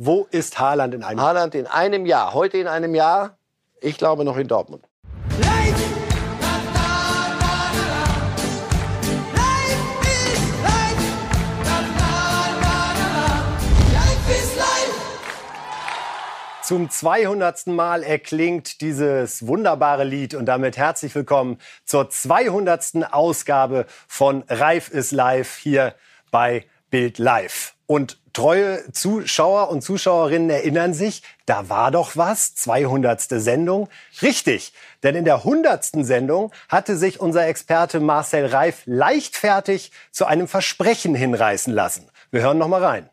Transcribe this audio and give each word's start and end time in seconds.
Wo 0.00 0.28
ist 0.30 0.60
Haaland 0.60 0.94
in 0.94 1.02
einem 1.02 1.18
Jahr? 1.18 1.26
Haaland 1.26 1.54
in 1.56 1.66
einem 1.66 2.06
Jahr, 2.06 2.32
heute 2.32 2.56
in 2.56 2.68
einem 2.68 2.94
Jahr, 2.94 3.36
ich 3.80 3.98
glaube 3.98 4.24
noch 4.24 4.36
in 4.36 4.46
Dortmund. 4.46 4.84
Zum 16.62 16.90
200. 16.90 17.66
Mal 17.66 18.04
erklingt 18.04 18.80
dieses 18.82 19.48
wunderbare 19.48 20.04
Lied 20.04 20.34
und 20.34 20.46
damit 20.46 20.76
herzlich 20.76 21.12
willkommen 21.16 21.58
zur 21.84 22.08
200. 22.08 23.12
Ausgabe 23.12 23.86
von 24.06 24.44
Reif 24.48 24.90
ist 24.90 25.10
live 25.10 25.56
hier 25.56 25.96
bei 26.30 26.66
Bild 26.88 27.18
Live. 27.18 27.74
Und 27.90 28.18
treue 28.34 28.92
Zuschauer 28.92 29.70
und 29.70 29.80
Zuschauerinnen 29.80 30.50
erinnern 30.50 30.92
sich, 30.92 31.22
da 31.46 31.70
war 31.70 31.90
doch 31.90 32.18
was, 32.18 32.54
200. 32.54 33.22
Sendung. 33.22 33.88
Richtig, 34.20 34.74
denn 35.02 35.14
in 35.14 35.24
der 35.24 35.36
100. 35.36 36.04
Sendung 36.04 36.52
hatte 36.68 36.98
sich 36.98 37.18
unser 37.18 37.46
Experte 37.46 37.98
Marcel 37.98 38.44
Reif 38.44 38.82
leichtfertig 38.84 39.90
zu 40.10 40.26
einem 40.26 40.48
Versprechen 40.48 41.14
hinreißen 41.14 41.72
lassen. 41.72 42.10
Wir 42.30 42.42
hören 42.42 42.58
noch 42.58 42.68
mal 42.68 42.84
rein. 42.84 43.08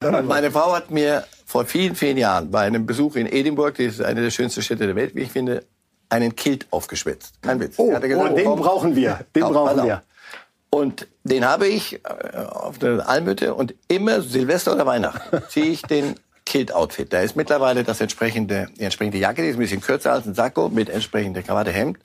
Meine 0.00 0.50
Frau 0.50 0.72
hat 0.72 0.90
mir 0.90 1.26
vor 1.44 1.66
vielen, 1.66 1.94
vielen 1.94 2.16
Jahren 2.16 2.50
bei 2.50 2.60
einem 2.60 2.86
Besuch 2.86 3.16
in 3.16 3.26
Edinburgh, 3.26 3.76
die 3.76 3.84
ist 3.84 4.00
eine 4.00 4.22
der 4.22 4.30
schönsten 4.30 4.62
Städte 4.62 4.86
der 4.86 4.96
Welt, 4.96 5.14
wie 5.14 5.24
ich 5.24 5.30
finde, 5.30 5.66
einen 6.08 6.34
Kilt 6.36 6.66
aufgeschwitzt. 6.70 7.42
Kein 7.42 7.60
Witz. 7.60 7.74
Oh, 7.76 7.88
gesagt, 8.00 8.32
oh 8.32 8.34
den 8.34 8.56
brauchen 8.56 8.96
wir. 8.96 9.20
Den 9.36 9.42
brauchen 9.42 9.84
wir. 9.84 10.02
Und 10.74 11.06
den 11.22 11.44
habe 11.44 11.68
ich 11.68 12.00
äh, 12.02 12.38
auf 12.38 12.78
der 12.78 13.06
Almhütte 13.06 13.54
und 13.54 13.74
immer 13.88 14.22
Silvester 14.22 14.74
oder 14.74 14.86
Weihnachten 14.86 15.42
ziehe 15.48 15.66
ich 15.66 15.82
den 15.82 16.14
Kilt-Outfit. 16.46 17.12
Da 17.12 17.20
ist 17.20 17.36
mittlerweile 17.36 17.84
das 17.84 18.00
entsprechende, 18.00 18.68
die 18.78 18.84
entsprechende 18.84 19.18
Jacke, 19.18 19.42
die 19.42 19.48
ist 19.48 19.56
ein 19.56 19.60
bisschen 19.60 19.82
kürzer 19.82 20.12
als 20.14 20.26
ein 20.26 20.34
Sakko 20.34 20.70
mit 20.70 20.88
entsprechender 20.88 21.42
Krawatte, 21.42 21.72
Hemd 21.72 21.98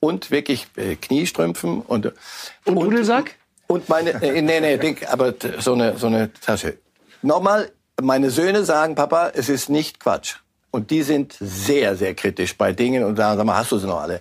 und 0.00 0.32
wirklich 0.32 0.66
äh, 0.76 0.96
Kniestrümpfen 0.96 1.82
und 1.82 2.06
und, 2.06 2.76
und 2.76 2.80
Dudelsack 2.80 3.36
und 3.68 3.88
meine 3.88 4.10
äh, 4.22 4.42
nee 4.42 4.60
nee 4.60 4.76
denk, 4.84 5.08
aber 5.08 5.34
so 5.60 5.74
eine 5.74 5.96
so 5.96 6.08
eine 6.08 6.32
Tasche. 6.32 6.78
Nochmal, 7.22 7.70
meine 8.02 8.30
Söhne 8.30 8.64
sagen, 8.64 8.96
Papa, 8.96 9.30
es 9.34 9.48
ist 9.48 9.68
nicht 9.68 10.00
Quatsch. 10.00 10.36
Und 10.72 10.90
die 10.90 11.02
sind 11.02 11.36
sehr, 11.38 11.96
sehr 11.96 12.14
kritisch 12.14 12.56
bei 12.56 12.72
Dingen 12.72 13.04
und 13.04 13.16
sagen, 13.16 13.36
sag 13.36 13.46
mal, 13.46 13.56
hast 13.56 13.72
du 13.72 13.78
sie 13.78 13.86
noch 13.86 14.00
alle? 14.00 14.20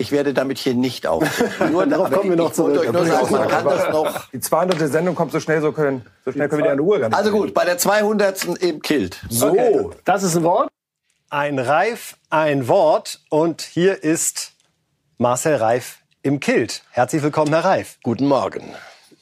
Ich 0.00 0.12
werde 0.12 0.32
damit 0.32 0.58
hier 0.58 0.74
nicht 0.74 1.08
auf. 1.08 1.24
Nur 1.72 1.84
darauf 1.84 2.10
kommen 2.12 2.30
wir 2.30 2.36
noch 2.36 2.52
zurück. 2.52 2.84
Sagen, 2.84 3.32
man 3.32 3.48
kann 3.48 3.64
das 3.64 3.90
noch. 3.90 4.30
Die 4.30 4.38
200. 4.38 4.78
Sendung 4.90 5.16
kommt 5.16 5.32
so 5.32 5.40
schnell, 5.40 5.60
so 5.60 5.72
können, 5.72 6.06
so 6.24 6.30
schnell 6.30 6.48
können 6.48 6.62
wir 6.62 6.66
die 6.66 6.72
an 6.72 6.80
Uhr 6.80 7.08
Also 7.12 7.32
gut, 7.32 7.52
bei 7.52 7.64
der 7.64 7.78
200. 7.78 8.44
im 8.60 8.80
Kilt. 8.80 9.20
So, 9.28 9.48
okay. 9.48 9.86
das 10.04 10.22
ist 10.22 10.36
ein 10.36 10.44
Wort. 10.44 10.70
Ein 11.30 11.58
Reif, 11.58 12.16
ein 12.30 12.68
Wort. 12.68 13.20
Und 13.28 13.62
hier 13.62 14.04
ist 14.04 14.52
Marcel 15.18 15.56
Reif 15.56 15.98
im 16.22 16.38
Kilt. 16.38 16.84
Herzlich 16.90 17.22
willkommen, 17.24 17.52
Herr 17.52 17.64
Reif. 17.64 17.98
Guten 18.04 18.28
Morgen. 18.28 18.62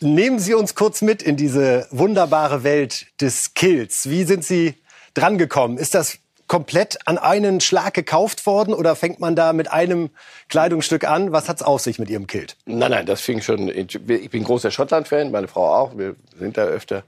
Nehmen 0.01 0.39
Sie 0.39 0.53
uns 0.53 0.75
kurz 0.75 1.01
mit 1.01 1.23
in 1.23 1.39
diese 1.39 1.87
wunderbare 1.91 2.65
Welt 2.65 3.07
des 3.23 3.55
Kills. 3.55 4.11
Wie 4.11 4.25
sind 4.25 4.45
Sie 4.45 4.75
drangekommen? 5.15 5.79
Ist 5.79 5.95
das 5.95 6.19
komplett 6.47 6.99
an 7.07 7.19
einen 7.19 7.61
Schlag 7.61 7.95
gekauft 7.95 8.47
worden 8.47 8.75
oder 8.75 8.97
fängt 8.97 9.21
man 9.21 9.37
da 9.37 9.53
mit 9.53 9.71
einem 9.71 10.11
Kleidungsstück 10.49 11.05
an? 11.05 11.33
Was 11.33 11.49
hat's 11.49 11.63
auf 11.63 11.81
sich 11.81 11.99
mit 11.99 12.11
Ihrem 12.11 12.27
Kilt? 12.27 12.57
Nein, 12.67 12.91
nein, 12.91 13.07
das 13.07 13.21
fing 13.21 13.41
schon. 13.41 13.69
Ich 13.69 14.01
bin 14.31 14.45
großer 14.45 14.71
Schottland-Fan, 14.71 15.31
meine 15.31 15.49
Frau 15.49 15.75
auch. 15.75 15.99
Wir 15.99 16.15
sind 16.39 16.57
da 16.57 16.65
öfter. 16.65 17.03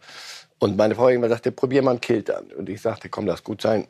Und 0.58 0.76
meine 0.76 0.94
Frau 0.94 1.08
irgendwann 1.08 1.30
sagte, 1.30 1.52
probier 1.52 1.82
mal 1.82 1.92
ein 1.92 2.00
Kilt 2.00 2.30
an. 2.30 2.46
Und 2.56 2.68
ich 2.68 2.80
sagte, 2.80 3.08
komm, 3.08 3.26
das 3.26 3.44
gut 3.44 3.62
sein. 3.62 3.86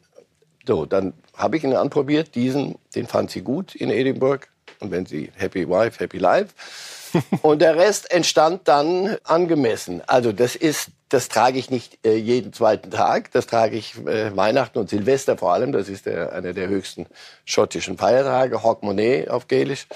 So, 0.66 0.84
dann 0.84 1.14
habe 1.34 1.56
ich 1.56 1.64
ihn 1.64 1.74
anprobiert. 1.74 2.34
Diesen, 2.34 2.76
den 2.94 3.06
fand 3.06 3.30
sie 3.30 3.40
gut 3.40 3.74
in 3.74 3.90
Edinburgh. 3.90 4.46
Und 4.80 4.90
wenn 4.90 5.06
sie 5.06 5.30
Happy 5.34 5.68
Wife, 5.68 5.98
Happy 5.98 6.18
Life. 6.18 6.54
Und 7.42 7.62
der 7.62 7.76
Rest 7.76 8.10
entstand 8.10 8.68
dann 8.68 9.16
angemessen. 9.24 10.02
Also 10.06 10.32
das 10.32 10.56
ist, 10.56 10.90
das 11.08 11.28
trage 11.28 11.58
ich 11.58 11.70
nicht 11.70 11.98
äh, 12.04 12.16
jeden 12.16 12.52
zweiten 12.52 12.90
Tag. 12.90 13.30
Das 13.32 13.46
trage 13.46 13.76
ich 13.76 13.96
äh, 14.06 14.36
Weihnachten 14.36 14.78
und 14.78 14.90
Silvester 14.90 15.36
vor 15.36 15.52
allem. 15.52 15.72
Das 15.72 15.88
ist 15.88 16.06
der, 16.06 16.32
einer 16.32 16.52
der 16.52 16.68
höchsten 16.68 17.06
schottischen 17.44 17.98
Feiertage. 17.98 18.62
Hogmanay 18.62 19.28
auf 19.28 19.48
Gälisch. 19.48 19.86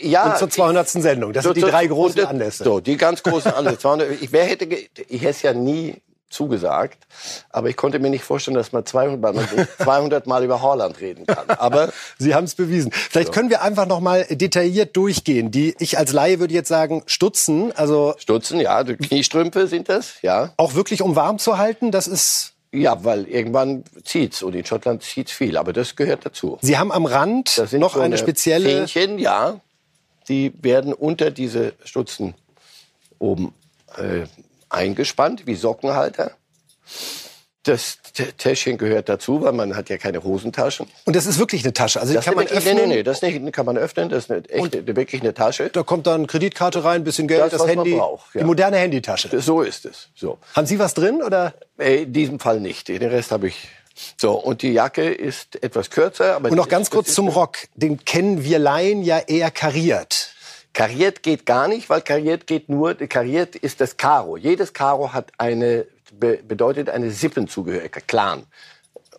Ja, 0.00 0.32
und 0.32 0.38
zur 0.38 0.50
200. 0.50 0.86
Ich, 0.86 1.02
Sendung. 1.02 1.32
Das 1.32 1.44
sind 1.44 1.56
die 1.56 1.62
drei 1.62 1.86
großen 1.86 2.24
Anlässe. 2.24 2.64
So, 2.64 2.80
die 2.80 2.96
ganz 2.96 3.22
großen 3.22 3.52
Anlässe. 3.52 4.06
ich, 4.20 4.32
wer 4.32 4.44
hätte, 4.44 4.66
ich 4.66 5.22
hätte 5.22 5.30
es 5.30 5.42
ja 5.42 5.52
nie 5.52 5.96
zugesagt. 6.30 7.06
Aber 7.50 7.68
ich 7.68 7.76
konnte 7.76 7.98
mir 7.98 8.10
nicht 8.10 8.24
vorstellen, 8.24 8.56
dass 8.56 8.72
man 8.72 8.84
200 8.84 9.20
Mal, 9.34 9.68
200 9.78 10.26
Mal 10.26 10.44
über 10.44 10.62
Holland 10.62 11.00
reden 11.00 11.26
kann. 11.26 11.48
Aber 11.50 11.92
Sie 12.18 12.34
haben 12.34 12.44
es 12.44 12.54
bewiesen. 12.54 12.92
Vielleicht 12.92 13.28
so. 13.28 13.32
können 13.32 13.50
wir 13.50 13.62
einfach 13.62 13.86
noch 13.86 14.00
mal 14.00 14.24
detailliert 14.24 14.96
durchgehen. 14.96 15.50
Die 15.50 15.74
ich 15.78 15.98
als 15.98 16.12
Laie 16.12 16.40
würde 16.40 16.54
jetzt 16.54 16.68
sagen 16.68 17.02
Stutzen. 17.06 17.72
Also 17.72 18.14
Stutzen, 18.18 18.60
ja, 18.60 18.84
die 18.84 18.96
Kniestrümpfe 18.96 19.66
sind 19.66 19.88
das, 19.88 20.20
ja. 20.22 20.52
Auch 20.56 20.74
wirklich 20.74 21.02
um 21.02 21.16
warm 21.16 21.38
zu 21.38 21.58
halten. 21.58 21.90
Das 21.90 22.06
ist 22.06 22.52
ja, 22.70 23.02
weil 23.02 23.24
irgendwann 23.26 23.84
zieht's 24.04 24.42
und 24.42 24.54
in 24.54 24.64
Schottland 24.64 25.02
zieht's 25.02 25.32
viel, 25.32 25.56
aber 25.56 25.72
das 25.72 25.96
gehört 25.96 26.26
dazu. 26.26 26.58
Sie 26.60 26.76
haben 26.76 26.92
am 26.92 27.06
Rand 27.06 27.62
noch 27.72 27.94
so 27.94 28.00
eine 28.00 28.18
spezielle 28.18 28.86
Fähnchen, 28.86 29.18
ja. 29.18 29.60
Die 30.28 30.52
werden 30.62 30.92
unter 30.92 31.30
diese 31.30 31.72
Stutzen 31.84 32.34
oben 33.18 33.54
äh, 33.96 34.26
eingespannt 34.70 35.46
wie 35.46 35.54
Sockenhalter. 35.54 36.32
Das 37.64 37.98
Täschchen 38.38 38.78
gehört 38.78 39.08
dazu, 39.08 39.42
weil 39.42 39.52
man 39.52 39.76
hat 39.76 39.90
ja 39.90 39.98
keine 39.98 40.22
Hosentaschen. 40.24 40.86
Und 41.04 41.16
das 41.16 41.26
ist 41.26 41.38
wirklich 41.38 41.64
eine 41.64 41.72
Tasche. 41.72 42.00
Also 42.00 42.14
das 42.14 42.24
kann 42.24 42.34
man 42.34 42.44
wirklich, 42.44 42.58
öffnen. 42.60 42.76
Nee, 42.76 42.86
nee, 42.86 42.94
nee, 42.96 43.02
das 43.02 43.20
nicht, 43.20 43.52
kann 43.52 43.66
man 43.66 43.76
öffnen. 43.76 44.08
Das 44.08 44.24
ist 44.24 44.30
eine 44.30 44.48
echte, 44.48 44.78
und 44.78 44.96
wirklich 44.96 45.20
eine 45.20 45.34
Tasche. 45.34 45.68
Da 45.68 45.82
kommt 45.82 46.06
dann 46.06 46.26
Kreditkarte 46.26 46.82
rein, 46.82 47.04
bisschen 47.04 47.28
Geld, 47.28 47.52
das, 47.52 47.60
das 47.60 47.66
Handy, 47.66 47.96
braucht, 47.96 48.34
ja. 48.34 48.40
die 48.40 48.46
moderne 48.46 48.78
Handytasche. 48.78 49.40
So 49.40 49.60
ist 49.62 49.84
es. 49.84 50.08
So. 50.14 50.38
Haben 50.54 50.66
Sie 50.66 50.78
was 50.78 50.94
drin 50.94 51.22
oder? 51.22 51.54
Äh, 51.78 52.04
in 52.04 52.12
diesem 52.12 52.40
Fall 52.40 52.60
nicht. 52.60 52.88
Den 52.88 53.02
Rest 53.02 53.32
habe 53.32 53.48
ich. 53.48 53.68
So 54.16 54.32
und 54.32 54.62
die 54.62 54.72
Jacke 54.72 55.10
ist 55.10 55.62
etwas 55.62 55.90
kürzer. 55.90 56.38
Und 56.38 56.54
noch 56.54 56.68
ganz 56.68 56.88
kurz 56.88 57.12
zum 57.12 57.28
Rock. 57.28 57.58
Den 57.74 58.04
kennen 58.04 58.44
wir 58.44 58.58
Laien 58.60 59.02
ja 59.02 59.18
eher 59.18 59.50
kariert. 59.50 60.32
Kariert 60.78 61.24
geht 61.24 61.44
gar 61.44 61.66
nicht, 61.66 61.90
weil 61.90 62.02
kariert 62.02 62.46
geht 62.46 62.68
nur, 62.68 62.94
kariert 62.94 63.56
ist 63.56 63.80
das 63.80 63.96
Karo. 63.96 64.36
Jedes 64.36 64.72
Karo 64.72 65.12
hat 65.12 65.32
eine, 65.36 65.86
bedeutet 66.12 66.88
eine 66.88 67.10
Sippenzugehörigkeit, 67.10 68.06
Clan. 68.06 68.44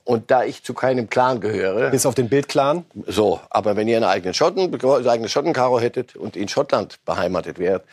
Und 0.05 0.31
da 0.31 0.45
ich 0.45 0.63
zu 0.63 0.73
keinem 0.73 1.09
Clan 1.09 1.41
gehöre. 1.41 1.89
Bis 1.89 2.05
auf 2.05 2.15
den 2.15 2.29
Bildclan? 2.29 2.85
So, 3.07 3.41
aber 3.49 3.75
wenn 3.75 3.89
ihr 3.89 3.97
einen 3.97 4.05
eigenen 4.05 4.33
Schotten, 4.33 4.73
eigenes 5.05 5.33
Schottenkaro 5.33 5.81
hättet 5.81 6.15
und 6.15 6.37
in 6.37 6.47
Schottland 6.47 7.03
beheimatet 7.03 7.59
wärt, 7.59 7.83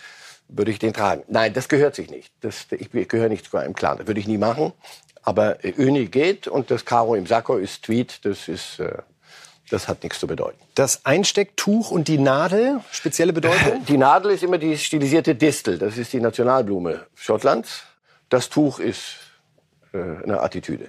würde 0.46 0.70
ich 0.70 0.78
den 0.78 0.92
tragen. 0.92 1.24
Nein, 1.26 1.52
das 1.52 1.68
gehört 1.68 1.96
sich 1.96 2.08
nicht. 2.08 2.32
Das, 2.42 2.68
ich 2.70 2.92
gehöre 3.08 3.28
nicht 3.28 3.50
zu 3.50 3.56
einem 3.56 3.74
Clan. 3.74 3.98
Das 3.98 4.06
würde 4.06 4.20
ich 4.20 4.28
nie 4.28 4.38
machen. 4.38 4.74
Aber 5.24 5.58
Öni 5.64 6.06
geht 6.06 6.46
und 6.46 6.70
das 6.70 6.84
Karo 6.84 7.16
im 7.16 7.26
Sakko 7.26 7.56
ist 7.56 7.82
Tweed. 7.82 8.24
Das 8.24 8.46
ist 8.46 8.78
äh, 8.78 8.98
das 9.70 9.88
hat 9.88 10.02
nichts 10.02 10.20
zu 10.20 10.26
bedeuten. 10.26 10.58
Das 10.74 11.04
Einstecktuch 11.04 11.90
und 11.90 12.08
die 12.08 12.18
Nadel, 12.18 12.80
spezielle 12.92 13.32
Bedeutung? 13.32 13.84
Die 13.88 13.96
Nadel 13.96 14.32
ist 14.32 14.42
immer 14.42 14.58
die 14.58 14.78
stilisierte 14.78 15.34
Distel. 15.34 15.78
Das 15.78 15.98
ist 15.98 16.12
die 16.12 16.20
Nationalblume 16.20 17.06
Schottlands. 17.14 17.82
Das 18.28 18.48
Tuch 18.48 18.78
ist 18.78 19.16
äh, 19.92 19.98
eine 20.22 20.40
Attitüde. 20.40 20.88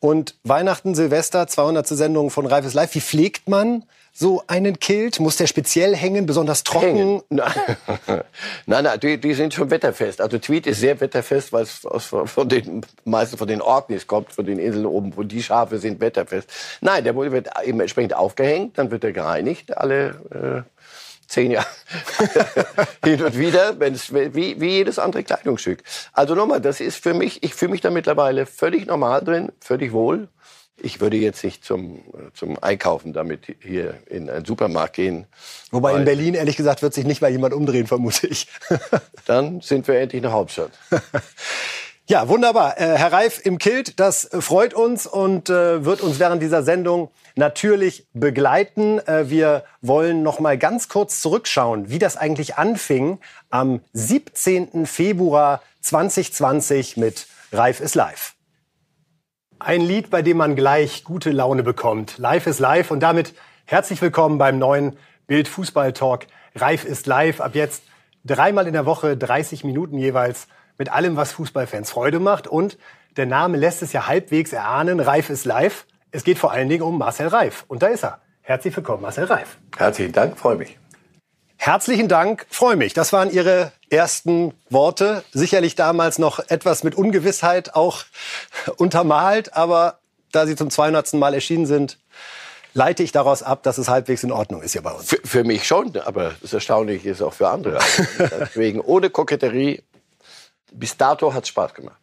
Und 0.00 0.36
Weihnachten, 0.44 0.94
Silvester, 0.94 1.46
200. 1.46 1.86
Sendung 1.86 2.30
von 2.30 2.46
Reifes 2.46 2.74
Live. 2.74 2.94
Wie 2.94 3.00
pflegt 3.00 3.48
man 3.48 3.84
so 4.12 4.42
einen 4.46 4.78
Kilt? 4.78 5.20
Muss 5.20 5.36
der 5.36 5.46
speziell 5.46 5.96
hängen, 5.96 6.26
besonders 6.26 6.64
trocken? 6.64 6.96
Hängen. 6.96 7.22
Nein, 8.66 8.84
nein, 8.84 9.00
die, 9.00 9.18
die, 9.18 9.34
sind 9.34 9.54
schon 9.54 9.70
wetterfest. 9.70 10.20
Also 10.20 10.38
Tweed 10.38 10.66
ist 10.66 10.80
sehr 10.80 11.00
wetterfest, 11.00 11.52
weil 11.52 11.62
es 11.62 11.86
von 12.06 12.48
den 12.48 12.82
meisten 13.04 13.36
von 13.36 13.48
den 13.48 13.62
Orkneys 13.62 14.06
kommt, 14.06 14.32
von 14.32 14.44
den 14.44 14.58
Inseln 14.58 14.86
oben, 14.86 15.16
wo 15.16 15.22
die 15.22 15.42
Schafe 15.42 15.78
sind 15.78 16.00
wetterfest. 16.00 16.50
Nein, 16.80 17.04
der 17.04 17.16
wird 17.16 17.48
eben 17.64 17.80
entsprechend 17.80 18.14
aufgehängt, 18.14 18.78
dann 18.78 18.90
wird 18.90 19.04
er 19.04 19.12
gereinigt, 19.12 19.76
alle 19.76 20.64
äh, 20.66 20.80
zehn 21.30 21.52
Jahre 21.52 21.66
hin 23.04 23.22
und 23.22 23.38
wieder, 23.38 23.78
wenn's, 23.78 24.12
wie, 24.12 24.60
wie 24.60 24.68
jedes 24.68 24.98
andere 24.98 25.22
Kleidungsstück. 25.22 25.82
Also 26.12 26.34
nochmal, 26.34 26.60
das 26.60 26.80
ist 26.80 27.02
für 27.02 27.14
mich, 27.14 27.42
ich 27.42 27.54
fühle 27.54 27.70
mich 27.70 27.80
da 27.80 27.90
mittlerweile 27.90 28.46
völlig 28.46 28.86
normal 28.86 29.22
drin, 29.22 29.52
völlig 29.60 29.92
wohl. 29.92 30.28
Ich 30.82 31.00
würde 31.00 31.16
jetzt 31.16 31.44
nicht 31.44 31.64
zum, 31.64 32.00
zum 32.34 32.62
Einkaufen 32.62 33.12
damit 33.12 33.56
hier 33.60 33.94
in 34.06 34.28
einen 34.30 34.44
Supermarkt 34.44 34.94
gehen. 34.94 35.26
Wobei 35.70 35.94
in 35.94 36.04
Berlin, 36.04 36.34
ehrlich 36.34 36.56
gesagt, 36.56 36.82
wird 36.82 36.94
sich 36.94 37.04
nicht 37.04 37.20
mal 37.20 37.30
jemand 37.30 37.54
umdrehen, 37.54 37.86
vermute 37.86 38.26
ich. 38.26 38.48
Dann 39.26 39.60
sind 39.60 39.86
wir 39.88 39.98
endlich 39.98 40.22
eine 40.22 40.32
Hauptstadt. 40.32 40.72
Ja, 42.10 42.28
wunderbar. 42.28 42.76
Äh, 42.76 42.98
Herr 42.98 43.12
Reif 43.12 43.40
im 43.46 43.58
Kilt, 43.58 44.00
das 44.00 44.28
freut 44.32 44.74
uns 44.74 45.06
und 45.06 45.48
äh, 45.48 45.84
wird 45.84 46.00
uns 46.00 46.18
während 46.18 46.42
dieser 46.42 46.64
Sendung 46.64 47.12
natürlich 47.36 48.04
begleiten. 48.14 48.98
Äh, 49.06 49.30
wir 49.30 49.62
wollen 49.80 50.24
noch 50.24 50.40
mal 50.40 50.58
ganz 50.58 50.88
kurz 50.88 51.20
zurückschauen, 51.20 51.88
wie 51.88 52.00
das 52.00 52.16
eigentlich 52.16 52.56
anfing 52.56 53.20
am 53.48 53.80
17. 53.92 54.86
Februar 54.86 55.62
2020 55.82 56.96
mit 56.96 57.28
Reif 57.52 57.78
ist 57.78 57.94
live. 57.94 58.34
Ein 59.62 59.82
Lied, 59.82 60.08
bei 60.08 60.22
dem 60.22 60.38
man 60.38 60.56
gleich 60.56 61.04
gute 61.04 61.30
Laune 61.32 61.62
bekommt. 61.62 62.16
Live 62.16 62.46
ist 62.46 62.60
live 62.60 62.90
und 62.90 63.00
damit 63.00 63.34
herzlich 63.66 64.00
willkommen 64.00 64.38
beim 64.38 64.58
neuen 64.58 64.96
Bild 65.26 65.48
Fußball 65.48 65.92
Talk. 65.92 66.26
Reif 66.54 66.86
ist 66.86 67.06
live. 67.06 67.42
Ab 67.42 67.54
jetzt 67.54 67.82
dreimal 68.24 68.66
in 68.66 68.72
der 68.72 68.86
Woche, 68.86 69.18
30 69.18 69.62
Minuten 69.62 69.98
jeweils 69.98 70.48
mit 70.78 70.90
allem, 70.90 71.16
was 71.16 71.32
Fußballfans 71.32 71.90
Freude 71.90 72.20
macht. 72.20 72.46
Und 72.46 72.78
der 73.18 73.26
Name 73.26 73.58
lässt 73.58 73.82
es 73.82 73.92
ja 73.92 74.06
halbwegs 74.06 74.54
erahnen. 74.54 74.98
Reif 74.98 75.28
ist 75.28 75.44
live. 75.44 75.84
Es 76.10 76.24
geht 76.24 76.38
vor 76.38 76.52
allen 76.52 76.70
Dingen 76.70 76.82
um 76.82 76.96
Marcel 76.96 77.28
Reif. 77.28 77.66
Und 77.68 77.82
da 77.82 77.88
ist 77.88 78.02
er. 78.02 78.22
Herzlich 78.40 78.74
willkommen, 78.74 79.02
Marcel 79.02 79.24
Reif. 79.24 79.58
Herzlichen 79.76 80.12
Dank, 80.12 80.38
freue 80.38 80.56
mich. 80.56 80.79
Herzlichen 81.62 82.08
Dank, 82.08 82.46
freue 82.48 82.76
mich. 82.76 82.94
Das 82.94 83.12
waren 83.12 83.30
Ihre 83.30 83.70
ersten 83.90 84.54
Worte. 84.70 85.24
Sicherlich 85.30 85.74
damals 85.74 86.18
noch 86.18 86.38
etwas 86.48 86.84
mit 86.84 86.94
Ungewissheit 86.94 87.74
auch 87.74 88.04
untermalt, 88.78 89.52
aber 89.52 89.98
da 90.32 90.46
Sie 90.46 90.56
zum 90.56 90.70
200. 90.70 91.12
Mal 91.14 91.34
erschienen 91.34 91.66
sind, 91.66 91.98
leite 92.72 93.02
ich 93.02 93.12
daraus 93.12 93.42
ab, 93.42 93.62
dass 93.62 93.76
es 93.76 93.90
halbwegs 93.90 94.24
in 94.24 94.32
Ordnung 94.32 94.62
ist 94.62 94.72
hier 94.72 94.80
bei 94.80 94.90
uns. 94.90 95.10
Für, 95.10 95.18
für 95.22 95.44
mich 95.44 95.66
schon, 95.66 95.94
aber 95.98 96.34
das 96.40 96.54
Erstaunliche 96.54 97.10
ist 97.10 97.20
auch 97.20 97.34
für 97.34 97.50
andere. 97.50 97.78
Deswegen 98.40 98.80
ohne 98.80 99.10
Koketterie. 99.10 99.82
Bis 100.72 100.96
dato 100.96 101.34
hat 101.34 101.42
es 101.42 101.50
Spaß 101.50 101.74
gemacht. 101.74 101.98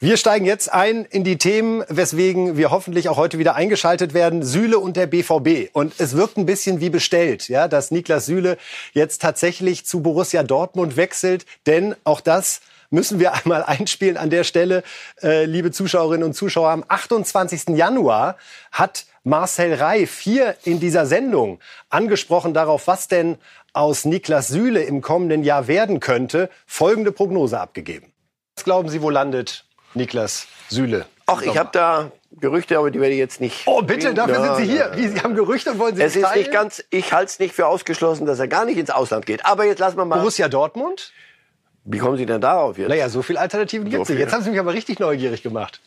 Wir 0.00 0.16
steigen 0.16 0.46
jetzt 0.46 0.72
ein 0.72 1.04
in 1.06 1.24
die 1.24 1.38
Themen, 1.38 1.82
weswegen 1.88 2.56
wir 2.56 2.70
hoffentlich 2.70 3.08
auch 3.08 3.16
heute 3.16 3.40
wieder 3.40 3.56
eingeschaltet 3.56 4.14
werden. 4.14 4.44
Süle 4.44 4.78
und 4.78 4.96
der 4.96 5.08
BVB. 5.08 5.70
Und 5.72 5.92
es 5.98 6.16
wirkt 6.16 6.36
ein 6.36 6.46
bisschen 6.46 6.78
wie 6.78 6.88
bestellt, 6.88 7.48
ja, 7.48 7.66
dass 7.66 7.90
Niklas 7.90 8.26
Süle 8.26 8.58
jetzt 8.92 9.20
tatsächlich 9.20 9.86
zu 9.86 10.00
Borussia 10.00 10.44
Dortmund 10.44 10.96
wechselt. 10.96 11.46
Denn 11.66 11.96
auch 12.04 12.20
das 12.20 12.60
müssen 12.90 13.18
wir 13.18 13.34
einmal 13.44 13.64
einspielen 13.64 14.16
an 14.16 14.30
der 14.30 14.44
Stelle, 14.44 14.84
äh, 15.20 15.46
liebe 15.46 15.72
Zuschauerinnen 15.72 16.22
und 16.22 16.34
Zuschauer. 16.34 16.70
Am 16.70 16.84
28. 16.86 17.76
Januar 17.76 18.36
hat 18.70 19.04
Marcel 19.24 19.74
Reif 19.74 20.20
hier 20.20 20.54
in 20.62 20.78
dieser 20.78 21.06
Sendung 21.06 21.58
angesprochen 21.90 22.54
darauf, 22.54 22.86
was 22.86 23.08
denn 23.08 23.36
aus 23.72 24.04
Niklas 24.04 24.46
Süle 24.46 24.84
im 24.84 25.00
kommenden 25.00 25.42
Jahr 25.42 25.66
werden 25.66 25.98
könnte, 25.98 26.50
folgende 26.66 27.10
Prognose 27.10 27.58
abgegeben. 27.58 28.12
Was 28.54 28.62
glauben 28.62 28.88
Sie, 28.88 29.02
wo 29.02 29.10
landet 29.10 29.64
Niklas 29.94 30.46
Süle. 30.68 31.06
Ach, 31.26 31.42
ich 31.42 31.56
habe 31.58 31.70
da 31.72 32.10
Gerüchte, 32.32 32.78
aber 32.78 32.90
die 32.90 33.00
werde 33.00 33.12
ich 33.12 33.18
jetzt 33.18 33.40
nicht. 33.40 33.66
Oh, 33.66 33.82
bitte, 33.82 34.14
dafür 34.14 34.36
ja, 34.36 34.54
sind 34.54 34.66
Sie 34.66 34.72
hier. 34.72 34.92
Wie, 34.94 35.08
Sie 35.08 35.20
haben 35.20 35.34
Gerüchte 35.34 35.72
und 35.72 35.78
wollen 35.78 35.96
Sie 35.96 36.02
Es 36.02 36.16
ist 36.16 36.34
nicht 36.34 36.50
ganz, 36.50 36.84
ich 36.90 37.12
halte 37.12 37.30
es 37.30 37.38
nicht 37.38 37.54
für 37.54 37.66
ausgeschlossen, 37.66 38.26
dass 38.26 38.38
er 38.38 38.48
gar 38.48 38.64
nicht 38.64 38.78
ins 38.78 38.90
Ausland 38.90 39.26
geht. 39.26 39.44
Aber 39.44 39.64
jetzt 39.64 39.78
lassen 39.78 39.96
wir 39.96 40.04
mal. 40.04 40.18
Borussia 40.18 40.48
Dortmund? 40.48 41.12
Wie 41.84 41.98
kommen 41.98 42.18
Sie 42.18 42.26
denn 42.26 42.40
darauf 42.40 42.76
jetzt? 42.76 42.88
Naja, 42.88 43.08
so 43.08 43.22
viele 43.22 43.40
Alternativen 43.40 43.88
gibt 43.88 44.02
es 44.02 44.08
nicht. 44.08 44.18
Jetzt 44.18 44.32
haben 44.32 44.42
Sie 44.42 44.50
mich 44.50 44.60
aber 44.60 44.74
richtig 44.74 45.00
neugierig 45.00 45.42
gemacht. 45.42 45.80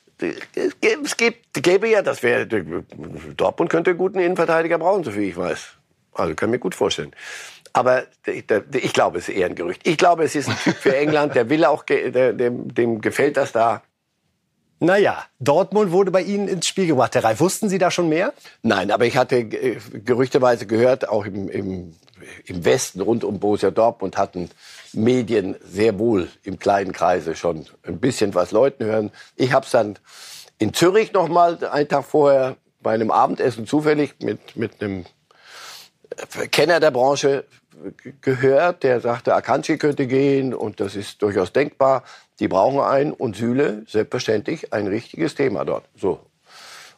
Es 0.85 1.17
gibt, 1.17 1.63
gäbe 1.63 1.87
ja, 1.89 2.01
das 2.01 2.21
wäre, 2.21 2.47
Dortmund 2.47 3.71
könnte 3.71 3.91
einen 3.91 3.97
guten 3.97 4.19
Innenverteidiger 4.19 4.77
brauchen, 4.77 5.03
so 5.03 5.11
viel 5.11 5.23
ich 5.23 5.37
weiß. 5.37 5.77
Also 6.13 6.35
kann 6.35 6.49
ich 6.49 6.51
mir 6.51 6.59
gut 6.59 6.75
vorstellen. 6.75 7.11
Aber 7.73 8.03
ich 8.25 8.93
glaube, 8.93 9.19
es 9.19 9.29
ist 9.29 9.35
eher 9.35 9.47
ein 9.47 9.55
Gerücht. 9.55 9.87
Ich 9.87 9.97
glaube, 9.97 10.23
es 10.23 10.35
ist 10.35 10.49
ein 10.49 10.57
Typ 10.57 10.75
für 10.75 10.95
England, 10.95 11.35
der 11.35 11.49
will 11.49 11.65
auch, 11.65 11.83
dem, 11.83 12.73
dem 12.73 13.01
gefällt 13.01 13.37
das 13.37 13.51
da. 13.51 13.81
Naja, 14.83 15.23
Dortmund 15.39 15.91
wurde 15.91 16.09
bei 16.09 16.23
Ihnen 16.23 16.47
ins 16.47 16.65
Spiel 16.65 16.87
gebracht, 16.87 17.13
Herr 17.13 17.23
Reif. 17.23 17.39
Wussten 17.39 17.69
Sie 17.69 17.77
da 17.77 17.91
schon 17.91 18.09
mehr? 18.09 18.33
Nein, 18.63 18.89
aber 18.89 19.05
ich 19.05 19.15
hatte 19.15 19.35
äh, 19.35 19.77
gerüchteweise 20.03 20.65
gehört, 20.65 21.07
auch 21.07 21.27
im, 21.27 21.49
im, 21.49 21.93
im 22.45 22.65
Westen 22.65 22.99
rund 22.99 23.23
um 23.23 23.39
Borussia 23.39 23.69
Dortmund 23.69 24.17
hatten 24.17 24.49
Medien 24.91 25.55
sehr 25.63 25.99
wohl 25.99 26.29
im 26.41 26.57
kleinen 26.57 26.93
Kreise 26.93 27.35
schon 27.35 27.67
ein 27.83 27.99
bisschen 27.99 28.33
was 28.33 28.49
Leuten 28.49 28.83
hören. 28.83 29.11
Ich 29.35 29.53
habe 29.53 29.67
es 29.67 29.71
dann 29.71 29.99
in 30.57 30.73
Zürich 30.73 31.13
noch 31.13 31.27
mal 31.27 31.63
einen 31.63 31.87
Tag 31.87 32.05
vorher 32.05 32.57
bei 32.81 32.95
einem 32.95 33.11
Abendessen 33.11 33.67
zufällig 33.67 34.15
mit, 34.23 34.55
mit 34.55 34.81
einem 34.81 35.05
Kenner 36.49 36.79
der 36.79 36.89
Branche 36.89 37.45
gehört, 38.21 38.81
der 38.81 38.99
sagte, 38.99 39.35
Akanji 39.35 39.77
könnte 39.77 40.07
gehen 40.07 40.53
und 40.55 40.79
das 40.79 40.95
ist 40.95 41.21
durchaus 41.21 41.53
denkbar. 41.53 42.03
Die 42.41 42.47
brauchen 42.47 42.79
einen 42.79 43.13
und 43.13 43.35
Süle, 43.35 43.83
selbstverständlich, 43.87 44.73
ein 44.73 44.87
richtiges 44.87 45.35
Thema 45.35 45.63
dort. 45.63 45.85
So. 45.95 46.19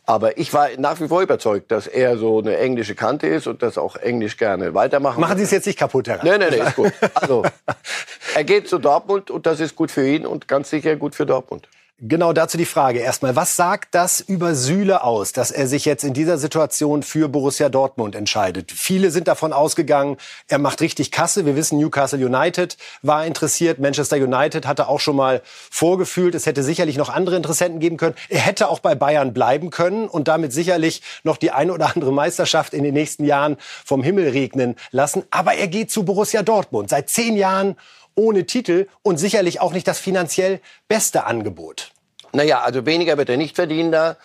Aber 0.06 0.38
ich 0.38 0.54
war 0.54 0.70
nach 0.78 1.02
wie 1.02 1.10
vor 1.10 1.22
überzeugt, 1.22 1.70
dass 1.70 1.86
er 1.86 2.18
so 2.18 2.40
eine 2.40 2.56
englische 2.58 2.96
Kante 2.96 3.28
ist 3.28 3.48
und 3.48 3.62
das 3.62 3.78
auch 3.78 3.98
Englisch 3.98 4.38
gerne 4.38 4.74
weitermachen 4.74 5.20
Machen 5.20 5.38
Sie 5.38 5.44
es 5.44 5.52
jetzt 5.52 5.68
nicht 5.68 5.78
kaputt, 5.78 6.08
Herr 6.08 6.24
Nein, 6.24 6.40
nein, 6.40 6.54
nein, 6.58 6.68
ist 6.68 6.76
gut. 6.78 6.94
Also, 7.14 7.44
er 8.34 8.44
geht 8.46 8.70
zu 8.70 8.80
Dortmund 8.80 9.32
und 9.32 9.46
das 9.46 9.60
ist 9.60 9.76
gut 9.76 9.92
für 9.92 10.08
ihn 10.08 10.26
und 10.26 10.48
ganz 10.48 10.70
sicher 10.70 10.96
gut 10.96 11.14
für 11.14 11.26
Dortmund. 11.26 11.68
Genau 12.00 12.34
dazu 12.34 12.58
die 12.58 12.66
Frage 12.66 13.00
erstmal. 13.00 13.36
Was 13.36 13.56
sagt 13.56 13.94
das 13.94 14.20
über 14.20 14.56
Süle 14.56 15.04
aus, 15.04 15.32
dass 15.32 15.52
er 15.52 15.68
sich 15.68 15.86
jetzt 15.86 16.04
in 16.04 16.14
dieser 16.14 16.40
Situation 16.40 17.04
für 17.04 17.30
Borussia 17.30 17.70
Dortmund 17.70 18.16
entscheidet? 18.16 18.72
Viele 18.72 19.12
sind 19.12 19.28
davon 19.28 19.54
ausgegangen, 19.54 20.18
er 20.48 20.58
macht 20.58 20.82
richtig 20.82 21.12
Kasse. 21.12 21.46
Wir 21.46 21.56
wissen, 21.56 21.78
Newcastle 21.78 22.26
United 22.26 22.78
war 23.04 23.28
interessiert. 23.28 23.78
Manchester 23.78 24.18
United 24.18 24.66
hatte 24.66 24.88
auch 24.88 25.00
schon 25.00 25.16
mal 25.16 25.44
vorgefühlt, 25.46 26.34
es 26.34 26.48
hätte 26.48 26.64
sicherlich 26.64 26.98
noch 26.98 27.10
andere 27.10 27.36
Interessenten 27.36 27.80
geben 27.80 27.98
können. 27.98 28.16
Er 28.28 28.42
hätte 28.42 28.70
auch 28.70 28.80
bei 28.80 28.96
Bayern 28.96 29.32
bleiben 29.32 29.70
können 29.70 30.08
und 30.08 30.28
damit 30.28 30.52
sicherlich 30.52 31.04
noch 31.24 31.38
die 31.38 31.52
eine 31.52 31.72
oder 31.72 31.96
andere 31.96 32.12
Meisterschaft 32.12 32.74
in 32.74 32.84
den 32.84 32.96
nächsten 32.96 33.24
Jahren 33.24 33.56
vom 33.86 34.02
Himmel 34.02 34.30
regnen 34.30 34.78
lassen. 34.90 35.24
Aber 35.30 35.54
er 35.54 35.68
geht 35.68 35.92
zu 35.92 36.04
Borussia 36.04 36.42
Dortmund. 36.42 36.90
Seit 36.90 37.10
zehn 37.10 37.38
Jahren 37.38 37.78
ohne 38.16 38.46
Titel 38.46 38.88
und 39.02 39.18
sicherlich 39.18 39.62
auch 39.62 39.74
nicht 39.74 39.88
das 39.88 40.00
finanziell 40.00 40.60
beste 40.88 41.26
Angebot. 41.26 41.92
Naja, 42.32 42.62
also 42.62 42.86
weniger 42.86 43.18
wird 43.18 43.30
er 43.30 43.38
nicht 43.38 43.56
verdienen 43.56 43.92
da. 43.92 44.18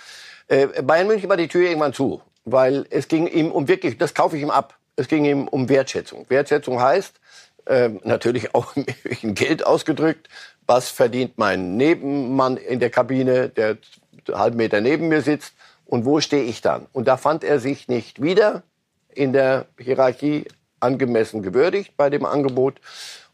Äh, 0.48 0.82
Bayern 0.82 1.06
München 1.06 1.28
war 1.28 1.36
die 1.36 1.48
Tür 1.48 1.68
irgendwann 1.68 1.92
zu, 1.92 2.22
weil 2.44 2.86
es 2.90 3.08
ging 3.08 3.26
ihm 3.26 3.52
um 3.52 3.68
wirklich, 3.68 3.98
das 3.98 4.14
kaufe 4.14 4.36
ich 4.36 4.42
ihm 4.42 4.50
ab, 4.50 4.78
es 4.96 5.08
ging 5.08 5.24
ihm 5.24 5.46
um 5.46 5.68
Wertschätzung. 5.68 6.26
Wertschätzung 6.28 6.80
heißt, 6.80 7.20
äh, 7.66 7.90
natürlich 8.04 8.54
auch 8.54 8.74
in 9.22 9.34
Geld 9.34 9.64
ausgedrückt, 9.64 10.28
was 10.66 10.90
verdient 10.90 11.36
mein 11.36 11.76
Nebenmann 11.76 12.56
in 12.56 12.80
der 12.80 12.90
Kabine, 12.90 13.48
der 13.48 13.78
einen 14.26 14.38
halben 14.38 14.56
Meter 14.56 14.80
neben 14.80 15.08
mir 15.08 15.22
sitzt 15.22 15.54
und 15.86 16.04
wo 16.04 16.20
stehe 16.20 16.44
ich 16.44 16.60
dann? 16.60 16.86
Und 16.92 17.08
da 17.08 17.16
fand 17.16 17.44
er 17.44 17.60
sich 17.60 17.88
nicht 17.88 18.22
wieder 18.22 18.62
in 19.08 19.32
der 19.32 19.66
Hierarchie 19.78 20.46
angemessen 20.80 21.42
gewürdigt 21.42 21.96
bei 21.96 22.10
dem 22.10 22.24
Angebot. 22.24 22.80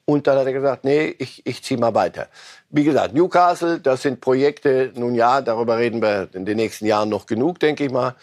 Und 0.06 0.26
dann 0.26 0.38
hat 0.38 0.46
er 0.46 0.52
gesagt, 0.52 0.84
nee, 0.84 1.14
ich, 1.18 1.46
ich 1.46 1.62
ziehe 1.62 1.80
mal 1.80 1.94
weiter. 1.94 2.28
Wie 2.70 2.84
gesagt, 2.84 3.14
Newcastle, 3.14 3.80
das 3.80 4.02
sind 4.02 4.20
Projekte, 4.20 4.92
nun 4.94 5.14
ja, 5.14 5.40
darüber 5.40 5.78
reden 5.78 6.02
wir 6.02 6.28
in 6.34 6.44
den 6.44 6.56
nächsten 6.56 6.86
Jahren 6.86 7.08
noch 7.08 7.26
genug, 7.26 7.58
denke 7.58 7.84
ich 7.84 7.90
mal. 7.90 8.14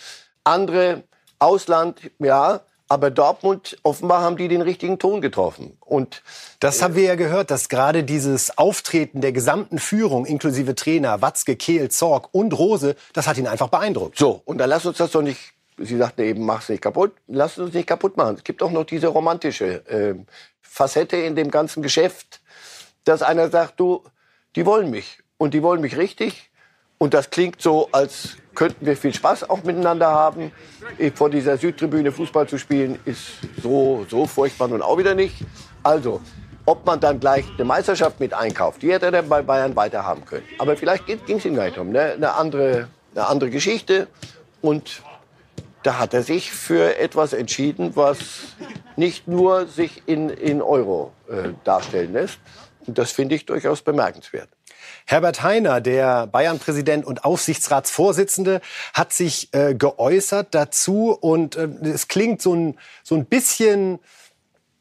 Andere, 0.43 1.03
Ausland, 1.39 2.11
ja, 2.19 2.61
aber 2.91 3.09
Dortmund, 3.09 3.77
offenbar 3.83 4.21
haben 4.21 4.35
die 4.35 4.49
den 4.49 4.61
richtigen 4.61 4.99
Ton 4.99 5.21
getroffen. 5.21 5.77
Und 5.79 6.21
das 6.59 6.81
haben 6.81 6.93
wir 6.93 7.03
ja 7.03 7.15
gehört, 7.15 7.49
dass 7.49 7.69
gerade 7.69 8.03
dieses 8.03 8.57
Auftreten 8.57 9.21
der 9.21 9.31
gesamten 9.31 9.79
Führung, 9.79 10.25
inklusive 10.25 10.75
Trainer, 10.75 11.21
Watzke, 11.21 11.55
Kehl, 11.55 11.89
Zorg 11.89 12.27
und 12.33 12.51
Rose, 12.51 12.95
das 13.13 13.27
hat 13.27 13.37
ihn 13.37 13.47
einfach 13.47 13.69
beeindruckt. 13.69 14.19
So, 14.19 14.41
und 14.43 14.57
dann 14.57 14.69
lass 14.69 14.85
uns 14.85 14.97
das 14.97 15.11
doch 15.11 15.21
nicht, 15.21 15.39
Sie 15.77 15.97
sagten 15.97 16.21
eben, 16.21 16.45
mach's 16.45 16.67
nicht 16.67 16.81
kaputt, 16.81 17.13
lass 17.27 17.57
uns 17.57 17.73
nicht 17.73 17.87
kaputt 17.87 18.17
machen. 18.17 18.35
Es 18.35 18.43
gibt 18.43 18.61
auch 18.61 18.71
noch 18.71 18.83
diese 18.83 19.07
romantische 19.07 19.87
äh, 19.87 20.15
Facette 20.71 21.17
in 21.17 21.35
dem 21.35 21.51
ganzen 21.51 21.83
Geschäft, 21.83 22.39
dass 23.03 23.21
einer 23.21 23.49
sagt, 23.49 23.77
du, 23.81 24.03
die 24.55 24.65
wollen 24.65 24.89
mich. 24.89 25.19
Und 25.37 25.53
die 25.53 25.63
wollen 25.63 25.81
mich 25.81 25.97
richtig. 25.97 26.49
Und 26.97 27.13
das 27.13 27.29
klingt 27.29 27.61
so, 27.61 27.89
als 27.91 28.37
könnten 28.55 28.85
wir 28.85 28.95
viel 28.95 29.13
Spaß 29.13 29.49
auch 29.49 29.63
miteinander 29.63 30.07
haben. 30.07 30.53
Vor 31.13 31.29
dieser 31.29 31.57
Südtribüne 31.57 32.13
Fußball 32.13 32.47
zu 32.47 32.57
spielen, 32.57 32.99
ist 33.03 33.31
so, 33.61 34.05
so 34.09 34.25
furchtbar 34.25 34.69
nun 34.69 34.81
auch 34.81 34.97
wieder 34.97 35.13
nicht. 35.13 35.35
Also, 35.83 36.21
ob 36.65 36.85
man 36.85 37.01
dann 37.01 37.19
gleich 37.19 37.45
eine 37.53 37.65
Meisterschaft 37.65 38.21
mit 38.21 38.33
einkauft, 38.33 38.81
die 38.81 38.93
hätte 38.93 39.07
er 39.07 39.11
dann 39.11 39.27
bei 39.27 39.41
Bayern 39.41 39.75
weiter 39.75 40.05
haben 40.05 40.23
können. 40.23 40.45
Aber 40.57 40.77
vielleicht 40.77 41.05
ging 41.05 41.37
es 41.37 41.43
ihm 41.43 41.55
gar 41.55 41.65
nicht 41.65 41.77
um 41.77 41.89
ne? 41.89 42.13
eine, 42.13 42.33
andere, 42.35 42.87
eine 43.13 43.27
andere 43.27 43.49
Geschichte. 43.49 44.07
Und 44.61 45.01
da 45.83 45.97
hat 45.97 46.13
er 46.13 46.23
sich 46.23 46.51
für 46.51 46.97
etwas 46.97 47.33
entschieden, 47.33 47.95
was 47.95 48.19
nicht 48.95 49.27
nur 49.27 49.67
sich 49.67 50.03
in, 50.05 50.29
in 50.29 50.61
Euro 50.61 51.11
äh, 51.29 51.49
darstellen 51.63 52.13
lässt, 52.13 52.39
und 52.87 52.97
das 52.97 53.11
finde 53.11 53.35
ich 53.35 53.45
durchaus 53.45 53.81
bemerkenswert. 53.81 54.49
Herbert 55.05 55.43
Heiner, 55.43 55.81
der 55.81 56.27
Bayern-Präsident 56.27 57.05
und 57.05 57.25
Aufsichtsratsvorsitzende, 57.25 58.61
hat 58.93 59.13
sich 59.13 59.53
äh, 59.53 59.75
geäußert 59.75 60.53
dazu 60.55 61.11
und 61.19 61.55
äh, 61.55 61.67
es 61.83 62.07
klingt 62.07 62.41
so 62.41 62.55
ein, 62.55 62.77
so 63.03 63.15
ein 63.15 63.25
bisschen 63.25 63.99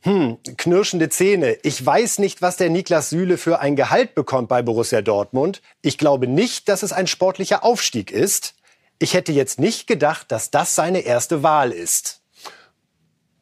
hm, 0.02 0.38
knirschende 0.56 1.08
Zähne. 1.08 1.58
Ich 1.62 1.84
weiß 1.84 2.18
nicht, 2.20 2.42
was 2.42 2.56
der 2.56 2.70
Niklas 2.70 3.10
Süle 3.10 3.36
für 3.36 3.60
ein 3.60 3.76
Gehalt 3.76 4.14
bekommt 4.14 4.48
bei 4.48 4.62
Borussia 4.62 5.02
Dortmund. 5.02 5.60
Ich 5.82 5.98
glaube 5.98 6.26
nicht, 6.26 6.68
dass 6.68 6.82
es 6.82 6.92
ein 6.92 7.06
sportlicher 7.06 7.64
Aufstieg 7.64 8.10
ist. 8.10 8.54
Ich 9.02 9.14
hätte 9.14 9.32
jetzt 9.32 9.58
nicht 9.58 9.86
gedacht, 9.86 10.30
dass 10.30 10.50
das 10.50 10.74
seine 10.74 11.00
erste 11.00 11.42
Wahl 11.42 11.72
ist. 11.72 12.20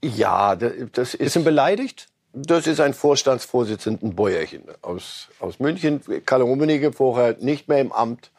Ja, 0.02 0.54
das 0.54 1.14
ist. 1.14 1.34
Ihn 1.34 1.42
beleidigt? 1.42 2.06
Das 2.32 2.68
ist 2.68 2.78
ein 2.78 2.94
Vorstandsvorsitzenden 2.94 4.14
Bäuerchen 4.14 4.62
aus, 4.82 5.28
aus 5.40 5.58
München. 5.58 6.00
Karl 6.24 6.42
Rummenigge 6.42 6.92
vorher 6.92 7.36
nicht 7.40 7.66
mehr 7.66 7.80
im 7.80 7.90
Amt, 7.90 8.30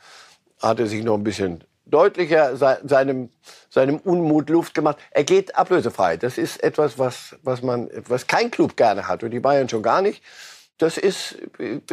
hatte 0.62 0.88
sich 0.88 1.04
noch 1.04 1.16
ein 1.16 1.26
bisschen 1.26 1.66
deutlicher 1.86 2.56
seinem, 2.56 3.30
seinem 3.70 3.98
Unmut 3.98 4.50
Luft 4.50 4.74
gemacht. 4.74 4.98
Er 5.12 5.26
geht 5.26 5.56
ablösefrei. 5.56 6.16
Das 6.16 6.38
ist 6.38 6.64
etwas, 6.64 6.98
was, 6.98 7.36
was 7.44 7.62
man, 7.62 7.90
was 8.08 8.28
kein 8.28 8.50
Club 8.50 8.78
gerne 8.78 9.10
hat 9.10 9.24
und 9.24 9.32
die 9.32 9.42
Bayern 9.42 9.68
schon 9.68 9.84
gar 9.84 10.02
nicht 10.02 10.24
das 10.80 10.98
ist, 10.98 11.36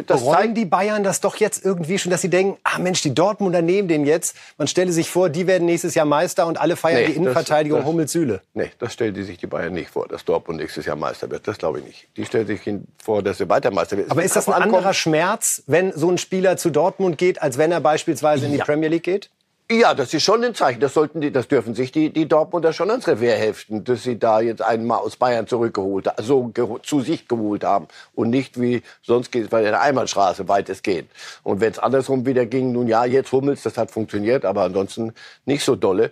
das 0.07 0.21
Bereuen 0.21 0.55
die 0.55 0.65
Bayern 0.65 1.03
das 1.03 1.19
doch 1.19 1.35
jetzt 1.35 1.63
irgendwie 1.63 1.99
schon, 1.99 2.09
dass 2.09 2.21
sie 2.21 2.29
denken, 2.29 2.57
ah 2.63 2.79
Mensch, 2.79 3.01
die 3.01 3.13
Dortmunder 3.13 3.61
nehmen 3.61 3.89
den 3.89 4.05
jetzt. 4.05 4.35
Man 4.57 4.69
stelle 4.69 4.93
sich 4.93 5.09
vor, 5.09 5.29
die 5.29 5.45
werden 5.45 5.65
nächstes 5.65 5.93
Jahr 5.93 6.05
Meister 6.05 6.47
und 6.47 6.57
alle 6.59 6.77
feiern 6.77 7.01
nee, 7.01 7.07
die 7.07 7.13
Innenverteidigung 7.17 7.83
Hummels-Süle. 7.83 8.41
Nee, 8.53 8.71
das 8.79 8.93
stellen 8.93 9.13
die 9.13 9.23
sich 9.23 9.37
die 9.37 9.47
Bayern 9.47 9.73
nicht 9.73 9.89
vor, 9.89 10.07
dass 10.07 10.23
Dortmund 10.23 10.59
nächstes 10.59 10.85
Jahr 10.85 10.95
Meister 10.95 11.29
wird. 11.29 11.45
Das 11.49 11.57
glaube 11.57 11.79
ich 11.79 11.85
nicht. 11.85 12.07
Die 12.15 12.25
stellen 12.25 12.47
sich 12.47 12.61
vor, 13.03 13.21
dass 13.21 13.39
sie 13.39 13.49
weiter 13.49 13.71
Meister 13.71 13.97
wird. 13.97 14.09
Aber 14.09 14.23
ist 14.23 14.37
das 14.37 14.47
ein 14.47 14.53
anderer 14.53 14.93
Schmerz, 14.93 15.63
wenn 15.67 15.91
so 15.91 16.09
ein 16.09 16.17
Spieler 16.17 16.55
zu 16.55 16.69
Dortmund 16.69 17.17
geht, 17.17 17.41
als 17.41 17.57
wenn 17.57 17.73
er 17.73 17.81
beispielsweise 17.81 18.45
in 18.45 18.53
die 18.53 18.59
ja. 18.59 18.63
Premier 18.65 18.87
League 18.87 19.03
geht? 19.03 19.29
Ja, 19.69 19.93
das 19.93 20.13
ist 20.13 20.23
schon 20.23 20.45
ein 20.45 20.55
Zeichen. 20.55 20.79
Das 20.79 20.93
sollten 20.93 21.19
die, 21.19 21.29
das 21.29 21.49
dürfen 21.49 21.75
sich 21.75 21.91
die, 21.91 22.09
die 22.09 22.25
Dortmunder 22.25 22.71
schon 22.71 22.89
ans 22.89 23.05
Revier 23.05 23.35
heften, 23.35 23.83
dass 23.83 24.03
sie 24.03 24.17
da 24.17 24.39
jetzt 24.39 24.61
einmal 24.61 24.99
aus 24.99 25.17
Bayern 25.17 25.45
zurückgeholt, 25.45 26.09
so 26.21 26.53
zu 26.83 27.01
sich 27.01 27.27
geholt 27.27 27.65
haben 27.65 27.89
und 28.15 28.29
nicht 28.29 28.61
wie 28.61 28.81
sonst 29.01 29.29
geht 29.29 29.43
es 29.43 29.49
bei 29.49 29.61
der 29.63 29.81
Einbahnstraße 29.81 30.47
weitestgehend. 30.47 31.09
Und 31.43 31.59
wenn 31.59 31.71
es 31.71 31.79
andersrum 31.79 32.25
wieder 32.25 32.45
ging, 32.45 32.71
nun 32.71 32.87
ja, 32.87 33.03
jetzt 33.03 33.33
Hummels, 33.33 33.63
das 33.63 33.77
hat 33.77 33.91
funktioniert, 33.91 34.45
aber 34.45 34.61
ansonsten 34.61 35.13
nicht 35.43 35.65
so 35.65 35.75
dolle. 35.75 36.11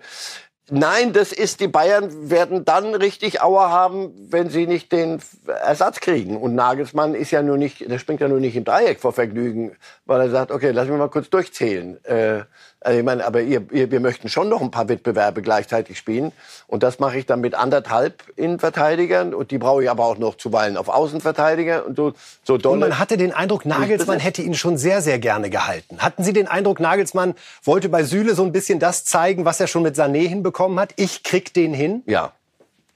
Nein, 0.72 1.14
das 1.14 1.32
ist, 1.32 1.60
die 1.60 1.68
Bayern 1.68 2.32
werden 2.32 2.66
dann 2.66 2.96
richtig 2.96 3.42
Auer 3.42 3.70
haben, 3.70 4.12
wenn 4.32 4.50
sie 4.50 4.66
nicht 4.66 4.92
den 4.92 5.22
Ersatz 5.46 6.00
kriegen. 6.00 6.38
Und 6.38 6.56
Nagelsmann 6.56 7.14
ist 7.14 7.30
ja 7.30 7.44
nur 7.44 7.58
nicht, 7.58 7.88
der 7.88 8.00
springt 8.00 8.20
ja 8.20 8.28
nur 8.28 8.40
nicht 8.40 8.56
im 8.56 8.66
Dreieck 8.66 9.00
vor 9.00 9.14
Vergnügen, 9.14 9.78
weil 10.06 10.22
er 10.22 10.30
sagt, 10.32 10.52
okay, 10.52 10.72
lass 10.72 10.88
mich 10.88 10.98
mal 10.98 11.08
kurz 11.10 11.30
durchzählen. 11.30 12.04
Äh, 12.04 12.46
also 12.86 13.00
ich 13.00 13.04
meine, 13.04 13.25
aber 13.25 13.42
ihr, 13.42 13.65
ihr, 13.72 13.89
wir 13.89 14.00
möchten 14.00 14.30
schon 14.30 14.48
noch 14.48 14.62
ein 14.62 14.70
paar 14.70 14.88
Wettbewerbe 14.88 15.42
gleichzeitig 15.42 15.98
spielen. 15.98 16.32
Und 16.68 16.84
das 16.84 17.00
mache 17.00 17.18
ich 17.18 17.25
dann 17.25 17.42
mit 17.42 17.56
anderthalb 17.56 18.24
Innenverteidigern. 18.36 19.34
Und 19.34 19.50
die 19.50 19.58
brauche 19.58 19.82
ich 19.82 19.89
aber 19.89 20.06
auch 20.06 20.20
noch 20.20 20.36
zuweilen 20.36 20.77
auf 20.77 20.88
Außenverteidiger. 20.88 21.88
Und 21.88 21.96
so, 21.96 22.13
so 22.44 22.58
dolle. 22.58 22.74
Und 22.74 22.80
man 22.82 23.00
hatte 23.00 23.18
den 23.18 23.32
Eindruck, 23.32 23.65
Nagelsmann 23.65 24.20
hätte 24.20 24.44
ihn 24.44 24.54
schon 24.54 24.77
sehr, 24.77 25.01
sehr 25.01 25.18
gerne 25.18 25.50
gehalten. 25.50 25.98
Hatten 25.98 26.24
Sie 26.24 26.32
den 26.32 26.48
Eindruck, 26.48 26.80
Nagelsmann 26.80 27.34
wollte 27.63 27.89
bei 27.89 28.04
Süle 28.04 28.36
so 28.36 28.44
ein 28.44 28.51
bisschen 28.51 28.77
das 28.80 29.04
zeigen, 29.04 29.46
was 29.46 29.60
er 29.60 29.65
schon 29.65 29.82
mit 29.82 29.96
Sané 29.96 30.27
hinbekommen 30.27 30.80
hat? 30.80 30.94
Ich 30.96 31.24
krieg 31.24 31.56
den 31.56 31.74
hin? 31.74 32.04
Ja. 32.06 32.34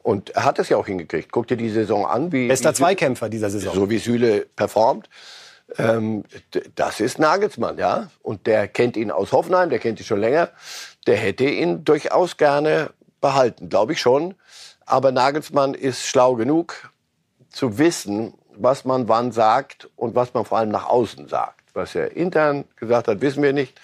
Und 0.04 0.30
er 0.30 0.46
hat 0.46 0.60
es 0.60 0.70
ja 0.70 0.78
auch 0.78 0.86
hingekriegt. 0.86 1.32
Guck 1.32 1.48
dir 1.48 1.58
die 1.58 1.70
Saison 1.70 2.06
an. 2.06 2.32
Wie, 2.32 2.48
Bester 2.48 2.76
Zweikämpfer 2.76 3.28
dieser 3.28 3.50
Saison. 3.50 3.74
So 3.74 3.90
wie 3.90 3.98
Süle 3.98 4.46
performt. 4.56 5.10
Ähm, 5.78 6.24
das 6.76 7.00
ist 7.00 7.20
Nagelsmann, 7.20 7.78
ja. 7.78 8.10
Und 8.22 8.48
der 8.48 8.68
kennt 8.68 8.98
ihn 8.98 9.12
aus 9.12 9.32
Hoffenheim, 9.32 9.70
der 9.70 9.80
kennt 9.80 10.00
ihn 10.00 10.06
schon 10.06 10.20
länger. 10.20 10.50
Der 11.08 11.18
hätte 11.18 11.46
ihn 11.46 11.84
durchaus 11.84 12.38
gerne 12.38 12.92
behalten, 13.22 13.70
glaube 13.70 13.94
ich 13.94 14.02
schon. 14.02 14.36
Aber 14.86 15.12
Nagelsmann 15.12 15.74
ist 15.74 16.06
schlau 16.06 16.36
genug 16.36 16.92
zu 17.50 17.78
wissen, 17.78 18.34
was 18.56 18.86
man 18.86 19.08
wann 19.08 19.32
sagt 19.32 19.90
und 19.96 20.16
was 20.16 20.34
man 20.34 20.46
vor 20.46 20.58
allem 20.58 20.70
nach 20.70 20.88
außen 20.88 21.28
sagt. 21.28 21.64
Was 21.74 21.96
er 21.96 22.16
intern 22.16 22.66
gesagt 22.76 23.08
hat, 23.08 23.22
wissen 23.22 23.44
wir 23.44 23.54
nicht. 23.54 23.80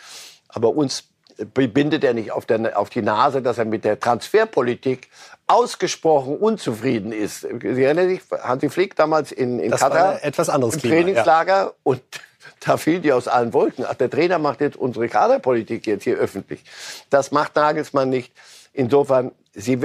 Aber 0.50 0.76
uns 0.76 1.06
bindet 1.38 2.04
er 2.04 2.14
nicht 2.14 2.32
auf, 2.32 2.46
der, 2.46 2.78
auf 2.78 2.90
die 2.90 3.02
Nase, 3.02 3.42
dass 3.42 3.58
er 3.58 3.66
mit 3.66 3.84
der 3.84 4.00
Transferpolitik 4.00 5.10
ausgesprochen 5.48 6.38
unzufrieden 6.38 7.12
ist. 7.12 7.42
Sie 7.42 7.84
erinnern 7.84 8.10
sich, 8.10 8.22
Hansi 8.32 8.70
Flick 8.70 8.96
damals 8.96 9.32
in, 9.32 9.60
in 9.60 9.72
das 9.72 9.82
Katar 9.82 10.24
etwas 10.24 10.50
anderes 10.50 10.76
im 10.76 10.82
Klima, 10.82 10.96
Trainingslager 10.96 11.58
ja. 11.58 11.72
und 11.84 12.02
da 12.62 12.78
fiel 12.78 13.00
die 13.00 13.12
aus 13.12 13.28
allen 13.28 13.54
Wolken. 13.54 13.86
Ach, 13.88 13.96
der 13.96 14.10
Trainer 14.10 14.40
macht 14.40 14.62
jetzt 14.62 14.78
unsere 14.78 15.08
Kaderpolitik 15.08 15.86
jetzt 15.88 16.04
hier 16.04 16.18
öffentlich. 16.18 16.64
Das 17.10 17.32
macht 17.32 17.56
Nagelsmann 17.56 18.10
nicht. 18.10 18.34
Insofern, 18.74 19.32
sie, 19.54 19.80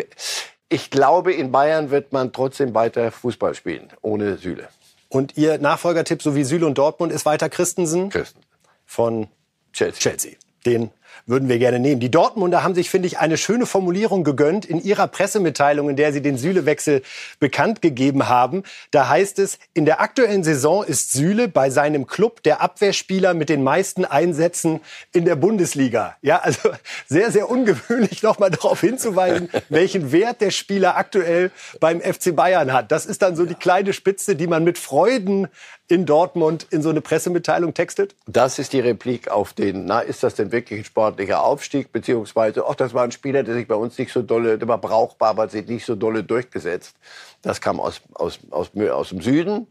ich 0.69 0.91
glaube, 0.91 1.33
in 1.33 1.53
Bayern 1.53 1.91
wird 1.91 2.13
man 2.13 2.33
trotzdem 2.33 2.75
weiter 2.75 3.11
Fußball 3.11 3.55
spielen, 3.55 3.89
ohne 4.03 4.37
Süle. 4.37 4.69
Und 5.09 5.37
Ihr 5.37 5.59
Nachfolgertipp, 5.59 6.23
so 6.23 6.37
wie 6.37 6.45
Süle 6.45 6.67
und 6.67 6.79
Dortmund, 6.79 7.13
ist 7.13 7.27
weiter 7.27 7.49
Christensen? 7.49 8.11
Christen. 8.11 8.41
Von 8.87 9.29
Chelsea. 9.73 10.01
Chelsea. 10.01 10.33
Den 10.65 10.91
würden 11.27 11.49
wir 11.49 11.59
gerne 11.59 11.79
nehmen. 11.79 12.01
Die 12.01 12.11
Dortmunder 12.11 12.63
haben 12.63 12.75
sich, 12.75 12.91
finde 12.91 13.07
ich, 13.07 13.19
eine 13.19 13.37
schöne 13.37 13.67
Formulierung 13.67 14.25
gegönnt 14.25 14.65
in 14.65 14.83
ihrer 14.83 15.07
Pressemitteilung, 15.07 15.91
in 15.91 15.97
der 15.97 16.13
sie 16.13 16.23
den 16.23 16.37
Süle-Wechsel 16.37 17.03
bekannt 17.39 17.83
gegeben 17.83 18.29
haben. 18.29 18.65
Da 18.91 19.09
heißt 19.09 19.39
es, 19.39 19.59
in 19.75 19.85
der 19.85 20.01
aktuellen 20.01 20.45
Saison 20.45 20.85
ist 20.85 21.13
Süle 21.13 21.49
bei 21.49 21.71
seinem 21.71 22.07
Club 22.07 22.43
der 22.43 22.61
Abwehrspieler 22.61 23.35
mit 23.35 23.49
den 23.49 23.63
meisten 23.63 24.05
Einsätzen 24.05 24.81
in 25.13 25.25
der 25.25 25.37
Bundesliga. 25.37 26.17
Ja, 26.23 26.39
also 26.39 26.71
sehr, 27.07 27.31
sehr 27.31 27.49
ungewöhnlich, 27.49 28.23
nochmal 28.31 28.51
darauf 28.51 28.81
hinzuweisen, 28.81 29.49
welchen 29.69 30.13
Wert 30.13 30.41
der 30.41 30.51
Spieler 30.51 30.97
aktuell 30.97 31.51
beim 31.81 32.01
FC 32.01 32.35
Bayern 32.35 32.73
hat. 32.73 32.93
Das 32.93 33.07
ist 33.07 33.23
dann 33.23 33.37
so 33.37 33.47
die 33.47 33.55
kleine 33.55 33.93
Spitze, 33.93 34.37
die 34.37 34.47
man 34.47 34.65
mit 34.65 34.79
Freuden 34.79 35.49
in 35.91 36.07
Dortmund 36.07 36.67
in 36.71 36.83
so 36.83 36.91
eine 36.91 37.01
Pressemitteilung 37.01 37.75
textet? 37.75 38.15
Das 38.27 38.59
ist 38.59 38.73
die 38.73 38.81
Replik 38.81 39.29
auf 39.29 39.53
den, 39.53 39.85
na, 39.85 40.01
ist 40.01 40.23
das 40.23 40.35
denn 40.35 40.53
wirklich 40.53 40.81
ein 40.81 40.85
sportlicher 41.01 41.43
Aufstieg? 41.43 41.93
Beziehungsweise, 41.93 42.65
ach, 42.67 42.75
das 42.75 42.93
war 42.93 43.05
ein 43.05 43.13
Spieler, 43.13 43.43
der 43.43 43.55
sich 43.55 43.67
bei 43.67 43.75
uns 43.75 43.97
nicht 43.99 44.13
so 44.13 44.21
dolle, 44.21 44.59
der 44.59 44.69
war 44.69 44.79
brauchbar, 44.79 45.31
aber 45.31 45.49
sich 45.49 45.67
nicht 45.67 45.87
so 45.87 45.97
dolle 45.97 46.23
durchgesetzt. 46.23 46.95
Das 47.41 47.61
kam 47.61 47.81
aus, 47.81 48.03
aus, 48.13 48.39
aus, 48.51 48.71
aus 48.77 49.09
dem 49.09 49.23
Süden 49.23 49.67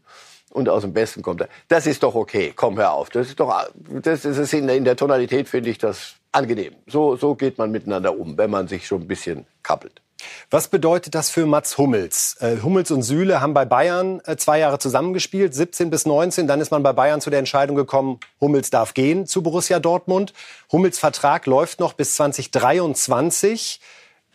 und 0.50 0.68
aus 0.68 0.82
dem 0.82 0.92
Westen 0.94 1.22
kommt 1.22 1.42
er. 1.42 1.48
Das 1.68 1.86
ist 1.86 2.02
doch 2.02 2.16
okay, 2.16 2.52
komm, 2.54 2.78
hör 2.78 2.92
auf. 2.92 3.10
Das 3.10 3.28
ist 3.28 3.38
doch, 3.38 3.70
das 4.02 4.24
ist 4.24 4.52
in 4.52 4.66
der, 4.66 4.76
in 4.76 4.84
der 4.84 4.96
Tonalität, 4.96 5.48
finde 5.48 5.70
ich 5.70 5.78
das 5.78 6.16
angenehm. 6.32 6.74
So, 6.88 7.14
so 7.14 7.36
geht 7.36 7.58
man 7.58 7.70
miteinander 7.70 8.18
um, 8.18 8.36
wenn 8.36 8.50
man 8.50 8.66
sich 8.66 8.86
schon 8.88 9.02
ein 9.02 9.08
bisschen 9.08 9.46
kappelt. 9.62 10.02
Was 10.50 10.68
bedeutet 10.68 11.14
das 11.14 11.30
für 11.30 11.46
Mats 11.46 11.78
Hummels? 11.78 12.36
Äh, 12.40 12.58
Hummels 12.62 12.90
und 12.90 13.02
Süle 13.02 13.40
haben 13.40 13.54
bei 13.54 13.64
Bayern 13.64 14.20
äh, 14.24 14.36
zwei 14.36 14.58
Jahre 14.58 14.78
zusammengespielt, 14.78 15.54
17 15.54 15.90
bis 15.90 16.06
19. 16.06 16.46
Dann 16.46 16.60
ist 16.60 16.70
man 16.70 16.82
bei 16.82 16.92
Bayern 16.92 17.20
zu 17.20 17.30
der 17.30 17.38
Entscheidung 17.38 17.76
gekommen, 17.76 18.20
Hummels 18.40 18.70
darf 18.70 18.94
gehen 18.94 19.26
zu 19.26 19.42
Borussia 19.42 19.78
Dortmund. 19.80 20.32
Hummels 20.72 20.98
Vertrag 20.98 21.46
läuft 21.46 21.80
noch 21.80 21.92
bis 21.92 22.14
2023. 22.16 23.80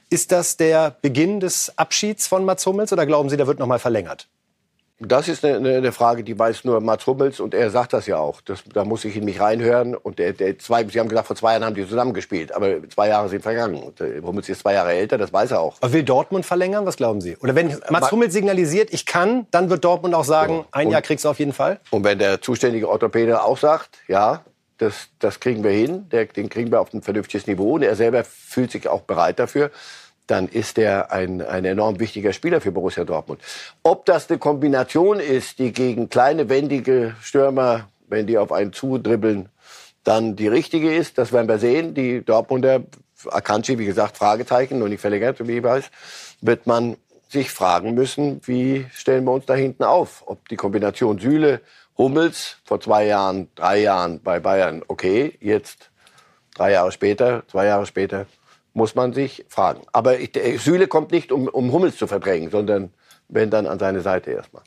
Ist 0.10 0.32
das 0.32 0.58
der 0.58 0.96
Beginn 1.02 1.40
des 1.40 1.78
Abschieds 1.78 2.28
von 2.28 2.46
Mats 2.46 2.66
Hummels 2.66 2.94
oder 2.94 3.06
glauben 3.06 3.30
Sie, 3.30 3.38
der 3.38 3.48
wird 3.48 3.60
noch 3.60 3.68
mal 3.68 3.80
verlängert? 3.80 4.28
Das 5.06 5.28
ist 5.28 5.46
eine, 5.46 5.78
eine, 5.78 5.92
Frage, 5.92 6.24
die 6.24 6.38
weiß 6.38 6.66
nur 6.66 6.82
Mats 6.82 7.06
Hummels 7.08 7.40
und 7.40 7.54
er 7.54 7.70
sagt 7.70 7.94
das 7.94 8.08
ja 8.08 8.18
auch. 8.18 8.42
Das, 8.42 8.64
da 8.74 8.84
muss 8.84 9.06
ich 9.06 9.16
in 9.16 9.26
mich 9.26 9.40
reinhören. 9.40 9.96
Und 9.96 10.20
der, 10.20 10.34
der 10.34 10.58
zwei, 10.60 10.84
Sie 10.86 11.00
haben 11.00 11.10
gesagt, 11.10 11.28
vor 11.28 11.36
zwei 11.36 11.54
Jahren 11.54 11.66
haben 11.66 11.76
die 11.76 11.88
zusammengespielt, 11.88 12.52
aber 12.54 12.78
zwei 12.90 13.10
Jahre 13.10 13.30
sind 13.30 13.42
vergangen. 13.42 13.82
Und 13.82 14.02
äh, 14.02 14.22
Hummels 14.22 14.50
ist 14.50 14.62
zwei 14.62 14.74
Jahre 14.74 14.94
älter, 14.94 15.18
das 15.18 15.32
weiß 15.32 15.52
er 15.52 15.62
auch. 15.62 15.78
Aber 15.82 15.94
will 15.94 16.04
Dortmund 16.04 16.46
verlängern? 16.46 16.86
Was 16.86 16.98
glauben 16.98 17.22
Sie? 17.22 17.38
Oder 17.38 17.56
wenn 17.56 17.76
Mats 17.90 18.12
Hummels 18.12 18.34
signalisiert, 18.34 18.94
ich 18.94 19.06
kann, 19.06 19.48
dann 19.52 19.70
wird 19.70 19.84
Dortmund 19.84 20.16
auch 20.16 20.26
sagen, 20.26 20.58
so. 20.58 20.66
ein 20.72 20.90
Jahr 20.90 21.02
kriegst 21.02 21.26
du 21.26 21.30
auf 21.30 21.40
jeden 21.40 21.54
Fall? 21.54 21.80
Und 21.92 22.04
wenn 22.04 22.20
der 22.20 22.42
zuständige 22.42 22.90
Orthopäde 22.90 23.44
auch 23.44 23.58
sagt, 23.58 24.00
ja, 24.08 24.44
das, 24.78 25.08
das 25.20 25.40
kriegen 25.40 25.64
wir 25.64 25.72
hin, 25.72 26.10
den 26.10 26.50
kriegen 26.50 26.72
wir 26.72 26.82
auf 26.82 26.94
ein 26.94 27.02
vernünftiges 27.02 27.48
Niveau 27.48 27.76
und 27.76 27.84
er 27.84 27.96
selber 27.96 28.24
fühlt 28.24 28.72
sich 28.72 28.88
auch 28.88 29.02
bereit 29.02 29.40
dafür, 29.40 29.72
dann 30.28 30.48
ist 30.48 30.78
er 30.78 31.12
ein, 31.12 31.42
ein 31.42 31.66
enorm 31.66 32.00
wichtiger 32.00 32.34
Spieler 32.34 32.62
für 32.62 32.72
Borussia 32.72 33.04
Dortmund. 33.04 33.42
Ob 33.84 34.06
das 34.06 34.30
eine 34.30 34.40
Kombination 34.40 35.20
ist, 35.20 35.60
die 35.60 35.72
gegen 35.72 36.10
kleine, 36.10 36.50
wendige 36.50 37.16
Stürmer, 37.22 37.90
wenn 38.08 38.28
die 38.28 38.38
auf 38.38 38.52
einen 38.52 38.74
zudribbeln, 38.74 39.50
dann 40.04 40.36
die 40.36 40.48
richtige 40.48 40.96
ist, 40.96 41.18
das 41.18 41.32
werden 41.32 41.48
wir 41.48 41.60
sehen. 41.60 41.94
Die 41.94 42.24
Dortmunder, 42.24 42.84
Akanji, 43.28 43.80
wie 43.80 43.86
gesagt, 43.86 44.18
Fragezeichen, 44.18 44.80
noch 44.80 44.88
nicht 44.88 45.02
verlängert, 45.02 45.46
wie 45.48 45.58
ich 45.58 45.64
weiß, 45.64 45.90
wird 46.42 46.68
man 46.68 46.98
sich 47.28 47.52
fragen 47.52 47.96
müssen, 47.96 48.40
wie 48.46 48.86
stellen 48.94 49.26
wir 49.26 49.32
uns 49.32 49.46
da 49.46 49.56
hinten 49.56 49.84
auf? 49.84 50.24
Ob 50.28 50.48
die 50.50 50.56
Kombination 50.56 51.20
Süle, 51.20 51.62
Hummels, 51.98 52.58
vor 52.64 52.80
zwei 52.80 53.06
Jahren, 53.08 53.50
drei 53.56 53.80
Jahren 53.80 54.22
bei 54.22 54.40
Bayern, 54.40 54.84
okay, 54.88 55.36
jetzt 55.40 55.90
drei 56.54 56.72
Jahre 56.72 56.92
später, 56.92 57.44
zwei 57.48 57.66
Jahre 57.66 57.86
später, 57.86 58.28
muss 58.76 58.94
man 58.94 59.14
sich 59.14 59.46
fragen. 59.50 59.82
Aber 59.94 60.16
Süle 60.58 60.88
kommt 60.88 61.12
nicht, 61.12 61.32
um, 61.32 61.48
um 61.48 61.72
Hummels 61.72 61.98
zu 61.98 62.08
verdrängen, 62.08 62.52
sondern 62.52 62.94
wenn 63.30 63.50
dann 63.50 63.66
an 63.66 63.80
seine 63.80 64.02
Seite 64.02 64.32
erstmal. 64.32 64.62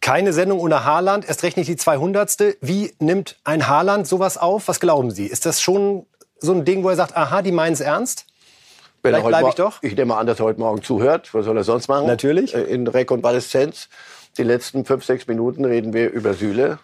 Keine 0.00 0.32
Sendung 0.32 0.60
ohne 0.60 0.84
Haaland, 0.86 1.28
erst 1.28 1.42
recht 1.42 1.58
nicht 1.58 1.68
die 1.68 1.76
200. 1.76 2.56
Wie 2.62 2.94
nimmt 2.98 3.36
ein 3.44 3.68
Haaland 3.68 4.08
sowas 4.08 4.38
auf? 4.38 4.66
Was 4.66 4.80
glauben 4.80 5.10
Sie? 5.10 5.26
Ist 5.26 5.44
das 5.44 5.60
schon 5.60 6.06
so 6.38 6.52
ein 6.52 6.64
Ding, 6.64 6.82
wo 6.82 6.88
er 6.88 6.96
sagt, 6.96 7.14
aha, 7.16 7.42
die 7.42 7.52
meinen 7.52 7.74
es 7.74 7.80
ernst? 7.80 8.24
Vielleicht 9.02 9.26
bleibe 9.26 9.50
ich 9.50 9.54
doch. 9.54 9.82
Ich 9.82 9.94
nehme 9.94 10.16
an, 10.16 10.26
dass 10.26 10.40
er 10.40 10.46
heute 10.46 10.60
Morgen 10.60 10.82
zuhört. 10.82 11.32
Was 11.34 11.44
soll 11.44 11.56
er 11.56 11.64
sonst 11.64 11.88
machen? 11.88 12.06
Natürlich. 12.06 12.54
Äh, 12.54 12.62
in 12.62 12.86
Rekonvaleszenz. 12.86 13.88
Die 14.38 14.42
letzten 14.42 14.86
fünf, 14.86 15.04
sechs 15.04 15.26
Minuten 15.26 15.66
reden 15.66 15.92
wir 15.92 16.10
über 16.10 16.32
Süle 16.32 16.78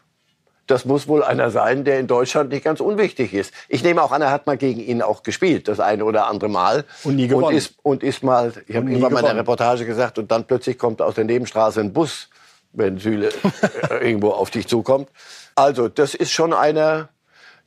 das 0.66 0.84
muss 0.84 1.08
wohl 1.08 1.22
einer 1.22 1.50
sein, 1.50 1.84
der 1.84 2.00
in 2.00 2.06
Deutschland 2.06 2.50
nicht 2.50 2.64
ganz 2.64 2.80
unwichtig 2.80 3.32
ist. 3.34 3.52
Ich 3.68 3.82
nehme 3.82 4.02
auch 4.02 4.12
an, 4.12 4.22
er 4.22 4.30
hat 4.30 4.46
mal 4.46 4.56
gegen 4.56 4.80
ihn 4.80 5.02
auch 5.02 5.22
gespielt, 5.22 5.68
das 5.68 5.80
eine 5.80 6.04
oder 6.04 6.26
andere 6.26 6.48
Mal. 6.48 6.84
Und 7.04 7.16
nie 7.16 7.28
gewonnen. 7.28 7.46
Und 7.46 7.54
ist, 7.54 7.74
und 7.82 8.02
ist 8.02 8.22
mal, 8.22 8.52
ich 8.66 8.76
habe 8.76 8.88
irgendwann 8.90 9.12
mal 9.12 9.20
in 9.20 9.26
der 9.26 9.36
Reportage 9.36 9.86
gesagt, 9.86 10.18
und 10.18 10.30
dann 10.30 10.44
plötzlich 10.44 10.78
kommt 10.78 11.00
aus 11.00 11.14
der 11.14 11.24
Nebenstraße 11.24 11.80
ein 11.80 11.92
Bus, 11.92 12.28
wenn 12.72 12.98
Süle 12.98 13.28
äh, 13.90 14.08
irgendwo 14.08 14.30
auf 14.30 14.50
dich 14.50 14.66
zukommt. 14.66 15.08
Also, 15.54 15.88
das 15.88 16.14
ist 16.14 16.32
schon 16.32 16.52
einer, 16.52 17.08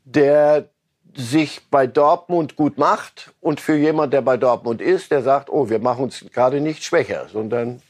der 0.04 0.70
sich 1.16 1.62
bei 1.72 1.88
Dortmund 1.88 2.56
gut 2.56 2.78
macht 2.78 3.32
und 3.42 3.60
für 3.60 3.76
jemand, 3.76 4.14
der 4.14 4.22
bei 4.22 4.38
Dortmund 4.38 4.82
ist, 4.82 5.12
der 5.12 5.24
sagt, 5.24 5.50
oh, 5.50 5.70
wir 5.70 5.80
machen 5.80 6.04
uns 6.04 6.26
gerade 6.32 6.62
nicht 6.62 6.84
schwächer, 6.84 7.28
sondern 7.32 7.82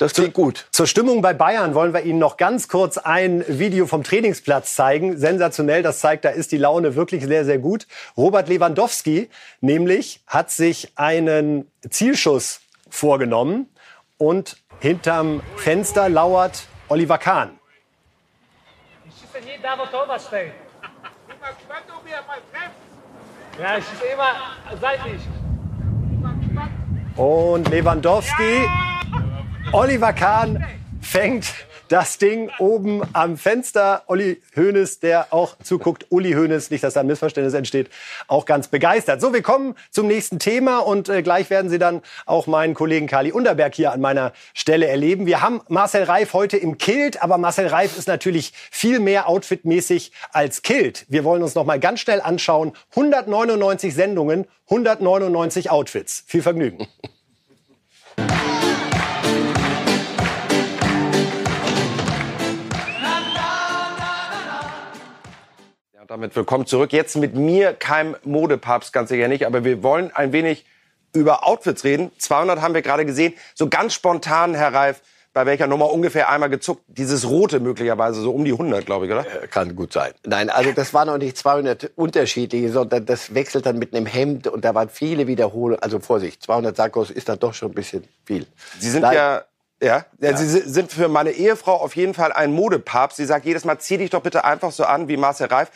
das 0.00 0.14
klingt 0.14 0.32
gut. 0.32 0.66
Zur 0.70 0.86
Stimmung 0.86 1.20
bei 1.20 1.34
Bayern 1.34 1.74
wollen 1.74 1.92
wir 1.92 2.02
Ihnen 2.04 2.18
noch 2.18 2.38
ganz 2.38 2.68
kurz 2.68 2.96
ein 2.96 3.44
Video 3.46 3.86
vom 3.86 4.02
Trainingsplatz 4.02 4.74
zeigen. 4.74 5.18
Sensationell, 5.18 5.82
das 5.82 6.00
zeigt, 6.00 6.24
da 6.24 6.30
ist 6.30 6.52
die 6.52 6.56
Laune 6.56 6.96
wirklich 6.96 7.26
sehr, 7.26 7.44
sehr 7.44 7.58
gut. 7.58 7.86
Robert 8.16 8.48
Lewandowski 8.48 9.28
nämlich 9.60 10.22
hat 10.26 10.50
sich 10.50 10.92
einen 10.96 11.70
Zielschuss 11.88 12.62
vorgenommen 12.88 13.68
und 14.16 14.56
hinterm 14.80 15.42
Fenster 15.56 16.08
lauert 16.08 16.62
Oliver 16.88 17.18
Kahn. 17.18 17.58
Ich 19.06 19.14
schieße 19.20 19.44
nie 19.44 19.62
da, 19.62 19.78
wo 19.78 19.84
Torwart 19.84 20.22
steht. 20.22 20.52
Ja, 23.60 23.76
ich 23.76 23.84
schieße 23.84 24.04
immer 24.14 24.32
seitlich. 24.80 25.20
Und 27.16 27.68
Lewandowski, 27.68 28.66
Oliver 29.72 30.12
Kahn 30.12 30.64
fängt 31.00 31.46
das 31.86 32.18
Ding 32.18 32.50
oben 32.58 33.02
am 33.12 33.36
Fenster. 33.36 34.02
Olli 34.08 34.42
Hoeneß, 34.56 34.98
der 34.98 35.32
auch 35.32 35.56
zuguckt, 35.62 36.06
Uli 36.08 36.32
Hoeneß, 36.32 36.70
nicht, 36.70 36.82
dass 36.82 36.94
da 36.94 37.00
ein 37.00 37.06
Missverständnis 37.06 37.54
entsteht, 37.54 37.88
auch 38.26 38.46
ganz 38.46 38.66
begeistert. 38.66 39.20
So, 39.20 39.32
wir 39.32 39.42
kommen 39.42 39.76
zum 39.92 40.08
nächsten 40.08 40.40
Thema 40.40 40.78
und 40.78 41.08
äh, 41.08 41.22
gleich 41.22 41.50
werden 41.50 41.70
Sie 41.70 41.78
dann 41.78 42.02
auch 42.26 42.48
meinen 42.48 42.74
Kollegen 42.74 43.06
Kali 43.06 43.30
Unterberg 43.30 43.76
hier 43.76 43.92
an 43.92 44.00
meiner 44.00 44.32
Stelle 44.54 44.88
erleben. 44.88 45.26
Wir 45.26 45.40
haben 45.40 45.60
Marcel 45.68 46.02
Reif 46.02 46.32
heute 46.32 46.56
im 46.56 46.76
Kilt, 46.76 47.22
aber 47.22 47.38
Marcel 47.38 47.68
Reif 47.68 47.96
ist 47.96 48.08
natürlich 48.08 48.52
viel 48.72 48.98
mehr 48.98 49.28
outfitmäßig 49.28 50.10
als 50.32 50.62
Kilt. 50.62 51.06
Wir 51.08 51.22
wollen 51.22 51.44
uns 51.44 51.54
noch 51.54 51.64
mal 51.64 51.78
ganz 51.78 52.00
schnell 52.00 52.20
anschauen. 52.20 52.72
199 52.90 53.94
Sendungen, 53.94 54.46
199 54.68 55.70
Outfits. 55.70 56.24
Viel 56.26 56.42
Vergnügen. 56.42 56.88
damit 66.10 66.34
willkommen 66.34 66.66
zurück. 66.66 66.92
Jetzt 66.92 67.14
mit 67.14 67.36
mir, 67.36 67.72
kein 67.72 68.16
Modepapst, 68.24 68.92
ganz 68.92 69.10
sicher 69.10 69.28
nicht, 69.28 69.46
aber 69.46 69.62
wir 69.64 69.84
wollen 69.84 70.10
ein 70.12 70.32
wenig 70.32 70.66
über 71.12 71.46
Outfits 71.46 71.84
reden. 71.84 72.10
200 72.18 72.60
haben 72.60 72.74
wir 72.74 72.82
gerade 72.82 73.06
gesehen. 73.06 73.32
So 73.54 73.68
ganz 73.68 73.94
spontan, 73.94 74.54
Herr 74.54 74.74
Reif, 74.74 75.02
bei 75.32 75.46
welcher 75.46 75.68
Nummer 75.68 75.92
ungefähr 75.92 76.28
einmal 76.28 76.50
gezuckt? 76.50 76.82
Dieses 76.88 77.28
rote 77.28 77.60
möglicherweise, 77.60 78.20
so 78.22 78.32
um 78.32 78.44
die 78.44 78.50
100, 78.50 78.84
glaube 78.86 79.06
ich, 79.06 79.12
oder? 79.12 79.20
Äh, 79.24 79.46
Kann 79.46 79.76
gut 79.76 79.92
sein. 79.92 80.10
Nein, 80.26 80.50
also 80.50 80.72
das 80.72 80.92
waren 80.92 81.06
noch 81.06 81.18
nicht 81.18 81.36
200 81.36 81.92
unterschiedliche, 81.94 82.72
sondern 82.72 83.06
das 83.06 83.32
wechselt 83.32 83.64
dann 83.66 83.78
mit 83.78 83.94
einem 83.94 84.06
Hemd 84.06 84.48
und 84.48 84.64
da 84.64 84.74
waren 84.74 84.88
viele 84.88 85.28
Wiederholungen. 85.28 85.80
Also 85.80 86.00
Vorsicht, 86.00 86.42
200 86.42 86.76
Sackos 86.76 87.12
ist 87.12 87.28
dann 87.28 87.38
doch 87.38 87.54
schon 87.54 87.70
ein 87.70 87.74
bisschen 87.74 88.02
viel. 88.24 88.48
Sie 88.80 88.90
sind 88.90 89.02
Nein. 89.02 89.14
ja, 89.14 89.42
ja, 89.80 90.04
ja, 90.20 90.36
Sie 90.36 90.44
si- 90.46 90.68
sind 90.68 90.90
für 90.90 91.06
meine 91.06 91.30
Ehefrau 91.30 91.74
auf 91.76 91.94
jeden 91.94 92.14
Fall 92.14 92.32
ein 92.32 92.52
Modepapst. 92.52 93.16
Sie 93.16 93.24
sagt 93.26 93.44
jedes 93.46 93.64
Mal, 93.64 93.78
zieh 93.78 93.96
dich 93.98 94.10
doch 94.10 94.22
bitte 94.22 94.44
einfach 94.44 94.72
so 94.72 94.82
an 94.84 95.06
wie 95.06 95.16
Marcel 95.16 95.46
Reif. 95.46 95.70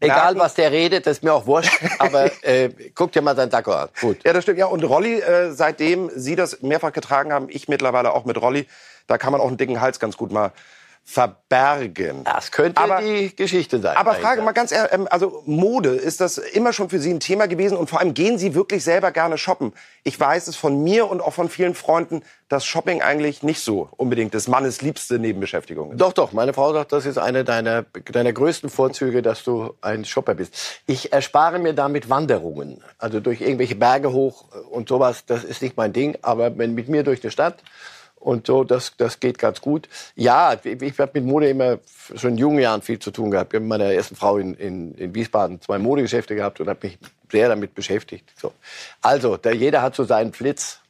Egal, 0.00 0.38
was 0.38 0.54
der 0.54 0.72
redet, 0.72 1.06
das 1.06 1.18
ist 1.18 1.22
mir 1.22 1.32
auch 1.32 1.46
wurscht, 1.46 1.72
aber 1.98 2.30
äh, 2.44 2.68
guck 2.94 3.12
dir 3.12 3.22
mal 3.22 3.34
seinen 3.34 3.50
Sakko 3.50 3.72
an. 3.72 3.88
Gut. 4.00 4.18
Ja, 4.24 4.32
das 4.32 4.44
stimmt. 4.44 4.58
Ja, 4.58 4.66
und 4.66 4.84
Rolli, 4.84 5.20
äh, 5.20 5.52
seitdem 5.52 6.10
Sie 6.14 6.36
das 6.36 6.60
mehrfach 6.62 6.92
getragen 6.92 7.32
haben, 7.32 7.46
ich 7.48 7.68
mittlerweile 7.68 8.12
auch 8.12 8.24
mit 8.24 8.40
Rolli, 8.40 8.66
da 9.06 9.16
kann 9.16 9.32
man 9.32 9.40
auch 9.40 9.48
einen 9.48 9.56
dicken 9.56 9.80
Hals 9.80 9.98
ganz 9.98 10.16
gut 10.16 10.32
mal 10.32 10.52
verbergen. 11.08 12.24
Das 12.24 12.50
könnte 12.50 12.80
Aber- 12.80 13.00
die 13.00 13.34
Geschichte 13.34 13.78
sein. 13.80 13.96
Aber 13.96 14.14
Frage 14.14 14.42
mal 14.42 14.50
ganz 14.52 14.72
ehrlich, 14.72 14.92
ähm, 14.92 15.06
also 15.08 15.40
Mode, 15.46 15.90
ist 15.90 16.20
das 16.20 16.36
immer 16.36 16.72
schon 16.72 16.90
für 16.90 16.98
Sie 16.98 17.10
ein 17.14 17.20
Thema 17.20 17.46
gewesen? 17.46 17.78
Und 17.78 17.88
vor 17.88 18.00
allem 18.00 18.12
gehen 18.12 18.38
Sie 18.38 18.56
wirklich 18.56 18.82
selber 18.82 19.12
gerne 19.12 19.38
shoppen? 19.38 19.72
Ich 20.02 20.18
weiß 20.18 20.48
es 20.48 20.56
von 20.56 20.82
mir 20.82 21.08
und 21.08 21.20
auch 21.20 21.32
von 21.32 21.48
vielen 21.48 21.76
Freunden, 21.76 22.22
dass 22.48 22.66
Shopping 22.66 23.02
eigentlich 23.02 23.44
nicht 23.44 23.60
so 23.60 23.88
unbedingt 23.96 24.34
des 24.34 24.48
Mannes 24.48 24.82
liebste 24.82 25.20
Nebenbeschäftigung 25.20 25.92
ist. 25.92 26.00
Doch, 26.00 26.12
doch. 26.12 26.32
Meine 26.32 26.52
Frau 26.52 26.72
sagt, 26.72 26.92
das 26.92 27.06
ist 27.06 27.18
eine 27.18 27.44
deiner, 27.44 27.84
deiner 28.12 28.32
größten 28.32 28.68
Vorzüge, 28.68 29.22
dass 29.22 29.44
du 29.44 29.74
ein 29.82 30.04
Shopper 30.04 30.34
bist. 30.34 30.54
Ich 30.86 31.12
erspare 31.12 31.60
mir 31.60 31.72
damit 31.72 32.10
Wanderungen. 32.10 32.82
Also 32.98 33.20
durch 33.20 33.40
irgendwelche 33.40 33.76
Berge 33.76 34.12
hoch 34.12 34.46
und 34.70 34.88
sowas, 34.88 35.24
das 35.24 35.44
ist 35.44 35.62
nicht 35.62 35.76
mein 35.76 35.92
Ding. 35.92 36.18
Aber 36.22 36.58
wenn 36.58 36.74
mit 36.74 36.88
mir 36.88 37.04
durch 37.04 37.20
die 37.20 37.30
Stadt 37.30 37.62
und 38.16 38.46
so, 38.46 38.64
das, 38.64 38.96
das 38.96 39.20
geht 39.20 39.38
ganz 39.38 39.60
gut. 39.60 39.88
Ja, 40.14 40.54
ich, 40.62 40.82
ich 40.82 40.98
habe 40.98 41.12
mit 41.14 41.24
Mode 41.24 41.48
immer 41.48 41.78
schon 42.14 42.32
in 42.32 42.38
jungen 42.38 42.58
Jahren 42.58 42.82
viel 42.82 42.98
zu 42.98 43.10
tun 43.10 43.30
gehabt. 43.30 43.52
Ich 43.52 43.56
habe 43.56 43.64
mit 43.64 43.78
meiner 43.78 43.92
ersten 43.92 44.16
Frau 44.16 44.38
in, 44.38 44.54
in, 44.54 44.94
in 44.94 45.14
Wiesbaden 45.14 45.60
zwei 45.60 45.78
Modegeschäfte 45.78 46.34
gehabt 46.34 46.58
und 46.60 46.68
habe 46.68 46.86
mich 46.86 46.98
sehr 47.30 47.48
damit 47.48 47.74
beschäftigt. 47.74 48.32
So. 48.40 48.52
Also, 49.00 49.36
da, 49.36 49.50
jeder 49.52 49.82
hat 49.82 49.94
so 49.94 50.04
seinen 50.04 50.32
Flitz. 50.32 50.80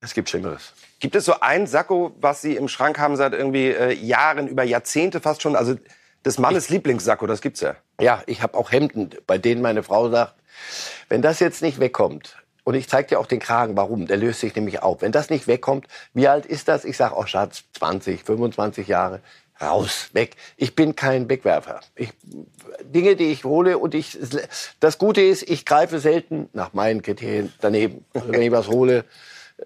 Es 0.00 0.14
gibt 0.14 0.28
Schlimmeres. 0.28 0.72
Gibt 1.00 1.16
es 1.16 1.24
so 1.24 1.40
ein 1.40 1.66
Sakko, 1.66 2.14
was 2.20 2.42
Sie 2.42 2.56
im 2.56 2.68
Schrank 2.68 2.98
haben 2.98 3.16
seit 3.16 3.32
irgendwie 3.32 3.68
äh, 3.68 3.92
Jahren, 3.92 4.48
über 4.48 4.62
Jahrzehnte 4.62 5.20
fast 5.20 5.42
schon? 5.42 5.56
Also 5.56 5.76
des 6.24 6.38
Mannes 6.38 6.68
Lieblingssacko, 6.68 7.26
das 7.26 7.40
gibt's 7.40 7.60
ja. 7.60 7.76
Ja, 8.00 8.22
ich 8.26 8.42
habe 8.42 8.56
auch 8.56 8.72
Hemden, 8.72 9.10
bei 9.26 9.38
denen 9.38 9.62
meine 9.62 9.82
Frau 9.82 10.10
sagt, 10.10 10.34
wenn 11.08 11.22
das 11.22 11.38
jetzt 11.40 11.62
nicht 11.62 11.80
wegkommt, 11.80 12.36
und 12.66 12.74
ich 12.74 12.88
zeige 12.88 13.10
dir 13.10 13.20
auch 13.20 13.26
den 13.26 13.38
Kragen, 13.38 13.76
warum, 13.76 14.08
der 14.08 14.16
löst 14.16 14.40
sich 14.40 14.52
nämlich 14.56 14.82
auf. 14.82 15.00
Wenn 15.00 15.12
das 15.12 15.30
nicht 15.30 15.46
wegkommt, 15.46 15.86
wie 16.14 16.26
alt 16.26 16.44
ist 16.44 16.66
das? 16.66 16.84
Ich 16.84 16.96
sage, 16.96 17.14
oh 17.16 17.24
Schatz, 17.24 17.62
20, 17.78 18.24
25 18.24 18.88
Jahre, 18.88 19.20
raus, 19.60 20.08
weg. 20.14 20.34
Ich 20.56 20.74
bin 20.74 20.96
kein 20.96 21.28
Wegwerfer. 21.28 21.78
Ich, 21.94 22.12
Dinge, 22.82 23.14
die 23.14 23.30
ich 23.30 23.44
hole 23.44 23.78
und 23.78 23.94
ich, 23.94 24.18
das 24.80 24.98
Gute 24.98 25.20
ist, 25.20 25.48
ich 25.48 25.64
greife 25.64 26.00
selten 26.00 26.48
nach 26.54 26.72
meinen 26.72 27.02
Kriterien 27.02 27.52
daneben. 27.60 28.04
Also 28.14 28.32
wenn 28.32 28.42
ich 28.42 28.50
was 28.50 28.66
hole, 28.66 29.04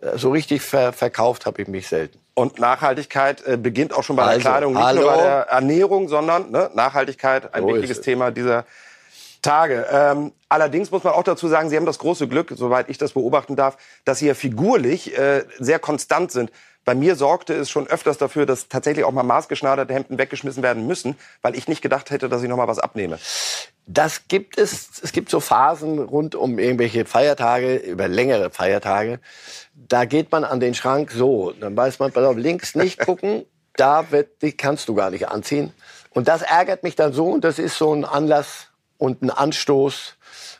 äh, 0.03 0.19
so 0.19 0.31
richtig 0.31 0.61
ver, 0.61 0.93
verkauft 0.93 1.47
habe 1.47 1.63
ich 1.63 1.69
mich 1.69 1.89
selten. 1.89 2.19
Und 2.35 2.59
Nachhaltigkeit 2.59 3.43
äh, 3.47 3.57
beginnt 3.57 3.95
auch 3.95 4.03
schon 4.03 4.17
bei 4.17 4.25
der 4.25 4.33
Also, 4.33 4.43
Kleidung, 4.43 4.75
nicht 4.75 4.83
hallo. 4.85 5.01
nur 5.01 5.11
bei 5.11 5.23
der 5.23 5.47
Ernährung, 5.49 6.09
sondern 6.11 6.51
ne, 6.51 6.71
Nachhaltigkeit, 6.75 7.55
ein 7.55 7.63
So 7.63 7.69
wichtiges 7.69 7.97
es. 8.01 8.05
Thema 8.05 8.31
dieser 8.31 8.67
Tage. 9.43 9.87
Ähm, 9.91 10.33
allerdings 10.49 10.91
muss 10.91 11.05
man 11.05 11.15
auch 11.15 11.23
dazu 11.23 11.49
sagen, 11.49 11.71
Sie 11.71 11.77
haben 11.77 11.87
das 11.87 11.99
große 11.99 12.29
Glück, 12.29 12.53
soweit 12.57 12.89
ich 12.89 12.99
das 12.99 13.13
beobachten 13.13 13.57
darf, 13.57 13.77
dass 14.05 14.19
Sie 14.19 14.27
ja 14.27 14.35
figurlich 14.35 15.17
äh, 15.17 15.45
sehr 15.59 15.79
konstant 15.79 16.33
sind. 16.33 16.51
Bei 16.85 16.95
mir 16.95 17.15
sorgte 17.15 17.55
es 17.55 17.71
schon 17.71 17.87
öfters 17.87 18.19
dafür, 18.19 18.47
dass 18.47 18.69
tatsächlich 18.69 19.05
auch 19.05 19.13
mal 19.13 19.23
maßgeschneiderte 19.23 19.93
Hemden 19.93 20.19
weggeschmissen 20.19 20.63
werden 20.63 20.87
müssen, 20.87 21.17
weil 21.43 21.55
ich 21.55 21.69
nicht 21.69 21.83
gedacht 21.83 22.11
hätte, 22.11 22.29
dass 22.29 22.43
ich 22.43 22.49
noch 22.49 22.57
mal 22.57 22.69
was 22.69 22.79
abnehme. 22.79 23.19
Das 23.87 24.29
gibt 24.29 24.57
es. 24.57 25.01
Es 25.03 25.13
gibt 25.13 25.31
so 25.31 25.41
Phasen 25.41 25.99
rund 25.99 26.35
um 26.35 26.59
irgendwelche 26.59 27.05
Feiertage, 27.05 27.77
über 27.77 28.09
längere 28.09 28.51
Feiertage. 28.51 29.21
Da 29.75 30.05
geht 30.05 30.33
man 30.33 30.45
an 30.45 30.61
den 30.61 30.75
Schrank 30.75 31.11
so. 31.11 31.53
Dann 31.53 31.77
weiß 31.77 31.99
man, 31.99 32.13
pass 32.13 32.25
auf, 32.25 32.37
links 32.37 32.75
nicht 32.75 32.99
gucken. 33.05 33.45
Da 33.75 34.11
wird, 34.11 34.43
die 34.43 34.53
kannst 34.53 34.89
du 34.89 34.95
gar 34.95 35.11
nicht 35.11 35.29
anziehen. 35.29 35.73
Und 36.11 36.29
das 36.29 36.43
ärgert 36.43 36.83
mich 36.83 36.97
dann 36.97 37.13
so. 37.13 37.27
Und 37.27 37.45
das 37.45 37.59
ist 37.59 37.77
so 37.77 37.93
ein 37.93 38.05
Anlass 38.05 38.70
und 39.01 39.23
ein 39.23 39.31
Anstoß, 39.31 40.17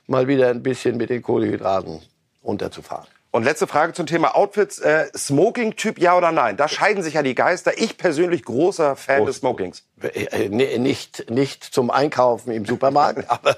mal 0.07 0.27
wieder 0.27 0.49
ein 0.49 0.63
bisschen 0.63 0.97
mit 0.97 1.11
den 1.11 1.23
Kohlehydraten 1.23 2.01
runterzufahren. 2.43 3.07
Und 3.33 3.45
letzte 3.45 3.69
Frage 3.69 3.93
zum 3.93 4.07
Thema 4.07 4.35
Outfits. 4.35 4.81
Äh, 4.81 5.07
Smoking-Typ, 5.17 6.01
ja 6.01 6.17
oder 6.17 6.33
nein? 6.33 6.57
Da 6.57 6.67
scheiden 6.67 7.05
sich 7.05 7.15
ja 7.15 7.23
die 7.23 7.37
Geister. 7.37 7.79
Ich 7.79 7.97
persönlich 7.97 8.45
großer 8.45 8.97
Fan 8.97 9.25
des 9.25 9.37
Smokings. 9.37 9.85
Äh, 10.03 10.47
äh, 10.47 10.79
Nicht, 10.79 11.31
nicht 11.31 11.63
zum 11.63 11.93
Einkaufen 11.93 12.51
im 12.51 12.65
Supermarkt, 12.65 13.25
aber 13.31 13.57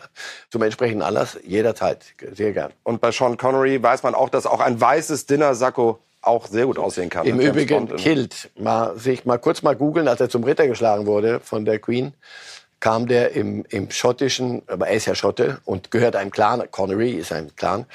zum 0.50 0.60
entsprechenden 0.60 1.00
Anlass 1.00 1.38
jederzeit. 1.42 2.04
Sehr 2.34 2.52
gern. 2.52 2.72
Und 2.82 3.00
bei 3.00 3.12
Sean 3.12 3.38
Connery 3.38 3.82
weiß 3.82 4.02
man 4.02 4.14
auch, 4.14 4.28
dass 4.28 4.44
auch 4.44 4.60
ein 4.60 4.78
weißes 4.78 5.24
Dinner-Sakko 5.24 6.00
auch 6.20 6.46
sehr 6.46 6.66
gut 6.66 6.78
aussehen 6.78 7.08
kann. 7.08 7.26
Im 7.26 7.40
Übrigen. 7.40 7.96
Kilt, 7.96 8.50
mal, 8.56 8.98
sich 8.98 9.24
mal 9.24 9.38
kurz 9.38 9.62
mal 9.62 9.74
googeln, 9.74 10.06
als 10.06 10.20
er 10.20 10.28
zum 10.28 10.44
Ritter 10.44 10.68
geschlagen 10.68 11.06
wurde 11.06 11.40
von 11.40 11.64
der 11.64 11.78
Queen, 11.78 12.12
kam 12.82 13.06
der 13.06 13.30
im, 13.30 13.64
im 13.68 13.92
schottischen, 13.92 14.62
aber 14.66 14.88
er 14.88 14.96
ist 14.96 15.06
ja 15.06 15.14
Schotte 15.14 15.60
und 15.64 15.92
gehört 15.92 16.16
einem 16.16 16.32
Clan, 16.32 16.68
Connery 16.72 17.12
ist 17.12 17.30
ein 17.30 17.54
Clan, 17.54 17.86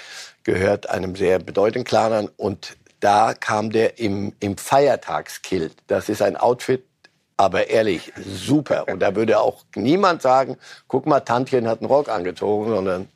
gehört 0.45 0.89
einem 0.89 1.17
sehr 1.17 1.39
bedeutenden 1.39 1.83
Clan 1.83 2.13
an 2.13 2.29
und 2.37 2.77
da 3.01 3.33
kam 3.33 3.69
der 3.69 3.99
im, 3.99 4.31
im 4.39 4.55
Feiertagskilt. 4.55 5.73
Das 5.87 6.07
ist 6.07 6.21
ein 6.21 6.37
Outfit, 6.37 6.85
aber 7.35 7.67
ehrlich, 7.67 8.13
super. 8.15 8.85
Und 8.87 9.01
da 9.01 9.13
würde 9.13 9.41
auch 9.41 9.65
niemand 9.75 10.21
sagen, 10.21 10.57
guck 10.87 11.05
mal, 11.05 11.19
Tantchen 11.19 11.67
hat 11.67 11.81
einen 11.81 11.89
Rock 11.89 12.07
angezogen, 12.07 12.69
sondern 12.69 13.09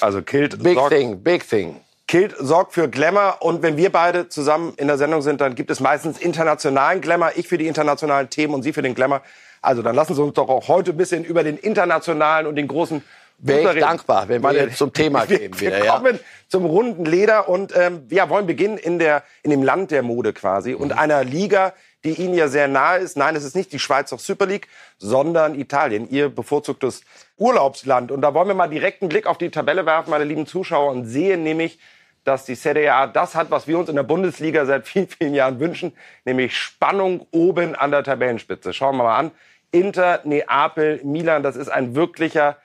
Also 0.00 0.22
Kilt 0.22 0.62
big 0.62 0.78
sorgt, 0.78 0.94
thing, 0.94 1.22
big 1.22 1.46
thing. 1.46 1.82
Kilt 2.08 2.34
sorgt 2.38 2.72
für 2.72 2.88
Glamour. 2.88 3.36
Und 3.40 3.62
wenn 3.62 3.76
wir 3.76 3.92
beide 3.92 4.30
zusammen 4.30 4.72
in 4.78 4.86
der 4.86 4.96
Sendung 4.96 5.20
sind, 5.20 5.42
dann 5.42 5.54
gibt 5.56 5.70
es 5.70 5.78
meistens 5.78 6.18
internationalen 6.18 7.02
Glamour. 7.02 7.32
Ich 7.36 7.48
für 7.48 7.58
die 7.58 7.66
internationalen 7.66 8.30
Themen 8.30 8.54
und 8.54 8.62
Sie 8.62 8.72
für 8.72 8.82
den 8.82 8.94
Glamour. 8.94 9.20
Also 9.62 9.82
dann 9.82 9.94
lassen 9.94 10.14
Sie 10.14 10.22
uns 10.22 10.34
doch 10.34 10.48
auch 10.48 10.68
heute 10.68 10.90
ein 10.90 10.96
bisschen 10.96 11.24
über 11.24 11.44
den 11.44 11.56
internationalen 11.56 12.46
und 12.46 12.56
den 12.56 12.68
großen 12.68 13.02
Wäre 13.44 13.74
ich 13.74 13.80
dankbar, 13.80 14.28
wenn 14.28 14.40
wir 14.42 14.52
jetzt 14.52 14.78
zum 14.78 14.92
Thema 14.92 15.28
wir, 15.28 15.38
gehen 15.38 15.60
wir 15.60 15.68
wieder, 15.68 15.84
ja. 15.84 15.96
kommen 15.96 16.20
zum 16.46 16.64
runden 16.64 17.04
Leder 17.04 17.48
und 17.48 17.74
ähm, 17.76 18.06
ja, 18.08 18.28
wollen 18.28 18.46
beginnen 18.46 18.78
in, 18.78 19.00
der, 19.00 19.24
in 19.42 19.50
dem 19.50 19.64
Land 19.64 19.90
der 19.90 20.02
Mode 20.02 20.32
quasi 20.32 20.72
Mhm. 20.72 20.76
und 20.76 20.92
einer 20.92 21.24
Liga, 21.24 21.72
die 22.04 22.12
Ihnen 22.12 22.34
ja 22.34 22.46
sehr 22.46 22.68
nahe 22.68 22.98
ist. 22.98 23.16
Nein, 23.16 23.34
es 23.34 23.42
ist 23.42 23.56
nicht 23.56 23.72
die 23.72 23.80
Schweizer 23.80 24.16
Super 24.18 24.46
League, 24.46 24.68
sondern 24.98 25.58
Italien, 25.58 26.08
Ihr 26.08 26.28
bevorzugtes 26.28 27.02
Urlaubsland. 27.36 28.12
Und 28.12 28.20
da 28.22 28.32
wollen 28.32 28.46
wir 28.46 28.54
mal 28.54 28.68
direkt 28.68 29.02
einen 29.02 29.08
Blick 29.08 29.26
auf 29.26 29.38
die 29.38 29.50
Tabelle 29.50 29.86
werfen, 29.86 30.10
meine 30.10 30.24
lieben 30.24 30.46
Zuschauer, 30.46 30.92
und 30.92 31.06
sehen 31.06 31.42
nämlich, 31.42 31.80
dass 32.22 32.44
die 32.44 32.54
Serie 32.54 32.94
A 32.94 33.08
das 33.08 33.34
hat, 33.34 33.50
was 33.50 33.66
wir 33.66 33.76
uns 33.76 33.88
in 33.88 33.96
der 33.96 34.04
Bundesliga 34.04 34.66
seit 34.66 34.86
vielen, 34.86 35.08
vielen 35.08 35.34
Jahren 35.34 35.58
wünschen, 35.58 35.92
nämlich 36.24 36.56
Spannung 36.56 37.26
oben 37.32 37.74
an 37.74 37.90
der 37.90 38.04
Tabellenspitze. 38.04 38.72
Schauen 38.72 38.96
wir 38.96 39.02
mal 39.04 39.18
an. 39.18 39.30
Inter, 39.72 40.20
Neapel, 40.24 41.00
Milan, 41.02 41.42
das 41.42 41.56
ist 41.56 41.68
ein 41.68 41.94
wirklicher 41.94 42.58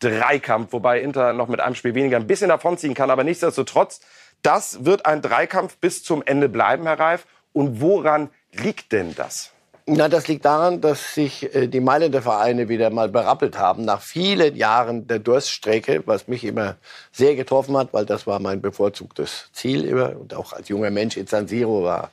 Dreikampf, 0.00 0.72
wobei 0.72 1.00
Inter 1.00 1.32
noch 1.32 1.48
mit 1.48 1.60
einem 1.60 1.74
Spiel 1.74 1.94
weniger 1.94 2.16
ein 2.16 2.26
bisschen 2.26 2.48
davonziehen 2.48 2.94
kann, 2.94 3.10
aber 3.10 3.22
nichtsdestotrotz, 3.22 4.00
das 4.42 4.84
wird 4.84 5.06
ein 5.06 5.22
Dreikampf 5.22 5.76
bis 5.76 6.02
zum 6.02 6.22
Ende 6.24 6.48
bleiben, 6.48 6.84
Herr 6.84 6.98
Reif. 6.98 7.26
Und 7.52 7.80
woran 7.80 8.30
liegt 8.52 8.92
denn 8.92 9.14
das? 9.14 9.52
Na, 9.86 10.08
das 10.08 10.28
liegt 10.28 10.46
daran, 10.46 10.80
dass 10.80 11.14
sich 11.14 11.54
äh, 11.54 11.68
die 11.68 11.80
Mailänder 11.80 12.22
Vereine 12.22 12.70
wieder 12.70 12.88
mal 12.88 13.10
berappelt 13.10 13.58
haben 13.58 13.84
nach 13.84 14.00
vielen 14.00 14.56
Jahren 14.56 15.06
der 15.06 15.18
Durststrecke, 15.18 16.02
was 16.06 16.26
mich 16.26 16.44
immer 16.44 16.76
sehr 17.12 17.36
getroffen 17.36 17.76
hat, 17.76 17.92
weil 17.92 18.06
das 18.06 18.26
war 18.26 18.38
mein 18.40 18.62
bevorzugtes 18.62 19.50
Ziel 19.52 19.84
immer 19.84 20.18
und 20.18 20.32
auch 20.32 20.54
als 20.54 20.70
junger 20.70 20.90
Mensch 20.90 21.18
in 21.18 21.26
San 21.26 21.48
Siro 21.48 21.84
war 21.84 22.12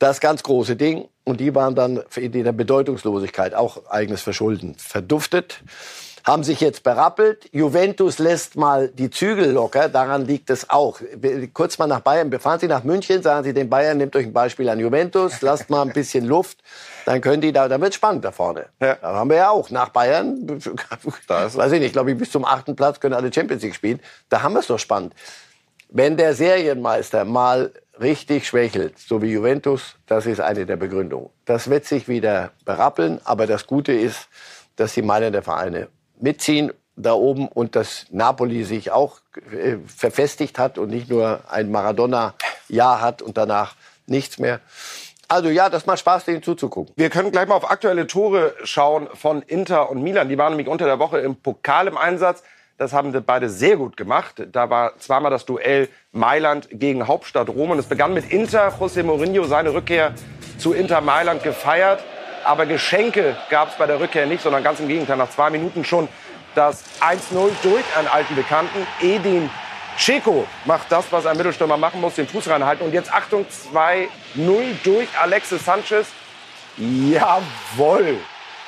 das 0.00 0.20
ganz 0.20 0.42
große 0.42 0.74
Ding. 0.74 1.06
Und 1.22 1.38
die 1.38 1.54
waren 1.54 1.76
dann 1.76 2.02
in 2.16 2.32
der 2.32 2.52
Bedeutungslosigkeit, 2.52 3.54
auch 3.54 3.86
eigenes 3.88 4.22
Verschulden, 4.22 4.74
verduftet 4.76 5.62
haben 6.24 6.44
sich 6.44 6.60
jetzt 6.60 6.82
berappelt. 6.82 7.48
Juventus 7.52 8.18
lässt 8.18 8.56
mal 8.56 8.88
die 8.88 9.10
Zügel 9.10 9.50
locker, 9.50 9.88
daran 9.88 10.26
liegt 10.26 10.50
es 10.50 10.68
auch. 10.68 11.00
Kurz 11.54 11.78
mal 11.78 11.86
nach 11.86 12.00
Bayern, 12.00 12.30
befahren 12.30 12.60
Sie 12.60 12.66
nach 12.66 12.84
München, 12.84 13.22
sagen 13.22 13.44
Sie 13.44 13.54
den 13.54 13.70
Bayern, 13.70 13.98
nehmt 13.98 14.14
euch 14.16 14.26
ein 14.26 14.32
Beispiel 14.32 14.68
an 14.68 14.78
Juventus, 14.78 15.40
lasst 15.40 15.70
mal 15.70 15.82
ein 15.82 15.92
bisschen 15.92 16.26
Luft, 16.26 16.58
dann 17.06 17.20
können 17.20 17.40
die 17.40 17.52
da, 17.52 17.68
dann 17.68 17.80
wird 17.80 17.94
spannend 17.94 18.24
da 18.24 18.32
vorne. 18.32 18.66
Ja. 18.80 18.96
Da 18.96 19.14
haben 19.14 19.30
wir 19.30 19.38
ja 19.38 19.50
auch 19.50 19.70
nach 19.70 19.88
Bayern, 19.90 20.46
weiß 21.28 21.72
ich 21.72 21.80
nicht, 21.80 21.92
glaube 21.92 22.12
ich, 22.12 22.18
bis 22.18 22.30
zum 22.30 22.44
achten 22.44 22.76
Platz 22.76 23.00
können 23.00 23.14
alle 23.14 23.32
Champions 23.32 23.62
League 23.62 23.74
spielen. 23.74 24.00
Da 24.28 24.42
haben 24.42 24.52
wir 24.52 24.60
es 24.60 24.66
doch 24.66 24.78
spannend. 24.78 25.14
Wenn 25.88 26.16
der 26.16 26.34
Serienmeister 26.34 27.24
mal 27.24 27.72
richtig 28.00 28.46
schwächelt, 28.46 28.98
so 28.98 29.22
wie 29.22 29.32
Juventus, 29.32 29.96
das 30.06 30.26
ist 30.26 30.40
eine 30.40 30.66
der 30.66 30.76
Begründungen. 30.76 31.30
Das 31.44 31.68
wird 31.70 31.84
sich 31.84 32.08
wieder 32.08 32.52
berappeln, 32.64 33.20
aber 33.24 33.46
das 33.46 33.66
Gute 33.66 33.92
ist, 33.92 34.28
dass 34.76 34.94
die 34.94 35.02
Meilen 35.02 35.32
der 35.32 35.42
Vereine 35.42 35.88
mitziehen 36.18 36.72
da 36.96 37.12
oben 37.12 37.48
und 37.48 37.76
dass 37.76 38.06
Napoli 38.10 38.64
sich 38.64 38.90
auch 38.90 39.20
äh, 39.52 39.76
verfestigt 39.86 40.58
hat 40.58 40.78
und 40.78 40.90
nicht 40.90 41.08
nur 41.08 41.40
ein 41.48 41.70
Maradona-Jahr 41.70 43.00
hat 43.00 43.22
und 43.22 43.36
danach 43.36 43.74
nichts 44.06 44.38
mehr. 44.38 44.60
Also 45.28 45.48
ja, 45.48 45.68
das 45.68 45.86
macht 45.86 46.00
Spaß, 46.00 46.24
denen 46.24 46.42
zuzugucken. 46.42 46.92
Wir 46.96 47.08
können 47.08 47.30
gleich 47.30 47.46
mal 47.46 47.54
auf 47.54 47.70
aktuelle 47.70 48.06
Tore 48.06 48.54
schauen 48.64 49.08
von 49.14 49.42
Inter 49.42 49.88
und 49.88 50.02
Milan. 50.02 50.28
Die 50.28 50.36
waren 50.36 50.52
nämlich 50.52 50.68
unter 50.68 50.86
der 50.86 50.98
Woche 50.98 51.20
im 51.20 51.36
Pokal 51.36 51.86
im 51.86 51.96
Einsatz. 51.96 52.42
Das 52.80 52.94
haben 52.94 53.12
sie 53.12 53.20
beide 53.20 53.50
sehr 53.50 53.76
gut 53.76 53.98
gemacht. 53.98 54.42
Da 54.52 54.70
war 54.70 54.96
zweimal 54.96 55.30
das 55.30 55.44
Duell 55.44 55.90
Mailand 56.12 56.66
gegen 56.72 57.06
Hauptstadt 57.06 57.50
Rom. 57.50 57.72
Und 57.72 57.78
es 57.78 57.84
begann 57.84 58.14
mit 58.14 58.32
Inter. 58.32 58.72
José 58.80 59.02
Mourinho 59.02 59.44
seine 59.44 59.74
Rückkehr 59.74 60.14
zu 60.56 60.72
Inter 60.72 61.02
Mailand 61.02 61.42
gefeiert. 61.42 62.02
Aber 62.42 62.64
Geschenke 62.64 63.36
gab 63.50 63.68
es 63.68 63.74
bei 63.76 63.84
der 63.84 64.00
Rückkehr 64.00 64.24
nicht, 64.24 64.42
sondern 64.42 64.64
ganz 64.64 64.80
im 64.80 64.88
Gegenteil. 64.88 65.18
Nach 65.18 65.28
zwei 65.28 65.50
Minuten 65.50 65.84
schon 65.84 66.08
das 66.54 66.82
1-0 67.02 67.50
durch 67.62 67.84
einen 67.98 68.08
alten 68.08 68.34
Bekannten. 68.34 68.86
Edin 69.02 69.50
Checo 69.98 70.46
macht 70.64 70.90
das, 70.90 71.04
was 71.10 71.26
ein 71.26 71.36
Mittelstürmer 71.36 71.76
machen 71.76 72.00
muss, 72.00 72.14
den 72.14 72.28
Fuß 72.28 72.48
reinhalten. 72.48 72.86
Und 72.86 72.94
jetzt 72.94 73.12
Achtung, 73.12 73.44
2-0 73.74 74.08
durch 74.84 75.08
Alexis 75.20 75.66
Sanchez. 75.66 76.06
Jawohl, 76.78 78.16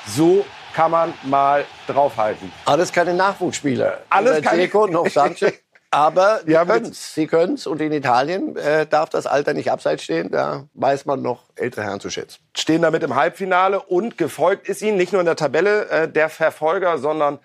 so 0.06 0.44
kann 0.74 0.90
man 0.90 1.14
mal 1.22 1.64
draufhalten. 1.86 2.52
Alles 2.64 2.92
keine 2.92 3.14
Nachwuchsspieler. 3.14 3.98
Alles 4.10 4.42
keine... 4.42 4.62
Checo 4.62 4.86
noch 4.86 5.08
Sanchez. 5.08 5.52
Aber 5.94 6.40
die 6.46 6.54
können's. 6.54 7.14
Sie 7.14 7.26
können 7.26 7.54
es. 7.54 7.66
Und 7.66 7.82
in 7.82 7.92
Italien 7.92 8.56
äh, 8.56 8.86
darf 8.86 9.10
das 9.10 9.26
Alter 9.26 9.52
nicht 9.52 9.70
abseits 9.70 10.02
stehen. 10.02 10.30
Da 10.30 10.64
weiß 10.72 11.04
man 11.04 11.20
noch 11.20 11.44
ältere 11.54 11.84
Herren 11.84 12.00
zu 12.00 12.08
schätzen. 12.08 12.40
Stehen 12.56 12.80
damit 12.80 13.02
im 13.02 13.14
Halbfinale 13.14 13.78
und 13.78 14.16
gefolgt 14.16 14.70
ist 14.70 14.80
ihnen 14.80 14.96
nicht 14.96 15.12
nur 15.12 15.20
in 15.20 15.26
der 15.26 15.36
Tabelle 15.36 15.88
äh, 15.90 16.08
der 16.08 16.30
Verfolger, 16.30 16.96
sondern 16.96 17.40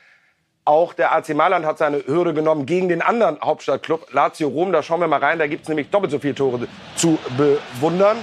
auch 0.64 0.94
der 0.94 1.14
AC 1.14 1.30
Mailand 1.30 1.66
hat 1.66 1.78
seine 1.78 2.08
Hürde 2.08 2.34
genommen 2.34 2.66
gegen 2.66 2.88
den 2.88 3.02
anderen 3.02 3.38
Hauptstadtclub 3.42 4.14
Lazio 4.14 4.48
Rom. 4.48 4.72
Da 4.72 4.82
schauen 4.82 5.02
wir 5.02 5.10
mal 5.10 5.20
rein. 5.20 5.40
Da 5.40 5.48
gibt 5.48 5.64
es 5.64 5.68
nämlich 5.68 5.90
doppelt 5.90 6.12
so 6.12 6.20
viele 6.20 6.36
Tore 6.36 6.70
zu 6.96 7.18
bewundern. 7.36 8.18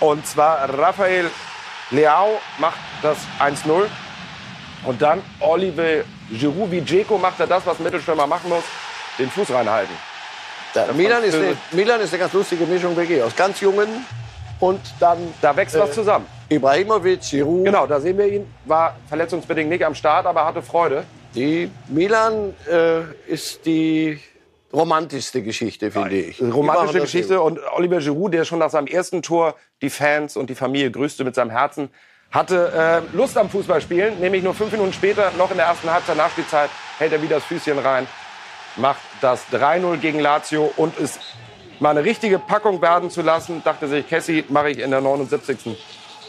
Und 0.00 0.26
zwar 0.26 0.70
Rafael 0.78 1.30
Leao 1.92 2.40
macht 2.58 2.78
das 3.02 3.18
1-0. 3.38 3.86
Und 4.84 5.00
dann 5.00 5.22
Oliver 5.38 6.02
Giroud 6.30 6.70
wie 6.70 6.80
Dzeko 6.80 7.18
macht 7.18 7.38
er 7.38 7.46
das, 7.46 7.64
was 7.64 7.78
Mittelstürmer 7.78 8.26
machen 8.26 8.48
muss 8.48 8.64
den 9.18 9.30
Fuß 9.30 9.50
reinhalten. 9.50 9.94
Ja, 10.74 10.92
Milan, 10.92 11.22
ist 11.22 11.34
eine, 11.34 11.56
Milan 11.72 12.00
ist 12.00 12.12
eine 12.12 12.20
ganz 12.20 12.32
lustige 12.32 12.64
Mischung 12.64 12.96
wirklich 12.96 13.22
aus 13.22 13.36
ganz 13.36 13.60
jungen 13.60 14.06
und 14.58 14.80
dann. 14.98 15.18
Da 15.42 15.54
wächst 15.54 15.76
äh, 15.76 15.80
was 15.80 15.92
zusammen. 15.92 16.26
Ibrahimovic, 16.48 17.20
Giroud. 17.20 17.64
Genau, 17.64 17.86
da 17.86 18.00
sehen 18.00 18.16
wir 18.16 18.26
ihn. 18.26 18.46
War 18.64 18.96
verletzungsbedingt 19.08 19.68
nicht 19.68 19.84
am 19.84 19.94
Start, 19.94 20.26
aber 20.26 20.44
hatte 20.44 20.62
Freude. 20.62 21.04
Die 21.34 21.70
Milan 21.88 22.54
äh, 22.70 23.02
ist 23.26 23.66
die 23.66 24.18
romantischste 24.72 25.42
Geschichte, 25.42 25.90
finde 25.90 26.16
ich. 26.16 26.40
Romantische 26.40 27.00
Geschichte. 27.00 27.40
Und 27.40 27.60
Oliver 27.74 27.98
Giroud, 27.98 28.32
der 28.32 28.44
schon 28.44 28.58
nach 28.58 28.70
seinem 28.70 28.86
ersten 28.86 29.22
Tor 29.22 29.54
die 29.80 29.90
Fans 29.90 30.36
und 30.36 30.50
die 30.50 30.54
Familie 30.54 30.90
grüßte 30.90 31.24
mit 31.24 31.34
seinem 31.34 31.50
Herzen, 31.50 31.90
hatte 32.30 33.02
äh, 33.12 33.16
Lust 33.16 33.36
am 33.36 33.50
Fußballspielen. 33.50 34.20
Nämlich 34.20 34.42
nur 34.42 34.54
fünf 34.54 34.72
Minuten 34.72 34.92
später, 34.92 35.30
noch 35.36 35.50
in 35.50 35.58
der 35.58 35.66
ersten 35.66 35.90
Halbzeit 35.90 36.16
Nachspielzeit, 36.16 36.70
hält 36.98 37.12
er 37.12 37.22
wieder 37.22 37.36
das 37.36 37.44
Füßchen 37.44 37.78
rein 37.78 38.06
macht 38.76 39.00
das 39.20 39.44
3-0 39.52 39.98
gegen 39.98 40.20
Lazio 40.20 40.72
und 40.76 40.98
es 40.98 41.18
mal 41.80 41.90
eine 41.90 42.04
richtige 42.04 42.38
Packung 42.38 42.80
werden 42.80 43.10
zu 43.10 43.22
lassen, 43.22 43.62
dachte 43.64 43.88
sich 43.88 44.08
Kessi, 44.08 44.44
mache 44.48 44.70
ich 44.70 44.78
in 44.78 44.90
der 44.90 45.00
79. 45.00 45.76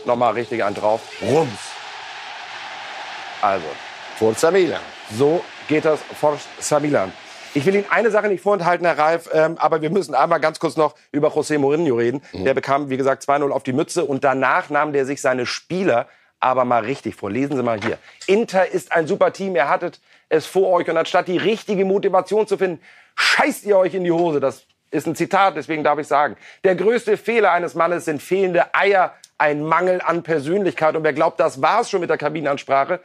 nochmal 0.05 0.33
richtig 0.33 0.63
einen 0.63 0.75
drauf. 0.75 1.01
Rums. 1.21 1.49
Also. 3.41 3.65
Forza 4.17 4.51
Milan. 4.51 4.81
So 5.17 5.43
geht 5.67 5.85
das 5.85 5.99
Forza 6.19 6.79
Milan. 6.79 7.11
Ich 7.55 7.65
will 7.65 7.75
Ihnen 7.75 7.85
eine 7.89 8.09
Sache 8.09 8.27
nicht 8.27 8.41
vorenthalten, 8.41 8.85
Herr 8.85 8.97
Reif, 8.97 9.29
ähm, 9.31 9.57
aber 9.59 9.81
wir 9.81 9.91
müssen 9.91 10.15
einmal 10.15 10.39
ganz 10.39 10.59
kurz 10.59 10.75
noch 10.75 10.95
über 11.11 11.29
José 11.29 11.59
Mourinho 11.59 11.95
reden. 11.95 12.21
Mhm. 12.31 12.45
Der 12.45 12.53
bekam, 12.55 12.89
wie 12.89 12.97
gesagt, 12.97 13.23
2-0 13.23 13.51
auf 13.51 13.63
die 13.63 13.73
Mütze 13.73 14.05
und 14.05 14.23
danach 14.23 14.69
nahm 14.69 14.91
der 14.91 15.05
sich 15.05 15.21
seine 15.21 15.45
Spieler 15.45 16.07
aber 16.39 16.65
mal 16.65 16.83
richtig 16.83 17.15
vor. 17.15 17.31
Lesen 17.31 17.55
Sie 17.55 17.63
mal 17.63 17.79
hier. 17.79 17.97
Inter 18.27 18.67
ist 18.67 18.91
ein 18.91 19.07
super 19.07 19.31
Team. 19.31 19.55
Ihr 19.55 19.69
hattet 19.69 20.01
es 20.29 20.45
vor 20.45 20.69
euch. 20.71 20.89
Und 20.89 20.97
anstatt 20.97 21.27
die 21.27 21.37
richtige 21.37 21.85
Motivation 21.85 22.47
zu 22.47 22.57
finden, 22.57 22.81
scheißt 23.15 23.65
ihr 23.65 23.77
euch 23.77 23.93
in 23.93 24.03
die 24.03 24.11
Hose. 24.11 24.39
Das 24.39 24.65
ist 24.91 25.07
ein 25.07 25.15
Zitat, 25.15 25.55
deswegen 25.55 25.83
darf 25.83 25.99
ich 25.99 26.07
sagen. 26.07 26.35
Der 26.63 26.75
größte 26.75 27.17
Fehler 27.17 27.51
eines 27.51 27.75
Mannes 27.75 28.05
sind 28.05 28.21
fehlende 28.21 28.73
Eier, 28.75 29.13
ein 29.37 29.63
Mangel 29.63 30.01
an 30.01 30.23
Persönlichkeit. 30.23 30.95
Und 30.95 31.03
wer 31.03 31.13
glaubt, 31.13 31.39
das 31.39 31.61
war's 31.61 31.89
schon 31.89 32.01
mit 32.01 32.09
der 32.09 32.17
Kabinenansprache, 32.17 32.99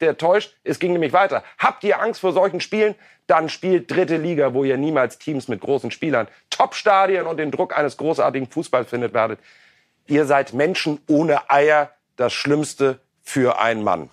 der 0.00 0.16
täuscht. 0.16 0.56
Es 0.64 0.78
ging 0.78 0.92
nämlich 0.92 1.12
weiter. 1.12 1.42
Habt 1.58 1.84
ihr 1.84 2.00
Angst 2.00 2.20
vor 2.20 2.32
solchen 2.32 2.60
Spielen? 2.60 2.94
Dann 3.26 3.48
spielt 3.48 3.90
dritte 3.90 4.16
Liga, 4.16 4.54
wo 4.54 4.64
ihr 4.64 4.76
niemals 4.76 5.18
Teams 5.18 5.48
mit 5.48 5.60
großen 5.60 5.90
Spielern, 5.90 6.28
Top-Stadien 6.50 7.26
und 7.26 7.36
den 7.36 7.50
Druck 7.50 7.76
eines 7.76 7.96
großartigen 7.96 8.48
Fußballs 8.48 8.88
findet 8.88 9.12
werdet. 9.12 9.38
Ihr 10.06 10.24
seid 10.24 10.54
Menschen 10.54 11.00
ohne 11.06 11.50
Eier, 11.50 11.90
das 12.16 12.32
Schlimmste 12.32 13.00
für 13.22 13.60
einen 13.60 13.84
Mann. 13.84 14.10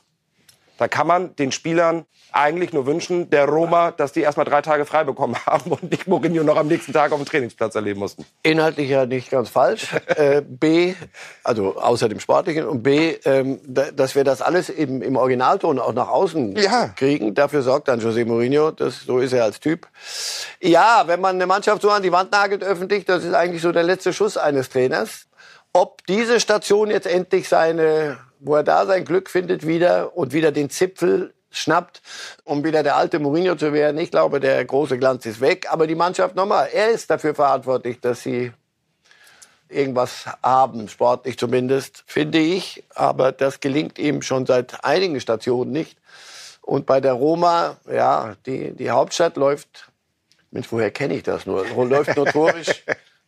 Da 0.77 0.87
kann 0.87 1.07
man 1.07 1.35
den 1.35 1.51
Spielern 1.51 2.05
eigentlich 2.31 2.73
nur 2.73 2.85
wünschen, 2.85 3.29
der 3.29 3.45
Roma, 3.47 3.91
dass 3.91 4.11
die 4.11 4.19
erst 4.19 4.37
mal 4.37 4.43
drei 4.43 4.61
Tage 4.61 4.85
frei 4.85 5.05
bekommen 5.05 5.37
haben 5.45 5.71
und 5.71 5.89
nicht 5.89 6.07
Mourinho 6.07 6.43
noch 6.43 6.57
am 6.57 6.67
nächsten 6.67 6.91
Tag 6.91 7.13
auf 7.13 7.17
dem 7.19 7.25
Trainingsplatz 7.25 7.75
erleben 7.75 7.99
mussten. 7.99 8.25
Inhaltlich 8.43 8.89
ja 8.89 9.05
nicht 9.05 9.29
ganz 9.29 9.49
falsch. 9.49 9.87
äh, 10.07 10.41
B, 10.41 10.95
also 11.43 11.77
außer 11.77 12.09
dem 12.09 12.19
Sportlichen. 12.19 12.65
Und 12.65 12.83
B, 12.83 13.15
ähm, 13.23 13.59
dass 13.63 14.15
wir 14.15 14.25
das 14.25 14.41
alles 14.41 14.69
im, 14.69 15.01
im 15.01 15.15
Originalton 15.15 15.79
auch 15.79 15.93
nach 15.93 16.09
außen 16.09 16.57
ja. 16.57 16.89
kriegen. 16.89 17.33
Dafür 17.35 17.61
sorgt 17.61 17.87
dann 17.87 18.01
José 18.01 18.25
Mourinho. 18.25 18.71
Das, 18.71 19.01
so 19.01 19.19
ist 19.19 19.31
er 19.31 19.45
als 19.45 19.61
Typ. 19.61 19.87
Ja, 20.61 21.03
wenn 21.05 21.21
man 21.21 21.35
eine 21.35 21.47
Mannschaft 21.47 21.81
so 21.81 21.89
an 21.89 22.03
die 22.03 22.11
Wand 22.11 22.31
nagelt 22.33 22.63
öffentlich, 22.63 23.05
das 23.05 23.23
ist 23.23 23.33
eigentlich 23.33 23.61
so 23.61 23.71
der 23.71 23.83
letzte 23.83 24.11
Schuss 24.11 24.35
eines 24.35 24.69
Trainers. 24.69 25.27
Ob 25.71 26.05
diese 26.05 26.39
Station 26.39 26.89
jetzt 26.89 27.07
endlich 27.07 27.49
seine, 27.49 28.17
wo 28.45 28.55
er 28.55 28.63
da 28.63 28.85
sein 28.85 29.05
Glück 29.05 29.29
findet 29.29 29.65
wieder 29.65 30.15
und 30.15 30.33
wieder 30.33 30.51
den 30.51 30.69
Zipfel 30.69 31.33
schnappt, 31.49 32.01
um 32.43 32.63
wieder 32.63 32.83
der 32.83 32.97
alte 32.97 33.19
Mourinho 33.19 33.55
zu 33.55 33.73
werden. 33.73 33.97
Ich 33.97 34.11
glaube, 34.11 34.39
der 34.39 34.63
große 34.63 34.97
Glanz 34.97 35.25
ist 35.25 35.41
weg. 35.41 35.67
Aber 35.69 35.87
die 35.87 35.95
Mannschaft 35.95 36.35
nochmal, 36.35 36.69
er 36.71 36.89
ist 36.89 37.09
dafür 37.09 37.33
verantwortlich, 37.33 37.99
dass 38.01 38.21
sie 38.21 38.51
irgendwas 39.69 40.25
haben, 40.43 40.87
sportlich 40.89 41.37
zumindest, 41.39 42.03
finde 42.05 42.39
ich. 42.39 42.83
Aber 42.93 43.31
das 43.31 43.59
gelingt 43.61 43.97
ihm 43.97 44.21
schon 44.21 44.45
seit 44.45 44.83
einigen 44.83 45.19
Stationen 45.19 45.71
nicht. 45.71 45.97
Und 46.61 46.85
bei 46.85 46.99
der 46.99 47.13
Roma, 47.13 47.77
ja, 47.91 48.35
die, 48.45 48.71
die 48.71 48.91
Hauptstadt 48.91 49.37
läuft, 49.37 49.89
Mensch, 50.51 50.71
woher 50.71 50.91
kenne 50.91 51.15
ich 51.15 51.23
das 51.23 51.45
nur? 51.45 51.65
Läuft 51.85 52.15
notorisch 52.17 52.83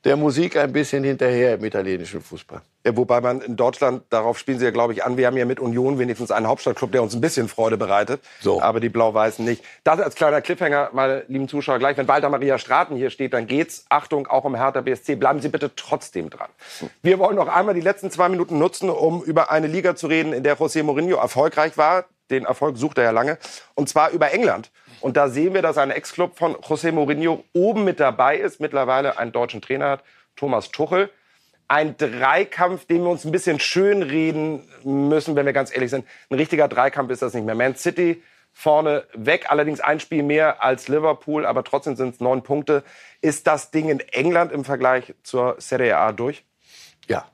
der 0.07 0.15
Musik 0.15 0.55
ein 0.55 0.71
bisschen 0.71 1.03
hinterher 1.03 1.55
im 1.55 1.65
italienischen 1.65 2.21
Fußball. 2.21 2.61
Wobei 2.85 3.19
man 3.19 3.41
in 3.41 3.57
Deutschland, 3.57 4.03
darauf 4.09 4.39
spielen 4.39 4.57
sie 4.57 4.63
ja, 4.63 4.71
glaube 4.71 4.93
ich, 4.93 5.03
an, 5.03 5.17
wir 5.17 5.27
haben 5.27 5.35
ja 5.35 5.43
mit 5.43 5.59
Union 5.59 5.99
wenigstens 5.99 6.31
einen 6.31 6.47
Hauptstadtclub, 6.47 6.93
der 6.93 7.03
uns 7.03 7.13
ein 7.13 7.19
bisschen 7.19 7.49
Freude 7.49 7.75
bereitet. 7.75 8.21
So. 8.39 8.61
Aber 8.61 8.79
die 8.79 8.87
Blau-Weißen 8.87 9.43
nicht. 9.43 9.65
Das 9.83 9.99
als 9.99 10.15
kleiner 10.15 10.39
Cliffhanger, 10.39 10.91
meine 10.93 11.25
lieben 11.27 11.49
Zuschauer, 11.49 11.79
gleich, 11.79 11.97
wenn 11.97 12.07
Walter 12.07 12.29
Maria 12.29 12.57
Straten 12.57 12.95
hier 12.95 13.09
steht, 13.09 13.33
dann 13.33 13.47
geht's, 13.47 13.85
Achtung, 13.89 14.27
auch 14.27 14.45
um 14.45 14.55
Hertha 14.55 14.79
BSC. 14.79 15.17
Bleiben 15.17 15.41
Sie 15.41 15.49
bitte 15.49 15.75
trotzdem 15.75 16.29
dran. 16.29 16.47
Wir 17.01 17.19
wollen 17.19 17.35
noch 17.35 17.49
einmal 17.49 17.75
die 17.75 17.81
letzten 17.81 18.09
zwei 18.09 18.29
Minuten 18.29 18.57
nutzen, 18.59 18.89
um 18.89 19.21
über 19.23 19.51
eine 19.51 19.67
Liga 19.67 19.97
zu 19.97 20.07
reden, 20.07 20.31
in 20.31 20.43
der 20.43 20.57
José 20.57 20.83
Mourinho 20.83 21.17
erfolgreich 21.17 21.77
war. 21.77 22.05
Den 22.29 22.45
Erfolg 22.45 22.77
sucht 22.77 22.97
er 22.97 23.03
ja 23.03 23.11
lange. 23.11 23.39
Und 23.75 23.89
zwar 23.89 24.11
über 24.11 24.31
England. 24.31 24.71
Und 25.01 25.17
da 25.17 25.29
sehen 25.29 25.53
wir, 25.53 25.61
dass 25.61 25.77
ein 25.77 25.91
Ex-Club 25.91 26.37
von 26.37 26.55
José 26.55 26.91
Mourinho 26.91 27.43
oben 27.53 27.83
mit 27.83 27.99
dabei 27.99 28.37
ist, 28.37 28.59
mittlerweile 28.59 29.17
einen 29.17 29.31
deutschen 29.31 29.61
Trainer 29.61 29.89
hat, 29.89 30.03
Thomas 30.35 30.69
Tuchel. 30.69 31.09
Ein 31.67 31.97
Dreikampf, 31.97 32.85
den 32.85 33.03
wir 33.03 33.09
uns 33.09 33.25
ein 33.25 33.31
bisschen 33.31 33.59
schön 33.59 34.01
reden 34.01 34.67
müssen, 34.83 35.35
wenn 35.35 35.45
wir 35.45 35.53
ganz 35.53 35.73
ehrlich 35.73 35.91
sind. 35.91 36.05
Ein 36.29 36.35
richtiger 36.35 36.67
Dreikampf 36.67 37.11
ist 37.11 37.21
das 37.21 37.33
nicht 37.33 37.45
mehr. 37.45 37.55
Man 37.55 37.75
City 37.75 38.23
vorne 38.53 39.03
weg, 39.13 39.47
allerdings 39.49 39.81
ein 39.81 39.99
Spiel 39.99 40.23
mehr 40.23 40.63
als 40.63 40.87
Liverpool, 40.87 41.45
aber 41.45 41.63
trotzdem 41.63 41.95
sind 41.95 42.15
es 42.15 42.19
neun 42.19 42.41
Punkte. 42.41 42.83
Ist 43.21 43.45
das 43.45 43.69
Ding 43.69 43.89
in 43.89 43.99
England 43.99 44.51
im 44.51 44.63
Vergleich 44.65 45.13
zur 45.23 45.55
Serie 45.59 45.97
A 45.97 46.11
durch? 46.11 46.43
Ja, 47.07 47.25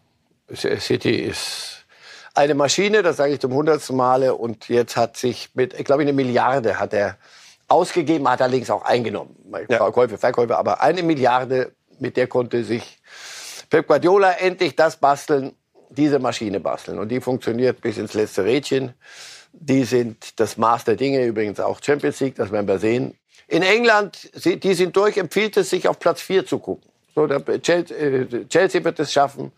City 0.53 1.15
ist 1.15 1.85
eine 2.33 2.55
Maschine, 2.55 3.03
das 3.03 3.17
sage 3.17 3.33
ich 3.33 3.39
zum 3.39 3.53
hundertsten 3.53 3.95
Male. 3.95 4.35
Und 4.35 4.67
jetzt 4.67 4.97
hat 4.97 5.15
sich 5.15 5.51
mit, 5.53 5.73
ich 5.73 5.85
glaube, 5.85 6.01
eine 6.01 6.13
Milliarde 6.13 6.79
hat 6.79 6.93
er 6.93 7.17
ausgegeben, 7.67 8.27
hat 8.29 8.41
allerdings 8.41 8.69
auch 8.69 8.83
eingenommen. 8.83 9.35
Ja. 9.69 9.89
Käufe, 9.91 10.17
Verkäufe, 10.17 10.57
aber 10.57 10.81
eine 10.81 11.03
Milliarde, 11.03 11.73
mit 11.99 12.17
der 12.17 12.27
konnte 12.27 12.63
sich 12.63 12.99
Pep 13.69 13.87
Guardiola 13.87 14.31
endlich 14.33 14.75
das 14.75 14.97
basteln, 14.97 15.53
diese 15.89 16.19
Maschine 16.19 16.59
basteln. 16.59 16.99
Und 16.99 17.09
die 17.09 17.21
funktioniert 17.21 17.81
bis 17.81 17.97
ins 17.97 18.13
letzte 18.13 18.43
Rädchen. 18.43 18.93
Die 19.51 19.83
sind 19.83 20.39
das 20.39 20.57
Maß 20.57 20.85
der 20.85 20.95
Dinge, 20.95 21.25
übrigens 21.25 21.59
auch 21.59 21.79
Champions 21.83 22.19
League, 22.19 22.35
das 22.35 22.51
werden 22.51 22.67
wir 22.67 22.79
sehen. 22.79 23.17
In 23.47 23.61
England, 23.61 24.31
die 24.45 24.73
sind 24.73 24.95
durch, 24.95 25.17
empfiehlt 25.17 25.57
es 25.57 25.69
sich 25.69 25.87
auf 25.87 25.99
Platz 25.99 26.21
4 26.21 26.45
zu 26.45 26.59
gucken. 26.59 26.89
So, 27.15 27.27
der 27.27 27.61
Chelsea, 27.61 27.95
äh, 27.95 28.45
Chelsea 28.47 28.83
wird 28.83 28.99
es 28.99 29.13
schaffen, 29.13 29.51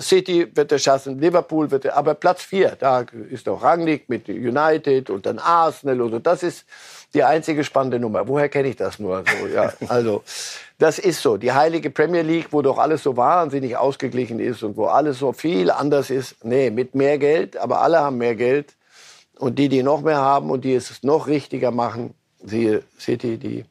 City 0.00 0.48
wird 0.54 0.72
es 0.72 0.82
schaffen, 0.82 1.20
Liverpool 1.20 1.70
wird 1.70 1.84
es, 1.84 1.92
aber 1.92 2.14
Platz 2.14 2.42
4, 2.42 2.76
da 2.78 3.04
ist 3.30 3.46
doch 3.46 3.62
Rangnick 3.62 4.08
mit 4.08 4.26
United 4.28 5.10
und 5.10 5.26
dann 5.26 5.38
Arsenal 5.38 5.98
so. 5.98 6.18
Das 6.18 6.42
ist 6.42 6.64
die 7.12 7.22
einzige 7.22 7.62
spannende 7.62 8.00
Nummer. 8.00 8.26
Woher 8.26 8.48
kenne 8.48 8.68
ich 8.68 8.76
das 8.76 8.98
nur? 8.98 9.22
So, 9.38 9.46
ja, 9.46 9.72
also, 9.88 10.22
das 10.78 10.98
ist 10.98 11.20
so. 11.20 11.36
Die 11.36 11.52
heilige 11.52 11.90
Premier 11.90 12.22
League, 12.22 12.48
wo 12.50 12.62
doch 12.62 12.78
alles 12.78 13.02
so 13.02 13.16
wahnsinnig 13.16 13.76
ausgeglichen 13.76 14.40
ist 14.40 14.62
und 14.62 14.76
wo 14.78 14.86
alles 14.86 15.18
so 15.18 15.32
viel 15.32 15.70
anders 15.70 16.08
ist. 16.08 16.42
Nee, 16.42 16.70
mit 16.70 16.94
mehr 16.94 17.18
Geld, 17.18 17.58
aber 17.58 17.82
alle 17.82 18.00
haben 18.00 18.16
mehr 18.16 18.34
Geld. 18.34 18.74
Und 19.38 19.58
die, 19.58 19.68
die 19.68 19.82
noch 19.82 20.00
mehr 20.00 20.18
haben 20.18 20.50
und 20.50 20.64
die 20.64 20.74
es 20.74 21.02
noch 21.02 21.26
richtiger 21.26 21.70
machen, 21.70 22.14
siehe 22.42 22.82
City, 22.98 23.36
die 23.36 23.64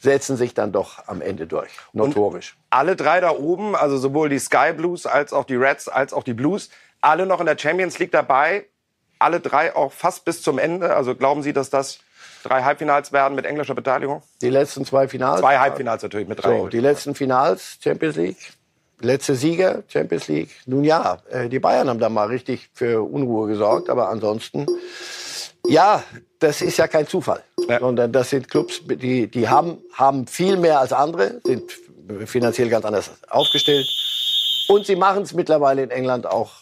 setzen 0.00 0.36
sich 0.36 0.54
dann 0.54 0.72
doch 0.72 1.06
am 1.06 1.20
Ende 1.20 1.46
durch. 1.46 1.70
Notorisch. 1.92 2.56
alle 2.70 2.96
drei 2.96 3.20
da 3.20 3.30
oben, 3.30 3.74
also 3.74 3.96
sowohl 3.96 4.28
die 4.28 4.38
Sky 4.38 4.72
Blues 4.76 5.06
als 5.06 5.32
auch 5.32 5.44
die 5.44 5.56
Reds 5.56 5.88
als 5.88 6.12
auch 6.12 6.22
die 6.22 6.34
Blues, 6.34 6.70
alle 7.00 7.26
noch 7.26 7.40
in 7.40 7.46
der 7.46 7.58
Champions 7.58 7.98
League 7.98 8.12
dabei. 8.12 8.66
Alle 9.20 9.40
drei 9.40 9.74
auch 9.74 9.92
fast 9.92 10.24
bis 10.24 10.42
zum 10.42 10.58
Ende. 10.58 10.94
Also 10.94 11.16
glauben 11.16 11.42
Sie, 11.42 11.52
dass 11.52 11.70
das 11.70 11.98
drei 12.44 12.62
Halbfinals 12.62 13.12
werden 13.12 13.34
mit 13.34 13.46
englischer 13.46 13.74
Beteiligung? 13.74 14.22
Die 14.40 14.50
letzten 14.50 14.84
zwei 14.84 15.08
Finals. 15.08 15.40
Zwei 15.40 15.58
Halbfinals 15.58 16.02
natürlich 16.02 16.28
mit 16.28 16.42
drei. 16.42 16.56
So, 16.56 16.68
die 16.68 16.80
letzten 16.80 17.14
Finals 17.14 17.78
Champions 17.82 18.16
League. 18.16 18.52
Letzte 19.00 19.34
Sieger 19.34 19.82
Champions 19.88 20.28
League. 20.28 20.50
Nun 20.66 20.84
ja, 20.84 21.18
äh, 21.30 21.48
die 21.48 21.60
Bayern 21.60 21.88
haben 21.88 22.00
da 22.00 22.08
mal 22.08 22.26
richtig 22.26 22.70
für 22.74 23.02
Unruhe 23.02 23.48
gesorgt, 23.48 23.90
aber 23.90 24.08
ansonsten, 24.08 24.66
ja, 25.66 26.02
das 26.38 26.62
ist 26.62 26.76
ja 26.76 26.86
kein 26.88 27.06
Zufall, 27.06 27.42
Ja. 27.68 27.80
sondern 27.80 28.12
das 28.12 28.30
sind 28.30 28.48
Clubs, 28.48 28.80
die, 28.86 29.26
die 29.28 29.48
haben, 29.48 29.78
haben 29.92 30.26
viel 30.26 30.56
mehr 30.56 30.80
als 30.80 30.92
andere, 30.92 31.40
sind 31.44 31.70
finanziell 32.26 32.68
ganz 32.68 32.84
anders 32.84 33.10
aufgestellt. 33.28 33.88
Und 34.68 34.86
sie 34.86 34.96
machen 34.96 35.22
es 35.22 35.34
mittlerweile 35.34 35.82
in 35.82 35.90
England 35.90 36.26
auch, 36.26 36.52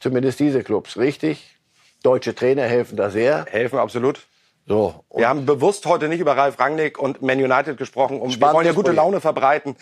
zumindest 0.00 0.40
diese 0.40 0.62
Clubs, 0.62 0.96
richtig. 0.96 1.56
Deutsche 2.02 2.34
Trainer 2.34 2.62
helfen 2.64 2.96
da 2.96 3.10
sehr. 3.10 3.46
Helfen 3.50 3.78
absolut. 3.78 4.20
So, 4.68 5.04
Wir 5.14 5.28
haben 5.28 5.46
bewusst 5.46 5.86
heute 5.86 6.08
nicht 6.08 6.18
über 6.18 6.36
Ralf 6.36 6.58
Rangnick 6.58 6.98
und 6.98 7.22
Man 7.22 7.38
United 7.38 7.76
gesprochen, 7.76 8.20
um 8.20 8.30
wir 8.30 8.40
wollen 8.52 8.66
ja 8.66 8.72
gute 8.72 8.86
Projekt. 8.86 8.96
Laune 8.96 9.20
verbreiten 9.20 9.76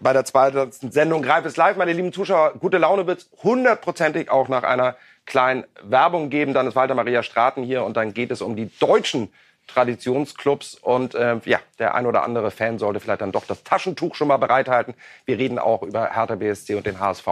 bei 0.00 0.12
der 0.12 0.24
zweiten 0.24 0.72
Sendung 0.90 1.22
Greif 1.22 1.44
ist 1.44 1.56
live. 1.56 1.76
Meine 1.76 1.92
lieben 1.92 2.12
Zuschauer, 2.12 2.54
gute 2.58 2.78
Laune 2.78 3.06
wird 3.06 3.28
hundertprozentig 3.44 4.30
auch 4.30 4.48
nach 4.48 4.64
einer 4.64 4.96
kleinen 5.26 5.64
Werbung 5.82 6.30
geben. 6.30 6.54
Dann 6.54 6.66
ist 6.66 6.76
Walter 6.76 6.94
Maria 6.94 7.22
Straten 7.22 7.62
hier 7.62 7.84
und 7.84 7.96
dann 7.96 8.14
geht 8.14 8.30
es 8.30 8.42
um 8.42 8.56
die 8.56 8.70
deutschen 8.78 9.32
Traditionsclubs 9.66 10.74
und 10.74 11.14
äh, 11.14 11.40
ja, 11.44 11.58
der 11.78 11.94
ein 11.94 12.06
oder 12.06 12.22
andere 12.22 12.50
Fan 12.50 12.78
sollte 12.78 13.00
vielleicht 13.00 13.22
dann 13.22 13.32
doch 13.32 13.46
das 13.46 13.64
Taschentuch 13.64 14.14
schon 14.14 14.28
mal 14.28 14.36
bereithalten. 14.36 14.94
Wir 15.24 15.38
reden 15.38 15.58
auch 15.58 15.82
über 15.82 16.10
Hertha 16.14 16.34
BSC 16.34 16.74
und 16.74 16.86
den 16.86 17.00
HSV. 17.00 17.26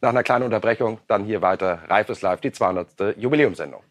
Nach 0.00 0.10
einer 0.10 0.22
kleinen 0.22 0.44
Unterbrechung 0.44 0.98
dann 1.06 1.24
hier 1.24 1.42
weiter 1.42 1.80
Reif 1.88 2.08
ist 2.08 2.22
live, 2.22 2.40
die 2.40 2.52
200. 2.52 3.16
Jubiläumssendung. 3.16 3.82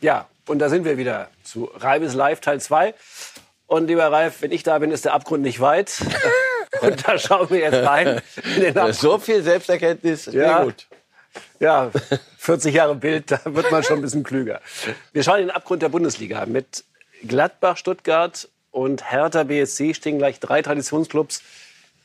Ja, 0.00 0.26
und 0.48 0.58
da 0.58 0.68
sind 0.68 0.84
wir 0.84 0.98
wieder 0.98 1.28
zu 1.44 1.70
Reibes 1.76 2.14
Live 2.14 2.40
Teil 2.40 2.60
2. 2.60 2.94
Und 3.72 3.86
lieber 3.86 4.12
Ralf, 4.12 4.42
wenn 4.42 4.52
ich 4.52 4.64
da 4.64 4.78
bin, 4.78 4.90
ist 4.90 5.06
der 5.06 5.14
Abgrund 5.14 5.42
nicht 5.42 5.58
weit. 5.60 5.94
und 6.82 7.08
da 7.08 7.16
schauen 7.18 7.48
wir 7.48 7.60
jetzt 7.60 7.86
rein 7.86 8.20
in 8.54 8.60
den 8.60 8.76
Abgrund. 8.76 8.94
so 8.96 9.16
viel 9.16 9.42
Selbsterkenntnis, 9.42 10.24
sehr 10.26 10.46
Ja. 10.46 10.64
gut. 10.64 10.86
Ja, 11.58 11.90
40 12.36 12.74
Jahre 12.74 12.94
Bild, 12.94 13.30
da 13.30 13.40
wird 13.46 13.70
man 13.70 13.82
schon 13.82 14.00
ein 14.00 14.02
bisschen 14.02 14.24
klüger. 14.24 14.60
Wir 15.14 15.22
schauen 15.22 15.38
in 15.40 15.46
den 15.46 15.50
Abgrund 15.52 15.80
der 15.80 15.88
Bundesliga. 15.88 16.44
Mit 16.44 16.84
Gladbach, 17.26 17.78
Stuttgart 17.78 18.46
und 18.72 19.10
Hertha 19.10 19.44
BSC 19.44 19.94
stehen 19.94 20.18
gleich 20.18 20.38
drei 20.38 20.60
Traditionsclubs 20.60 21.42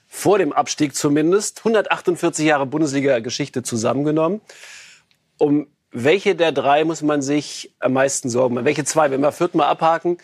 vor 0.08 0.38
dem 0.38 0.54
Abstieg 0.54 0.96
zumindest. 0.96 1.58
148 1.60 2.46
Jahre 2.46 2.66
Bundesliga-Geschichte 2.66 3.62
zusammengenommen. 3.62 4.40
Um 5.38 5.68
welche 5.92 6.36
der 6.36 6.52
drei 6.52 6.84
muss 6.84 7.02
man 7.02 7.22
sich 7.22 7.74
am 7.80 7.94
meisten 7.94 8.30
Sorgen 8.30 8.56
machen? 8.56 8.66
Welche 8.66 8.86
zwei? 8.86 9.10
Wenn 9.12 9.22
wir 9.22 9.34
mal 9.54 9.68
abhaken, 9.68 10.18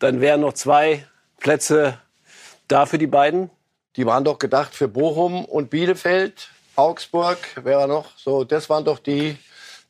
dann 0.00 0.20
wären 0.20 0.40
noch 0.40 0.54
zwei 0.54 1.06
Plätze 1.38 1.98
da 2.66 2.86
für 2.86 2.98
die 2.98 3.06
beiden. 3.06 3.50
Die 3.96 4.06
waren 4.06 4.24
doch 4.24 4.38
gedacht 4.38 4.74
für 4.74 4.88
Bochum 4.88 5.44
und 5.44 5.70
Bielefeld, 5.70 6.48
Augsburg, 6.76 7.38
war 7.62 7.86
noch? 7.86 8.06
So, 8.16 8.44
das 8.44 8.70
waren 8.70 8.84
doch 8.84 8.98
die, 8.98 9.36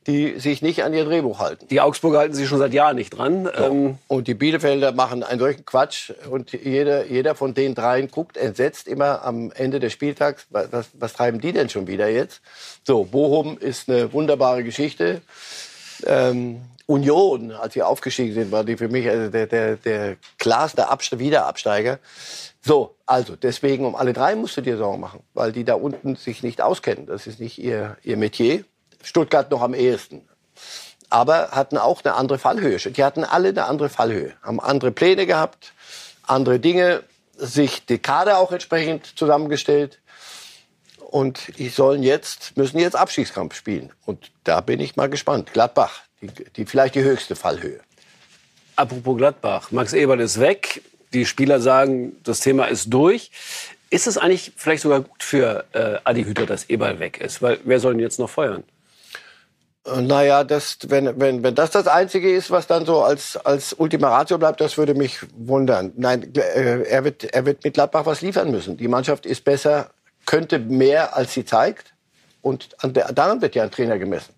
die 0.07 0.39
sich 0.39 0.61
nicht 0.61 0.83
an 0.83 0.93
ihr 0.93 1.05
Drehbuch 1.05 1.39
halten. 1.39 1.67
Die 1.69 1.79
Augsburger 1.79 2.19
halten 2.19 2.33
sich 2.33 2.49
schon 2.49 2.57
seit 2.57 2.73
Jahren 2.73 2.95
nicht 2.95 3.11
dran. 3.11 3.47
Ähm, 3.55 3.97
Und 4.07 4.27
die 4.27 4.33
Bielefelder 4.33 4.91
machen 4.91 5.23
einen 5.23 5.39
solchen 5.39 5.63
Quatsch. 5.63 6.11
Und 6.29 6.51
jeder, 6.51 7.05
jeder 7.05 7.35
von 7.35 7.53
den 7.53 7.75
dreien 7.75 8.09
guckt 8.09 8.35
entsetzt 8.35 8.87
immer 8.87 9.23
am 9.23 9.51
Ende 9.51 9.79
des 9.79 9.93
Spieltags, 9.93 10.47
was, 10.49 10.87
was 10.93 11.13
treiben 11.13 11.39
die 11.39 11.53
denn 11.53 11.69
schon 11.69 11.87
wieder 11.87 12.09
jetzt? 12.09 12.41
So, 12.83 13.05
Bochum 13.05 13.57
ist 13.57 13.89
eine 13.89 14.11
wunderbare 14.11 14.63
Geschichte. 14.63 15.21
Ähm, 16.05 16.61
Union, 16.91 17.51
als 17.51 17.73
sie 17.73 17.83
aufgestiegen 17.83 18.33
sind, 18.33 18.51
war 18.51 18.63
die 18.63 18.77
für 18.77 18.89
mich 18.89 19.07
also 19.09 19.29
der, 19.29 19.47
der, 19.47 19.75
der 19.77 20.17
klarste 20.37 20.89
Abste 20.89 21.19
Wiederabsteiger. 21.19 21.99
So, 22.61 22.95
also 23.05 23.35
deswegen 23.35 23.85
um 23.85 23.95
alle 23.95 24.13
drei 24.13 24.35
musst 24.35 24.57
du 24.57 24.61
dir 24.61 24.77
Sorgen 24.77 24.99
machen, 24.99 25.21
weil 25.33 25.51
die 25.51 25.63
da 25.63 25.75
unten 25.75 26.15
sich 26.15 26.43
nicht 26.43 26.61
auskennen. 26.61 27.05
Das 27.07 27.27
ist 27.27 27.39
nicht 27.39 27.57
ihr, 27.57 27.97
ihr 28.03 28.17
Metier. 28.17 28.63
Stuttgart 29.03 29.49
noch 29.49 29.61
am 29.61 29.73
ehesten 29.73 30.27
aber 31.11 31.51
hatten 31.51 31.77
auch 31.77 32.03
eine 32.03 32.15
andere 32.15 32.39
Fallhöhe. 32.39 32.77
Die 32.77 33.03
hatten 33.03 33.25
alle 33.25 33.49
eine 33.49 33.65
andere 33.65 33.89
Fallhöhe, 33.89 34.33
haben 34.41 34.59
andere 34.59 34.91
Pläne 34.91 35.25
gehabt, 35.25 35.73
andere 36.23 36.59
Dinge, 36.59 37.03
sich 37.35 37.85
die 37.85 37.99
Kader 37.99 38.37
auch 38.37 38.51
entsprechend 38.51 39.17
zusammengestellt. 39.17 39.99
Und 40.99 41.57
die 41.57 41.67
sollen 41.67 42.03
jetzt, 42.03 42.55
müssen 42.55 42.79
jetzt 42.79 42.95
Abstiegskampf 42.95 43.55
spielen. 43.55 43.91
Und 44.05 44.31
da 44.45 44.61
bin 44.61 44.79
ich 44.79 44.95
mal 44.95 45.09
gespannt. 45.09 45.51
Gladbach, 45.51 46.03
die, 46.21 46.27
die 46.55 46.65
vielleicht 46.65 46.95
die 46.95 47.03
höchste 47.03 47.35
Fallhöhe. 47.35 47.79
Apropos 48.75 49.17
Gladbach, 49.17 49.71
Max 49.71 49.93
Eberl 49.93 50.19
ist 50.19 50.39
weg. 50.39 50.81
Die 51.13 51.25
Spieler 51.25 51.59
sagen, 51.59 52.15
das 52.23 52.39
Thema 52.39 52.65
ist 52.65 52.91
durch. 52.93 53.31
Ist 53.89 54.07
es 54.07 54.17
eigentlich 54.17 54.53
vielleicht 54.55 54.83
sogar 54.83 55.01
gut 55.01 55.21
für 55.23 55.65
äh, 55.73 55.97
Adi 56.05 56.23
Hütter, 56.23 56.45
dass 56.45 56.69
Eberl 56.69 56.99
weg 56.99 57.19
ist? 57.19 57.41
Weil 57.41 57.59
wer 57.65 57.79
soll 57.79 57.93
ihn 57.95 57.99
jetzt 57.99 58.19
noch 58.19 58.29
feuern? 58.29 58.63
Äh, 59.85 60.01
Naja, 60.01 60.45
das, 60.45 60.77
wenn, 60.87 61.19
wenn, 61.19 61.43
wenn 61.43 61.55
das 61.55 61.71
das 61.71 61.87
Einzige 61.87 62.33
ist, 62.33 62.49
was 62.51 62.67
dann 62.67 62.85
so 62.85 63.01
als, 63.03 63.35
als 63.35 63.73
Ultima 63.73 64.07
Ratio 64.07 64.37
bleibt, 64.37 64.61
das 64.61 64.77
würde 64.77 64.93
mich 64.93 65.19
wundern. 65.35 65.91
Nein, 65.97 66.33
äh, 66.35 66.83
er 66.83 67.03
wird, 67.03 67.25
er 67.25 67.45
wird 67.45 67.63
mit 67.65 67.73
Gladbach 67.73 68.05
was 68.05 68.21
liefern 68.21 68.49
müssen. 68.51 68.77
Die 68.77 68.87
Mannschaft 68.87 69.25
ist 69.25 69.43
besser, 69.43 69.89
könnte 70.25 70.59
mehr, 70.59 71.17
als 71.17 71.33
sie 71.33 71.43
zeigt. 71.43 71.93
Und 72.41 72.69
an 72.81 72.93
der, 72.93 73.11
daran 73.11 73.41
wird 73.41 73.55
ja 73.55 73.63
ein 73.63 73.71
Trainer 73.71 73.99
gemessen. 73.99 74.33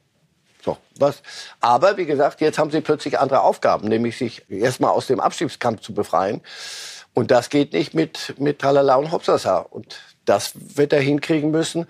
So, 0.63 0.77
was? 0.97 1.21
Aber 1.59 1.97
wie 1.97 2.05
gesagt, 2.05 2.39
jetzt 2.39 2.57
haben 2.57 2.71
sie 2.71 2.81
plötzlich 2.81 3.19
andere 3.19 3.41
Aufgaben, 3.41 3.87
nämlich 3.87 4.17
sich 4.17 4.49
erstmal 4.49 4.91
aus 4.91 5.07
dem 5.07 5.19
Abstiegskampf 5.19 5.81
zu 5.81 5.93
befreien. 5.93 6.41
Und 7.13 7.31
das 7.31 7.49
geht 7.49 7.73
nicht 7.73 7.93
mit, 7.93 8.35
mit 8.39 8.59
Tralala 8.59 8.95
und 8.95 9.11
Hopsasa. 9.11 9.57
Und 9.57 9.99
das 10.25 10.53
wird 10.55 10.93
er 10.93 11.01
hinkriegen 11.01 11.51
müssen. 11.51 11.85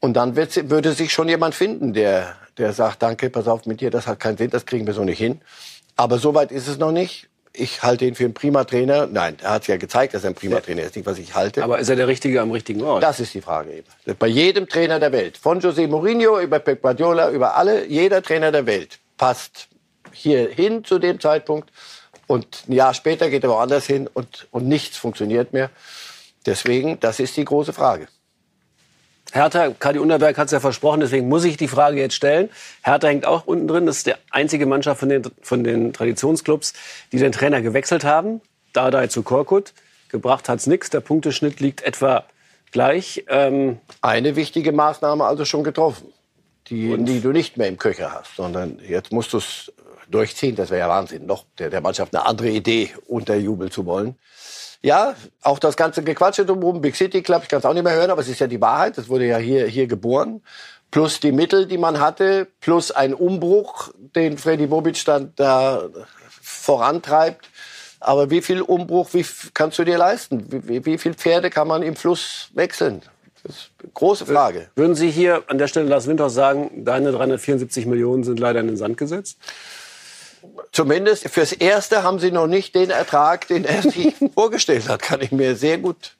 Und 0.00 0.14
dann 0.14 0.36
wird, 0.36 0.70
würde 0.70 0.92
sich 0.92 1.12
schon 1.12 1.28
jemand 1.28 1.54
finden, 1.54 1.92
der, 1.94 2.36
der 2.58 2.72
sagt, 2.72 3.02
danke, 3.02 3.30
pass 3.30 3.48
auf 3.48 3.66
mit 3.66 3.80
dir, 3.80 3.90
das 3.90 4.06
hat 4.06 4.20
keinen 4.20 4.36
Sinn, 4.36 4.50
das 4.50 4.66
kriegen 4.66 4.86
wir 4.86 4.94
so 4.94 5.04
nicht 5.04 5.18
hin. 5.18 5.40
Aber 5.96 6.18
so 6.18 6.34
weit 6.34 6.52
ist 6.52 6.68
es 6.68 6.78
noch 6.78 6.92
nicht. 6.92 7.28
Ich 7.52 7.82
halte 7.82 8.04
ihn 8.04 8.14
für 8.14 8.24
einen 8.24 8.34
prima 8.34 8.64
Trainer. 8.64 9.06
Nein, 9.06 9.36
er 9.42 9.50
hat 9.50 9.66
ja 9.66 9.76
gezeigt, 9.76 10.14
dass 10.14 10.24
er 10.24 10.30
ein 10.30 10.34
prima 10.34 10.60
Trainer 10.60 10.82
ist, 10.82 10.96
nicht 10.96 11.06
was 11.06 11.18
ich 11.18 11.34
halte. 11.34 11.62
Aber 11.64 11.78
ist 11.78 11.88
er 11.88 11.96
der 11.96 12.08
Richtige 12.08 12.40
am 12.40 12.50
richtigen 12.50 12.82
Ort? 12.82 13.02
Das 13.02 13.20
ist 13.20 13.34
die 13.34 13.40
Frage 13.40 13.72
eben. 13.72 14.16
Bei 14.18 14.26
jedem 14.26 14.68
Trainer 14.68 15.00
der 15.00 15.12
Welt, 15.12 15.36
von 15.36 15.60
José 15.60 15.88
Mourinho 15.88 16.40
über 16.40 16.58
Pep 16.58 16.82
Guardiola, 16.82 17.30
über 17.30 17.56
alle, 17.56 17.86
jeder 17.86 18.22
Trainer 18.22 18.52
der 18.52 18.66
Welt 18.66 18.98
passt 19.16 19.68
hier 20.12 20.48
hin 20.48 20.84
zu 20.84 20.98
dem 20.98 21.20
Zeitpunkt 21.20 21.70
und 22.26 22.64
ein 22.68 22.72
Jahr 22.72 22.94
später 22.94 23.30
geht 23.30 23.42
er 23.42 23.50
woanders 23.50 23.86
hin 23.86 24.08
und, 24.12 24.46
und 24.50 24.66
nichts 24.68 24.96
funktioniert 24.96 25.52
mehr. 25.52 25.70
Deswegen, 26.46 27.00
das 27.00 27.20
ist 27.20 27.36
die 27.36 27.44
große 27.44 27.72
Frage. 27.72 28.08
Hertha, 29.32 29.70
Kadi 29.78 29.98
Unterberg 29.98 30.38
hat 30.38 30.46
es 30.46 30.52
ja 30.52 30.60
versprochen, 30.60 31.00
deswegen 31.00 31.28
muss 31.28 31.44
ich 31.44 31.56
die 31.56 31.68
Frage 31.68 32.00
jetzt 32.00 32.14
stellen. 32.14 32.48
Hertha 32.82 33.08
hängt 33.08 33.26
auch 33.26 33.46
unten 33.46 33.68
drin. 33.68 33.86
Das 33.86 33.98
ist 33.98 34.06
die 34.06 34.14
einzige 34.30 34.66
Mannschaft 34.66 35.00
von 35.00 35.08
den, 35.08 35.22
von 35.42 35.64
den 35.64 35.92
Traditionsclubs, 35.92 36.72
die 37.12 37.18
den 37.18 37.32
Trainer 37.32 37.60
gewechselt 37.60 38.04
haben. 38.04 38.40
Dardai 38.72 39.08
zu 39.08 39.22
Korkut. 39.22 39.74
Gebracht 40.08 40.48
hat's 40.48 40.66
nichts. 40.66 40.90
Der 40.90 41.00
Punkteschnitt 41.00 41.60
liegt 41.60 41.82
etwa 41.82 42.24
gleich. 42.72 43.24
Ähm, 43.28 43.78
Eine 44.00 44.36
wichtige 44.36 44.72
Maßnahme 44.72 45.24
also 45.24 45.44
schon 45.44 45.64
getroffen, 45.64 46.12
die, 46.68 46.96
die 46.98 47.20
du 47.20 47.32
nicht 47.32 47.56
mehr 47.56 47.68
im 47.68 47.76
Köcher 47.76 48.12
hast, 48.12 48.36
sondern 48.36 48.78
jetzt 48.86 49.12
musst 49.12 49.32
du 49.32 49.38
es 49.38 49.72
durchziehen. 50.10 50.56
Das 50.56 50.70
wäre 50.70 50.80
ja 50.80 50.88
Wahnsinn, 50.88 51.26
noch 51.26 51.44
der, 51.58 51.70
der 51.70 51.80
Mannschaft 51.80 52.14
eine 52.14 52.24
andere 52.24 52.48
Idee 52.48 52.90
unterjubeln 53.06 53.70
zu 53.70 53.84
wollen. 53.84 54.16
Ja, 54.80 55.14
auch 55.42 55.58
das 55.58 55.76
ganze 55.76 56.04
Gequatsche 56.04 56.46
drumherum, 56.46 56.80
Big 56.80 56.94
City 56.94 57.22
Club, 57.22 57.42
ich 57.42 57.48
kann 57.48 57.58
es 57.58 57.64
auch 57.64 57.74
nicht 57.74 57.82
mehr 57.82 57.94
hören, 57.94 58.10
aber 58.10 58.20
es 58.20 58.28
ist 58.28 58.38
ja 58.38 58.46
die 58.46 58.60
Wahrheit, 58.60 58.96
das 58.96 59.08
wurde 59.08 59.26
ja 59.26 59.38
hier, 59.38 59.66
hier 59.66 59.88
geboren. 59.88 60.40
Plus 60.90 61.20
die 61.20 61.32
Mittel, 61.32 61.66
die 61.66 61.78
man 61.78 62.00
hatte, 62.00 62.46
plus 62.60 62.90
ein 62.92 63.12
Umbruch, 63.12 63.90
den 64.14 64.38
Freddy 64.38 64.68
Bobic 64.68 65.04
dann 65.04 65.32
da 65.36 65.88
vorantreibt. 66.40 67.50
Aber 68.00 68.30
wie 68.30 68.40
viel 68.40 68.62
Umbruch 68.62 69.08
wie 69.12 69.26
kannst 69.52 69.78
du 69.78 69.84
dir 69.84 69.98
leisten? 69.98 70.46
Wie, 70.50 70.68
wie, 70.68 70.84
wie 70.86 70.98
viel 70.98 71.14
Pferde 71.14 71.50
kann 71.50 71.66
man 71.66 71.82
im 71.82 71.96
Fluss 71.96 72.48
wechseln? 72.54 73.02
Das 73.42 73.56
ist 73.56 73.70
eine 73.82 73.90
große 73.92 74.26
Frage. 74.26 74.68
würden 74.76 74.94
Sie 74.94 75.10
hier 75.10 75.42
an 75.48 75.58
der 75.58 75.68
Stelle 75.68 75.88
Lars 75.88 76.06
Winters 76.06 76.34
sagen, 76.34 76.84
deine 76.84 77.12
374 77.12 77.86
Millionen 77.86 78.24
sind 78.24 78.38
leider 78.38 78.60
in 78.60 78.68
den 78.68 78.76
Sand 78.76 78.96
gesetzt? 78.96 79.38
Zumindest 80.72 81.28
fürs 81.28 81.52
Erste 81.52 82.02
haben 82.02 82.18
sie 82.18 82.30
noch 82.30 82.46
nicht 82.46 82.74
den 82.74 82.90
Ertrag, 82.90 83.48
den 83.48 83.64
er 83.64 83.82
sich 83.82 84.14
vorgestellt 84.34 84.88
hat. 84.88 85.02
Kann 85.02 85.20
ich 85.20 85.32
mir 85.32 85.56
sehr 85.56 85.78
gut, 85.78 86.16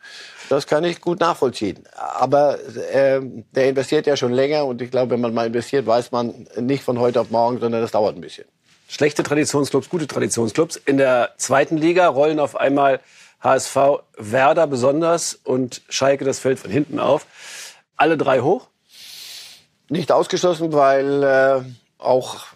das 0.48 0.66
kann 0.66 0.84
ich 0.84 1.00
gut 1.00 1.20
nachvollziehen. 1.20 1.84
Aber 1.94 2.58
ähm, 2.92 3.44
der 3.52 3.68
investiert 3.68 4.06
ja 4.06 4.16
schon 4.16 4.32
länger 4.32 4.64
und 4.64 4.82
ich 4.82 4.90
glaube, 4.90 5.12
wenn 5.12 5.20
man 5.20 5.34
mal 5.34 5.46
investiert, 5.46 5.86
weiß 5.86 6.12
man 6.12 6.46
nicht 6.56 6.82
von 6.82 6.98
heute 6.98 7.20
auf 7.20 7.30
morgen, 7.30 7.60
sondern 7.60 7.82
das 7.82 7.92
dauert 7.92 8.16
ein 8.16 8.20
bisschen. 8.20 8.46
Schlechte 8.88 9.22
Traditionsclubs, 9.22 9.90
gute 9.90 10.06
Traditionsclubs. 10.06 10.76
In 10.76 10.96
der 10.96 11.34
zweiten 11.36 11.76
Liga 11.76 12.08
rollen 12.08 12.40
auf 12.40 12.56
einmal 12.56 13.00
HSV, 13.40 13.76
Werder 14.16 14.66
besonders 14.66 15.34
und 15.34 15.82
Schalke, 15.88 16.24
das 16.24 16.38
fällt 16.38 16.58
von 16.58 16.70
hinten 16.70 16.98
auf. 16.98 17.26
Alle 17.96 18.16
drei 18.16 18.40
hoch. 18.40 18.68
Nicht 19.90 20.10
ausgeschlossen, 20.10 20.72
weil 20.72 21.22
äh, 21.22 21.60
auch 21.98 22.46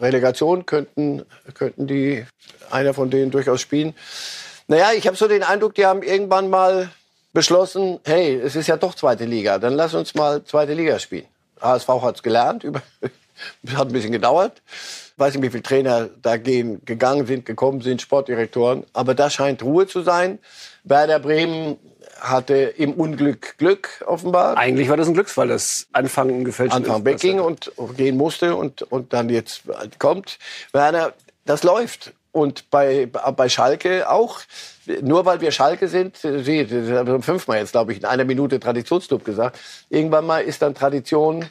Relegation 0.00 0.66
könnten, 0.66 1.24
könnten 1.54 1.86
die 1.86 2.24
einer 2.70 2.94
von 2.94 3.10
denen 3.10 3.30
durchaus 3.30 3.60
spielen. 3.60 3.94
Naja, 4.68 4.92
ich 4.96 5.06
habe 5.06 5.16
so 5.16 5.28
den 5.28 5.42
Eindruck, 5.42 5.74
die 5.74 5.86
haben 5.86 6.02
irgendwann 6.02 6.48
mal 6.48 6.90
beschlossen, 7.32 8.00
hey, 8.04 8.34
es 8.34 8.56
ist 8.56 8.68
ja 8.68 8.76
doch 8.76 8.94
zweite 8.94 9.24
Liga, 9.24 9.58
dann 9.58 9.74
lass 9.74 9.94
uns 9.94 10.14
mal 10.14 10.44
zweite 10.44 10.74
Liga 10.74 10.98
spielen. 10.98 11.26
HSV 11.60 11.88
hat 11.88 12.16
es 12.16 12.22
gelernt, 12.22 12.64
über, 12.64 12.82
hat 13.74 13.88
ein 13.88 13.92
bisschen 13.92 14.12
gedauert. 14.12 14.62
Weiß 15.16 15.34
nicht, 15.34 15.42
wie 15.42 15.50
viele 15.50 15.62
Trainer 15.62 16.08
da 16.22 16.36
gehen, 16.36 16.82
gegangen 16.84 17.26
sind, 17.26 17.44
gekommen 17.44 17.82
sind, 17.82 18.00
Sportdirektoren. 18.00 18.84
Aber 18.92 19.14
da 19.14 19.30
scheint 19.30 19.62
Ruhe 19.62 19.86
zu 19.86 20.02
sein. 20.02 20.38
Werder 20.84 21.18
Bremen 21.18 21.76
hatte 22.22 22.54
im 22.54 22.94
Unglück 22.94 23.58
Glück 23.58 24.04
offenbar. 24.06 24.56
Eigentlich 24.56 24.88
war 24.88 24.96
das 24.96 25.08
ein 25.08 25.14
Glücksfall, 25.14 25.48
dass 25.48 25.86
Anfang 25.92 26.30
ein 26.30 26.44
gefälschten 26.44 26.84
Anfang 26.84 27.04
wegging 27.04 27.40
und 27.40 27.72
gehen 27.96 28.16
musste 28.16 28.56
und, 28.56 28.82
und 28.82 29.12
dann 29.12 29.28
jetzt 29.28 29.62
kommt. 29.98 30.38
Werner, 30.72 31.12
das 31.44 31.62
läuft. 31.62 32.12
Und 32.30 32.70
bei, 32.70 33.06
bei 33.06 33.48
Schalke 33.50 34.08
auch. 34.08 34.40
Nur 35.02 35.26
weil 35.26 35.42
wir 35.42 35.52
Schalke 35.52 35.86
sind, 35.86 36.16
Sie, 36.16 36.66
das 36.66 36.90
haben 36.90 37.06
wir 37.06 37.22
fünfmal 37.22 37.58
jetzt, 37.58 37.72
glaube 37.72 37.92
ich, 37.92 37.98
in 37.98 38.04
einer 38.06 38.24
Minute 38.24 38.58
Traditionsclub 38.58 39.22
gesagt, 39.24 39.58
irgendwann 39.90 40.24
mal 40.24 40.38
ist 40.38 40.62
dann 40.62 40.74
Tradition 40.74 41.44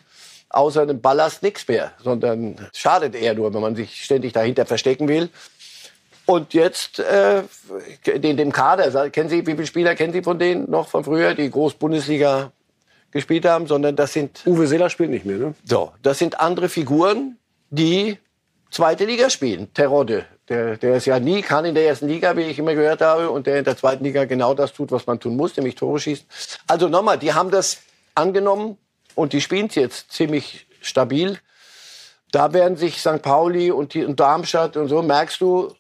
außer 0.49 0.81
einem 0.81 1.01
Ballast 1.01 1.43
nichts 1.43 1.67
mehr, 1.67 1.91
sondern 2.03 2.55
schadet 2.73 3.15
eher 3.15 3.33
nur, 3.33 3.53
wenn 3.53 3.61
man 3.61 3.75
sich 3.75 4.03
ständig 4.03 4.33
dahinter 4.33 4.65
verstecken 4.65 5.07
will. 5.07 5.29
Und 6.25 6.53
jetzt 6.53 6.99
äh, 6.99 7.43
in 8.05 8.37
dem 8.37 8.51
Kader, 8.51 9.09
kennen 9.09 9.29
Sie, 9.29 9.45
wie 9.45 9.51
viele 9.53 9.67
Spieler 9.67 9.95
kennen 9.95 10.13
Sie 10.13 10.21
von 10.21 10.39
denen 10.39 10.69
noch 10.69 10.87
von 10.87 11.03
früher, 11.03 11.33
die 11.33 11.49
Groß-Bundesliga 11.49 12.51
gespielt 13.11 13.45
haben, 13.45 13.67
sondern 13.67 13.95
das 13.95 14.13
sind 14.13 14.41
Uwe 14.45 14.67
Seeler 14.67 14.89
spielt 14.89 15.09
nicht 15.09 15.25
mehr, 15.25 15.37
ne? 15.37 15.53
so, 15.65 15.91
das 16.01 16.17
sind 16.17 16.39
andere 16.39 16.69
Figuren, 16.69 17.37
die 17.69 18.17
zweite 18.69 19.05
Liga 19.05 19.29
spielen. 19.29 19.73
Terodde, 19.73 20.25
der, 20.47 20.77
der 20.77 20.95
es 20.95 21.05
ja 21.05 21.19
nie 21.19 21.41
kann 21.41 21.65
in 21.65 21.75
der 21.75 21.85
ersten 21.85 22.07
Liga, 22.07 22.35
wie 22.37 22.43
ich 22.43 22.57
immer 22.57 22.73
gehört 22.73 23.01
habe, 23.01 23.29
und 23.29 23.47
der 23.47 23.59
in 23.59 23.65
der 23.65 23.77
zweiten 23.77 24.03
Liga 24.03 24.25
genau 24.25 24.53
das 24.53 24.73
tut, 24.73 24.91
was 24.91 25.05
man 25.05 25.19
tun 25.19 25.35
muss, 25.35 25.55
nämlich 25.57 25.75
Tore 25.75 25.99
schießen. 25.99 26.25
Also 26.67 26.87
nochmal, 26.87 27.19
die 27.19 27.33
haben 27.33 27.51
das 27.51 27.81
angenommen 28.15 28.77
und 29.15 29.33
die 29.33 29.41
spielen 29.41 29.67
es 29.67 29.75
jetzt 29.75 30.11
ziemlich 30.11 30.67
stabil. 30.81 31.37
Da 32.31 32.53
werden 32.53 32.77
sich 32.77 33.01
St. 33.01 33.21
Pauli 33.21 33.71
und, 33.71 33.93
die, 33.93 34.05
und 34.05 34.19
Darmstadt 34.19 34.77
und 34.77 34.87
so, 34.87 35.01
merkst 35.01 35.41
du, 35.41 35.75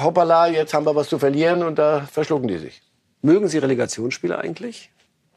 hoppala, 0.00 0.48
jetzt 0.48 0.74
haben 0.74 0.86
wir 0.86 0.94
was 0.94 1.08
zu 1.08 1.18
verlieren 1.18 1.62
und 1.62 1.78
da 1.78 2.06
verschlucken 2.10 2.48
die 2.48 2.58
sich. 2.58 2.82
Mögen 3.22 3.48
Sie 3.48 3.58
Relegationsspiele 3.58 4.38
eigentlich? 4.38 4.90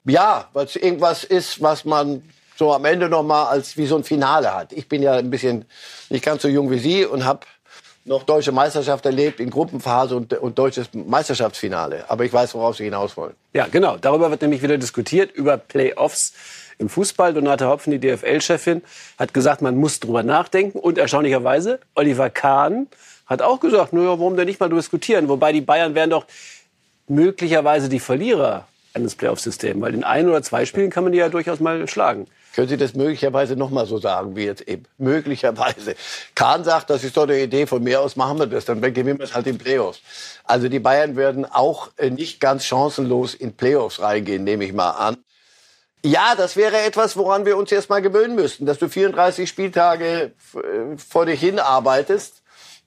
Ja, 0.05 0.49
weil 0.53 0.65
es 0.65 0.75
irgendwas 0.75 1.23
ist, 1.23 1.61
was 1.61 1.85
man 1.85 2.23
so 2.57 2.73
am 2.73 2.85
Ende 2.85 3.09
noch 3.09 3.23
mal 3.23 3.45
als 3.45 3.77
wie 3.77 3.85
so 3.85 3.97
ein 3.97 4.03
Finale 4.03 4.53
hat. 4.53 4.71
Ich 4.71 4.87
bin 4.87 5.01
ja 5.01 5.13
ein 5.13 5.29
bisschen 5.29 5.65
nicht 6.09 6.23
ganz 6.23 6.41
so 6.41 6.47
jung 6.47 6.71
wie 6.71 6.79
Sie 6.79 7.05
und 7.05 7.25
habe 7.25 7.41
noch 8.05 8.23
deutsche 8.23 8.51
Meisterschaft 8.51 9.05
erlebt 9.05 9.39
in 9.39 9.49
Gruppenphase 9.49 10.15
und, 10.15 10.33
und 10.33 10.57
deutsches 10.57 10.89
Meisterschaftsfinale. 10.93 12.05
Aber 12.07 12.23
ich 12.23 12.31
weiß, 12.31 12.53
worauf 12.53 12.77
Sie 12.77 12.83
hinaus 12.83 13.17
wollen. 13.17 13.33
Ja, 13.53 13.67
genau. 13.69 13.97
Darüber 13.97 14.29
wird 14.29 14.43
nämlich 14.43 14.61
wieder 14.61 14.77
diskutiert, 14.77 15.31
über 15.31 15.57
Playoffs 15.57 16.33
im 16.77 16.87
Fußball. 16.87 17.33
Donate 17.33 17.67
Hopfen, 17.67 17.91
die 17.91 17.99
DFL-Chefin, 17.99 18.83
hat 19.17 19.33
gesagt, 19.33 19.61
man 19.63 19.75
muss 19.75 19.99
drüber 19.99 20.21
nachdenken. 20.21 20.77
Und 20.77 20.99
erstaunlicherweise, 20.99 21.79
Oliver 21.95 22.29
Kahn 22.29 22.87
hat 23.25 23.41
auch 23.41 23.59
gesagt, 23.59 23.93
naja, 23.93 24.09
warum 24.09 24.35
denn 24.37 24.47
nicht 24.47 24.59
mal 24.59 24.69
diskutieren? 24.69 25.27
Wobei 25.27 25.51
die 25.51 25.61
Bayern 25.61 25.95
wären 25.95 26.09
doch 26.09 26.25
möglicherweise 27.07 27.89
die 27.89 27.99
Verlierer 27.99 28.67
eines 28.93 29.15
Playoff-Systems. 29.15 29.81
Weil 29.81 29.93
in 29.93 30.03
ein 30.03 30.27
oder 30.27 30.41
zwei 30.41 30.65
Spielen 30.65 30.89
kann 30.89 31.03
man 31.03 31.13
die 31.13 31.19
ja 31.19 31.29
durchaus 31.29 31.59
mal 31.59 31.87
schlagen. 31.87 32.27
Können 32.55 32.69
Sie 32.69 32.77
das 32.77 32.93
möglicherweise 32.93 33.57
noch 33.57 33.69
mal 33.69 33.85
so 33.85 33.97
sagen 33.97 34.37
wie 34.37 34.45
jetzt 34.45 34.61
eben? 34.61 34.85
Möglicherweise. 34.97 35.95
Kahn 36.35 36.63
sagt, 36.63 36.89
das 36.89 37.03
ist 37.03 37.17
doch 37.17 37.23
eine 37.23 37.41
Idee, 37.41 37.65
von 37.67 37.83
mir 37.83 37.99
aus 37.99 38.15
machen 38.15 38.39
wir 38.39 38.45
das, 38.45 38.63
dann 38.63 38.79
gewinnen 38.79 39.19
wir 39.19 39.25
es 39.25 39.35
halt 39.35 39.45
in 39.47 39.57
Playoffs. 39.57 39.99
Also 40.45 40.69
die 40.69 40.79
Bayern 40.79 41.17
werden 41.17 41.43
auch 41.45 41.89
äh, 41.97 42.09
nicht 42.09 42.39
ganz 42.39 42.63
chancenlos 42.63 43.33
in 43.33 43.53
Playoffs 43.53 43.99
reingehen, 43.99 44.45
nehme 44.45 44.63
ich 44.63 44.71
mal 44.71 44.91
an. 44.91 45.17
Ja, 46.01 46.35
das 46.37 46.55
wäre 46.55 46.79
etwas, 46.79 47.17
woran 47.17 47.45
wir 47.45 47.57
uns 47.57 47.73
erst 47.73 47.89
mal 47.89 48.01
gewöhnen 48.01 48.35
müssten, 48.35 48.65
dass 48.65 48.79
du 48.79 48.87
34 48.87 49.49
Spieltage 49.49 50.31
äh, 50.53 50.97
vor 50.97 51.25
dich 51.25 51.41
hin 51.41 51.59
arbeitest 51.59 52.41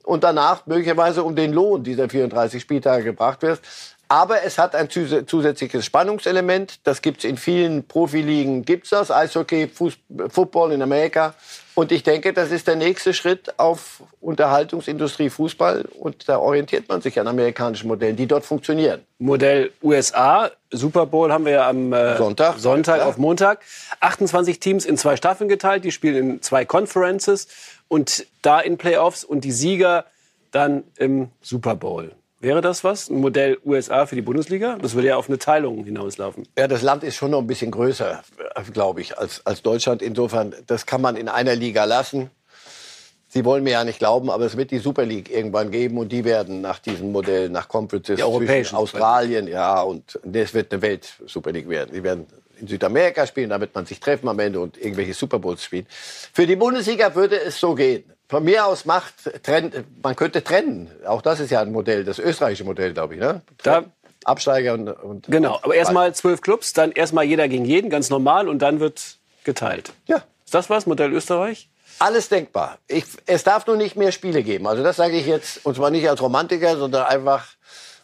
und 0.09 0.25
danach 0.25 0.65
möglicherweise 0.65 1.23
um 1.23 1.37
den 1.37 1.53
Lohn 1.53 1.85
dieser 1.85 2.09
34 2.09 2.63
Spieltage 2.63 3.05
gebracht 3.05 3.43
wirst. 3.43 3.63
Aber 4.11 4.43
es 4.43 4.57
hat 4.57 4.75
ein 4.75 4.89
zus- 4.89 5.27
zusätzliches 5.27 5.85
Spannungselement. 5.85 6.81
Das 6.85 7.03
gibt's 7.03 7.25
in 7.25 7.37
vielen 7.37 7.87
Profiligen, 7.87 8.65
gibt's 8.65 8.89
das. 8.91 9.11
Eishockey, 9.11 9.69
Fuß, 9.69 9.95
Football 10.31 10.73
in 10.73 10.81
Amerika. 10.81 11.35
Und 11.75 11.93
ich 11.93 12.03
denke, 12.05 12.33
das 12.33 12.51
ist 12.51 12.67
der 12.67 12.77
nächste 12.77 13.13
Schritt 13.13 13.59
auf 13.59 14.03
Unterhaltungsindustrie 14.21 15.29
Fußball. 15.31 15.85
Und 15.99 16.29
da 16.29 16.39
orientiert 16.39 16.89
man 16.89 17.03
sich 17.03 17.21
an 17.21 17.29
amerikanischen 17.29 17.87
Modellen, 17.87 18.17
die 18.17 18.27
dort 18.27 18.45
funktionieren. 18.47 19.03
Modell 19.19 19.73
USA, 19.83 20.51
Super 20.71 21.07
Bowl 21.07 21.31
haben 21.31 21.45
wir 21.45 21.53
ja 21.53 21.69
am 21.69 21.93
äh, 21.93 22.17
Sonntag. 22.17 22.59
Sonntag 22.59 22.99
Ja. 23.01 23.05
auf 23.07 23.19
Montag. 23.19 23.61
28 24.01 24.59
Teams 24.59 24.87
in 24.87 24.97
zwei 24.97 25.17
Staffeln 25.17 25.49
geteilt, 25.49 25.85
die 25.85 25.93
spielen 25.93 26.17
in 26.31 26.43
zwei 26.43 26.65
Conferences 26.65 27.47
und 27.89 28.27
da 28.43 28.59
in 28.59 28.79
Playoffs 28.79 29.23
und 29.23 29.45
die 29.45 29.53
Sieger 29.53 30.07
dann 30.51 30.83
im 30.97 31.29
Super 31.43 31.75
Bowl. 31.77 32.13
Wäre 32.41 32.61
das 32.61 32.85
was? 32.85 33.11
Ein 33.11 33.21
Modell 33.21 33.59
USA 33.65 34.07
für 34.07 34.15
die 34.15 34.23
Bundesliga? 34.23 34.79
Das 34.81 34.95
würde 34.95 35.09
ja 35.09 35.17
auf 35.17 35.29
eine 35.29 35.39
Teilung 35.39 35.85
hinauslaufen. 35.85 36.47
Ja, 36.57 36.69
das 36.69 36.83
Land 36.83 37.03
ist 37.03 37.17
schon 37.17 37.33
noch 37.33 37.41
ein 37.41 37.49
bisschen 37.49 37.73
größer, 37.73 38.23
glaube 38.73 39.01
ich, 39.01 39.19
als, 39.19 39.45
als 39.45 39.63
Deutschland. 39.63 40.03
Insofern, 40.03 40.55
das 40.67 40.87
kann 40.87 41.01
man 41.01 41.17
in 41.17 41.29
einer 41.29 41.57
Liga 41.57 41.85
lassen. 41.85 42.31
Sie 43.27 43.45
wollen 43.45 43.65
mir 43.65 43.73
ja 43.73 43.85
nicht 43.85 43.99
glauben, 43.99 44.31
aber 44.31 44.47
es 44.47 44.57
wird 44.57 44.71
die 44.71 44.79
Super 44.79 45.05
League 45.05 45.31
irgendwann 45.31 45.71
geben 45.71 45.99
und 45.99 46.11
die 46.11 46.25
werden 46.25 46.63
nach 46.63 46.79
diesem 46.79 47.13
Modell, 47.13 47.51
nach 47.51 47.69
Conferences 47.69 48.19
zwischen 48.19 48.77
Australien, 48.77 49.49
ja, 49.49 49.83
und 49.83 50.19
es 50.33 50.55
wird 50.55 50.73
eine 50.73 50.81
Welt 50.81 51.13
Super 51.27 51.53
League 51.53 51.69
werden. 51.69 51.91
Die 51.93 52.03
werden 52.03 52.27
in 52.59 52.67
Südamerika 52.67 53.27
spielen, 53.27 53.51
da 53.51 53.61
wird 53.61 53.75
man 53.75 53.85
sich 53.85 54.01
treffen 54.01 54.29
am 54.29 54.39
Ende 54.39 54.61
und 54.61 54.79
irgendwelche 54.79 55.13
Super 55.13 55.39
Bowls 55.39 55.63
spielen. 55.63 55.87
Für 56.33 56.47
die 56.47 56.57
Bundesliga 56.57 57.15
würde 57.15 57.39
es 57.39 57.61
so 57.61 57.75
gehen. 57.75 58.05
Von 58.29 58.45
mir 58.45 58.67
aus 58.67 58.85
macht, 58.85 59.15
trennt, 59.43 59.75
man 60.03 60.15
könnte 60.15 60.45
trennen. 60.45 60.91
Auch 61.07 61.23
das 61.23 61.41
ist 61.41 61.51
ja 61.51 61.63
ein 61.63 61.73
Modell, 61.73 62.05
das 62.05 62.19
österreichische 62.19 62.65
Modell, 62.65 62.93
glaube 62.93 63.15
ich, 63.15 63.21
ne? 63.21 63.41
Da- 63.63 63.85
Absteiger 64.25 64.75
und, 64.75 64.89
und 64.89 65.27
Genau, 65.29 65.59
aber 65.63 65.75
erstmal 65.75 66.15
zwölf 66.15 66.43
Clubs, 66.43 66.73
dann 66.75 66.93
erstmal 66.93 67.25
jeder 67.25 67.49
gegen 67.49 67.65
jeden, 67.65 67.89
ganz 67.89 68.11
normal, 68.11 68.49
und 68.49 68.59
dann 68.61 68.81
wird 68.81 69.17
geteilt. 69.45 69.93
Ja. 70.07 70.17
Ist 70.45 70.55
das 70.55 70.69
was, 70.69 70.87
Modell 70.87 71.13
Österreich? 71.13 71.71
Alles 71.99 72.29
denkbar. 72.29 72.79
Ich, 72.89 73.05
es 73.27 73.45
darf 73.45 73.67
nur 73.67 73.77
nicht 73.77 73.97
mehr 73.97 74.13
Spiele 74.13 74.43
geben. 74.43 74.67
Also 74.67 74.83
das 74.83 74.97
sage 74.97 75.17
ich 75.17 75.27
jetzt, 75.27 75.65
und 75.65 75.77
zwar 75.77 75.91
nicht 75.91 76.09
als 76.09 76.21
Romantiker, 76.21 76.77
sondern 76.77 77.07
einfach, 77.07 77.47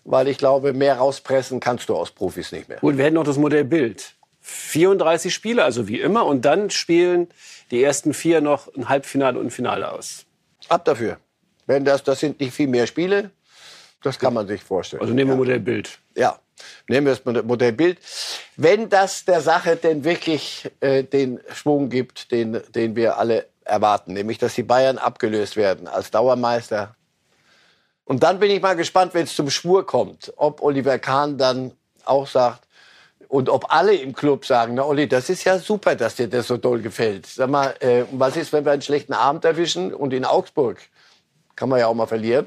weil 0.04 0.28
ich 0.28 0.38
glaube, 0.38 0.72
mehr 0.72 0.96
rauspressen 0.96 1.60
kannst 1.60 1.88
du 1.88 1.96
aus 1.96 2.10
Profis 2.10 2.50
nicht 2.52 2.68
mehr. 2.68 2.78
Gut, 2.78 2.96
wir 2.96 3.04
hätten 3.04 3.14
noch 3.16 3.24
das 3.24 3.36
Modell 3.36 3.64
Bild. 3.64 4.14
34 4.40 5.32
Spiele, 5.34 5.64
also 5.64 5.88
wie 5.88 6.00
immer, 6.00 6.24
und 6.26 6.44
dann 6.44 6.70
spielen 6.70 7.28
die 7.74 7.82
ersten 7.82 8.14
vier 8.14 8.40
noch 8.40 8.72
ein 8.76 8.88
Halbfinale 8.88 9.38
und 9.38 9.46
ein 9.46 9.50
Finale 9.50 9.90
aus. 9.90 10.26
Ab 10.68 10.84
dafür. 10.84 11.18
Wenn 11.66 11.84
das, 11.84 12.04
das 12.04 12.20
sind 12.20 12.38
nicht 12.38 12.54
viel 12.54 12.68
mehr 12.68 12.86
Spiele, 12.86 13.30
das 14.02 14.18
kann 14.18 14.32
man 14.32 14.46
sich 14.46 14.62
vorstellen. 14.62 15.02
Also 15.02 15.12
nehmen 15.12 15.32
wir 15.32 15.36
Modell 15.36 15.58
Bild. 15.60 15.98
Ja, 16.14 16.38
nehmen 16.88 17.06
wir 17.06 17.14
das 17.14 17.24
Mod- 17.24 17.44
Modell 17.44 17.72
Bild. 17.72 17.98
Wenn 18.56 18.88
das 18.88 19.24
der 19.24 19.40
Sache 19.40 19.74
denn 19.76 20.04
wirklich 20.04 20.70
äh, 20.80 21.02
den 21.02 21.40
Schwung 21.52 21.88
gibt, 21.88 22.30
den, 22.30 22.60
den 22.74 22.94
wir 22.94 23.18
alle 23.18 23.46
erwarten, 23.64 24.12
nämlich 24.12 24.38
dass 24.38 24.54
die 24.54 24.62
Bayern 24.62 24.98
abgelöst 24.98 25.56
werden 25.56 25.88
als 25.88 26.10
Dauermeister. 26.10 26.94
Und 28.04 28.22
dann 28.22 28.38
bin 28.38 28.50
ich 28.50 28.62
mal 28.62 28.76
gespannt, 28.76 29.14
wenn 29.14 29.24
es 29.24 29.34
zum 29.34 29.50
Schwur 29.50 29.84
kommt, 29.84 30.32
ob 30.36 30.62
Oliver 30.62 30.98
Kahn 30.98 31.38
dann 31.38 31.72
auch 32.04 32.26
sagt, 32.28 32.63
und 33.34 33.48
ob 33.48 33.74
alle 33.74 33.96
im 33.96 34.12
Club 34.12 34.46
sagen, 34.46 34.74
na 34.74 34.84
Olli, 34.84 35.08
das 35.08 35.28
ist 35.28 35.42
ja 35.42 35.58
super, 35.58 35.96
dass 35.96 36.14
dir 36.14 36.28
das 36.28 36.46
so 36.46 36.56
doll 36.56 36.80
gefällt. 36.80 37.26
Sag 37.26 37.50
mal, 37.50 37.74
äh, 37.80 38.04
was 38.12 38.36
ist, 38.36 38.52
wenn 38.52 38.64
wir 38.64 38.70
einen 38.70 38.80
schlechten 38.80 39.12
Abend 39.12 39.44
erwischen 39.44 39.92
und 39.92 40.12
in 40.12 40.24
Augsburg 40.24 40.78
kann 41.56 41.68
man 41.68 41.80
ja 41.80 41.88
auch 41.88 41.94
mal 41.94 42.06
verlieren 42.06 42.46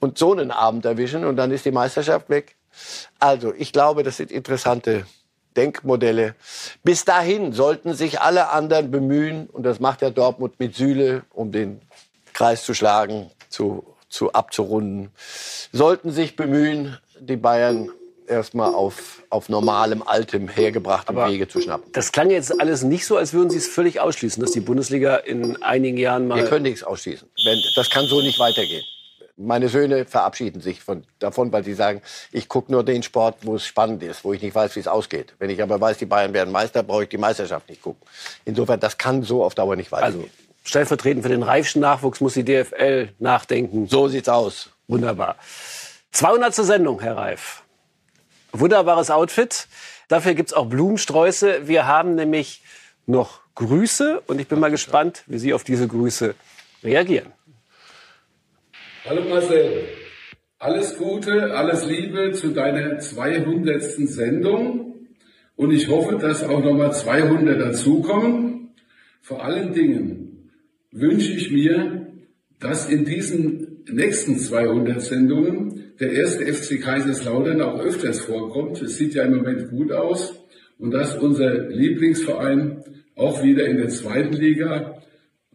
und 0.00 0.18
so 0.18 0.32
einen 0.32 0.50
Abend 0.50 0.84
erwischen 0.84 1.24
und 1.24 1.36
dann 1.36 1.52
ist 1.52 1.64
die 1.64 1.70
Meisterschaft 1.70 2.28
weg. 2.28 2.56
Also, 3.20 3.54
ich 3.56 3.72
glaube, 3.72 4.02
das 4.02 4.16
sind 4.16 4.32
interessante 4.32 5.06
Denkmodelle. 5.56 6.34
Bis 6.82 7.04
dahin 7.04 7.52
sollten 7.52 7.94
sich 7.94 8.20
alle 8.20 8.48
anderen 8.48 8.90
bemühen, 8.90 9.46
und 9.46 9.62
das 9.62 9.78
macht 9.78 10.02
ja 10.02 10.10
Dortmund 10.10 10.58
mit 10.58 10.74
Süle, 10.74 11.22
um 11.30 11.52
den 11.52 11.80
Kreis 12.32 12.64
zu 12.64 12.74
schlagen, 12.74 13.30
zu, 13.48 13.94
zu 14.08 14.32
abzurunden, 14.32 15.12
sollten 15.72 16.10
sich 16.10 16.34
bemühen, 16.34 16.98
die 17.20 17.36
Bayern 17.36 17.90
erstmal 18.28 18.74
auf, 18.74 19.22
auf 19.30 19.48
normalem, 19.48 20.02
altem, 20.02 20.48
hergebrachtem 20.48 21.16
Wege 21.16 21.48
zu 21.48 21.60
schnappen. 21.60 21.90
Das 21.92 22.12
klang 22.12 22.30
jetzt 22.30 22.60
alles 22.60 22.82
nicht 22.82 23.06
so, 23.06 23.16
als 23.16 23.32
würden 23.32 23.50
Sie 23.50 23.58
es 23.58 23.66
völlig 23.66 24.00
ausschließen, 24.00 24.42
dass 24.42 24.52
die 24.52 24.60
Bundesliga 24.60 25.16
in 25.16 25.62
einigen 25.62 25.96
Jahren 25.96 26.28
mal. 26.28 26.36
Wir 26.36 26.44
können 26.44 26.64
nichts 26.64 26.82
ausschließen. 26.82 27.28
Wenn, 27.44 27.58
das 27.74 27.90
kann 27.90 28.06
so 28.06 28.20
nicht 28.20 28.38
weitergehen. 28.38 28.84
Meine 29.38 29.68
Söhne 29.68 30.06
verabschieden 30.06 30.62
sich 30.62 30.82
von, 30.82 31.04
davon, 31.18 31.52
weil 31.52 31.62
sie 31.62 31.74
sagen, 31.74 32.00
ich 32.32 32.48
gucke 32.48 32.72
nur 32.72 32.82
den 32.82 33.02
Sport, 33.02 33.36
wo 33.42 33.56
es 33.56 33.66
spannend 33.66 34.02
ist, 34.02 34.24
wo 34.24 34.32
ich 34.32 34.40
nicht 34.40 34.54
weiß, 34.54 34.74
wie 34.76 34.80
es 34.80 34.88
ausgeht. 34.88 35.34
Wenn 35.38 35.50
ich 35.50 35.62
aber 35.62 35.78
weiß, 35.78 35.98
die 35.98 36.06
Bayern 36.06 36.32
werden 36.32 36.50
Meister, 36.50 36.82
brauche 36.82 37.02
ich 37.02 37.10
die 37.10 37.18
Meisterschaft 37.18 37.68
nicht 37.68 37.82
gucken. 37.82 38.00
Insofern, 38.46 38.80
das 38.80 38.96
kann 38.96 39.22
so 39.22 39.44
auf 39.44 39.54
Dauer 39.54 39.76
nicht 39.76 39.92
weitergehen. 39.92 40.22
also 40.22 40.30
stellvertretend 40.64 41.22
für 41.22 41.28
den 41.28 41.42
reifschen 41.42 41.82
Nachwuchs 41.82 42.20
muss 42.20 42.32
die 42.32 42.44
DFL 42.44 43.10
nachdenken. 43.18 43.88
so 43.88 44.08
sieht's 44.08 44.28
aus. 44.28 44.70
Wunderbar. 44.88 45.36
200. 46.12 46.54
Sendung, 46.54 47.00
Herr 47.00 47.16
Reif. 47.18 47.62
Wunderbares 48.60 49.10
Outfit. 49.10 49.68
Dafür 50.08 50.34
gibt's 50.34 50.52
auch 50.52 50.66
Blumensträuße. 50.66 51.66
Wir 51.68 51.86
haben 51.86 52.14
nämlich 52.14 52.62
noch 53.06 53.40
Grüße 53.54 54.22
und 54.26 54.40
ich 54.40 54.48
bin 54.48 54.60
mal 54.60 54.70
gespannt, 54.70 55.24
wie 55.26 55.38
Sie 55.38 55.54
auf 55.54 55.64
diese 55.64 55.88
Grüße 55.88 56.34
reagieren. 56.82 57.32
Hallo 59.04 59.22
Marcel, 59.28 59.84
alles 60.58 60.96
Gute, 60.96 61.54
alles 61.54 61.86
Liebe 61.86 62.32
zu 62.32 62.48
deiner 62.48 62.98
200. 62.98 63.82
Sendung 64.08 64.94
und 65.56 65.70
ich 65.70 65.88
hoffe, 65.88 66.16
dass 66.16 66.42
auch 66.42 66.62
nochmal 66.62 66.92
200 66.92 67.60
dazukommen. 67.60 68.74
Vor 69.22 69.44
allen 69.44 69.72
Dingen 69.72 70.50
wünsche 70.90 71.32
ich 71.32 71.50
mir, 71.50 72.06
dass 72.58 72.88
in 72.88 73.04
diesen 73.04 73.84
nächsten 73.90 74.38
200 74.38 75.00
Sendungen 75.00 75.75
der 76.00 76.12
erste 76.12 76.44
FC 76.52 76.80
Kaiserslautern 76.80 77.62
auch 77.62 77.80
öfters 77.80 78.20
vorkommt. 78.20 78.80
Es 78.82 78.96
sieht 78.96 79.14
ja 79.14 79.24
im 79.24 79.36
Moment 79.36 79.70
gut 79.70 79.92
aus 79.92 80.34
und 80.78 80.90
dass 80.92 81.16
unser 81.16 81.68
Lieblingsverein 81.68 82.84
auch 83.14 83.42
wieder 83.42 83.66
in 83.66 83.78
der 83.78 83.88
zweiten 83.88 84.34
Liga 84.34 84.96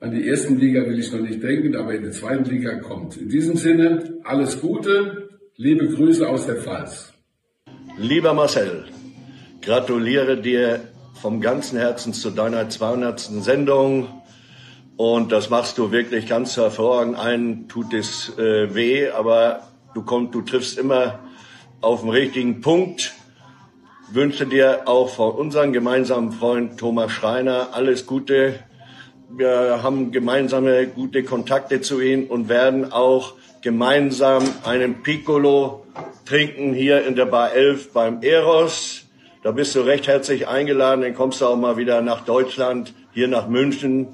an 0.02 0.10
die 0.10 0.28
ersten 0.28 0.58
Liga 0.58 0.84
will 0.88 0.98
ich 0.98 1.12
noch 1.12 1.20
nicht 1.20 1.44
denken, 1.44 1.76
aber 1.76 1.94
in 1.94 2.02
der 2.02 2.12
zweiten 2.12 2.46
Liga 2.46 2.80
kommt. 2.80 3.18
In 3.18 3.30
diesem 3.30 3.56
Sinne, 3.56 4.18
alles 4.24 4.60
Gute, 4.60 5.30
liebe 5.58 5.88
Grüße 5.90 6.28
aus 6.28 6.48
der 6.48 6.56
Pfalz. 6.56 7.14
Lieber 8.00 8.34
Marcel, 8.34 8.86
gratuliere 9.62 10.42
dir 10.42 10.80
vom 11.22 11.40
ganzen 11.40 11.78
Herzen 11.78 12.14
zu 12.14 12.32
deiner 12.32 12.68
200. 12.68 13.20
Sendung. 13.20 14.08
Und 14.98 15.32
das 15.32 15.52
machst 15.52 15.78
du 15.78 15.92
wirklich 15.92 16.26
ganz 16.26 16.58
hervorragend. 16.58 17.20
Einen 17.20 17.68
tut 17.68 17.94
es 17.94 18.36
äh, 18.40 18.74
weh, 18.74 19.08
aber 19.10 19.71
du, 19.94 20.04
kommst, 20.04 20.34
du 20.34 20.42
triffst 20.42 20.78
immer 20.78 21.20
auf 21.82 22.02
den 22.02 22.10
richtigen 22.10 22.62
Punkt. 22.62 23.14
Wünsche 24.12 24.46
dir 24.46 24.82
auch 24.86 25.10
von 25.10 25.32
unserem 25.32 25.74
gemeinsamen 25.74 26.32
Freund 26.32 26.78
Thomas 26.78 27.12
Schreiner 27.12 27.70
alles 27.72 28.06
Gute. 28.06 28.60
Wir 29.30 29.82
haben 29.82 30.12
gemeinsame 30.12 30.88
gute 30.88 31.24
Kontakte 31.24 31.80
zu 31.80 32.02
ihm 32.02 32.26
und 32.26 32.50
werden 32.50 32.92
auch 32.92 33.36
gemeinsam 33.62 34.44
einen 34.66 35.02
Piccolo 35.02 35.86
trinken 36.26 36.74
hier 36.74 37.06
in 37.06 37.16
der 37.16 37.26
Bar 37.26 37.54
11 37.54 37.94
beim 37.94 38.22
Eros. 38.22 39.06
Da 39.44 39.52
bist 39.52 39.74
du 39.76 39.82
recht 39.82 40.08
herzlich 40.08 40.48
eingeladen. 40.48 41.02
Dann 41.02 41.16
kommst 41.16 41.42
du 41.42 41.46
auch 41.46 41.56
mal 41.56 41.78
wieder 41.78 42.02
nach 42.02 42.26
Deutschland, 42.26 42.94
hier 43.14 43.28
nach 43.28 43.48
München. 43.48 44.10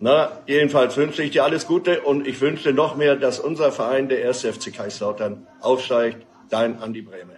Na, 0.00 0.30
jedenfalls 0.46 0.96
wünsche 0.96 1.22
ich 1.22 1.32
dir 1.32 1.42
alles 1.44 1.66
Gute 1.66 2.02
und 2.02 2.26
ich 2.26 2.40
wünsche 2.40 2.72
noch 2.72 2.96
mehr, 2.96 3.16
dass 3.16 3.40
unser 3.40 3.72
Verein, 3.72 4.08
der 4.08 4.26
1. 4.28 4.42
FC 4.42 4.72
Kaiserslautern, 4.72 5.46
aufsteigt. 5.60 6.24
Dein 6.50 6.80
Andi 6.80 7.02
Brehme. 7.02 7.34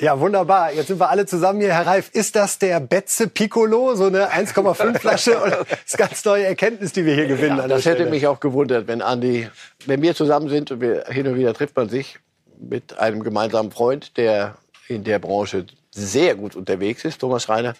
Ja, 0.00 0.18
wunderbar. 0.20 0.72
Jetzt 0.72 0.88
sind 0.88 1.00
wir 1.00 1.10
alle 1.10 1.26
zusammen 1.26 1.60
hier. 1.60 1.74
Herr 1.74 1.86
Reif, 1.86 2.10
ist 2.12 2.36
das 2.36 2.58
der 2.58 2.80
Betze 2.80 3.28
Piccolo, 3.28 3.94
so 3.94 4.06
eine 4.06 4.30
1,5 4.32 4.98
Flasche? 4.98 5.40
Oder 5.40 5.64
ist 5.86 5.96
ganz 5.96 6.24
neue 6.24 6.44
Erkenntnis, 6.44 6.92
die 6.92 7.06
wir 7.06 7.14
hier 7.14 7.26
gewinnen 7.26 7.56
Ja, 7.58 7.68
das 7.68 7.84
hätte 7.84 7.98
Stelle. 7.98 8.10
mich 8.10 8.26
auch 8.26 8.40
gewundert, 8.40 8.86
wenn 8.86 9.00
Andi, 9.00 9.48
wenn 9.86 10.02
wir 10.02 10.14
zusammen 10.14 10.48
sind 10.48 10.70
und 10.72 10.80
wir, 10.80 11.04
hin 11.08 11.26
und 11.26 11.36
wieder 11.36 11.54
trifft 11.54 11.76
man 11.76 11.88
sich 11.88 12.18
mit 12.58 12.98
einem 12.98 13.22
gemeinsamen 13.22 13.70
Freund, 13.70 14.16
der 14.16 14.56
in 14.88 15.04
der 15.04 15.18
Branche 15.18 15.66
sehr 15.90 16.34
gut 16.34 16.56
unterwegs 16.56 17.04
ist, 17.04 17.20
Thomas 17.20 17.44
Schreiner. 17.44 17.74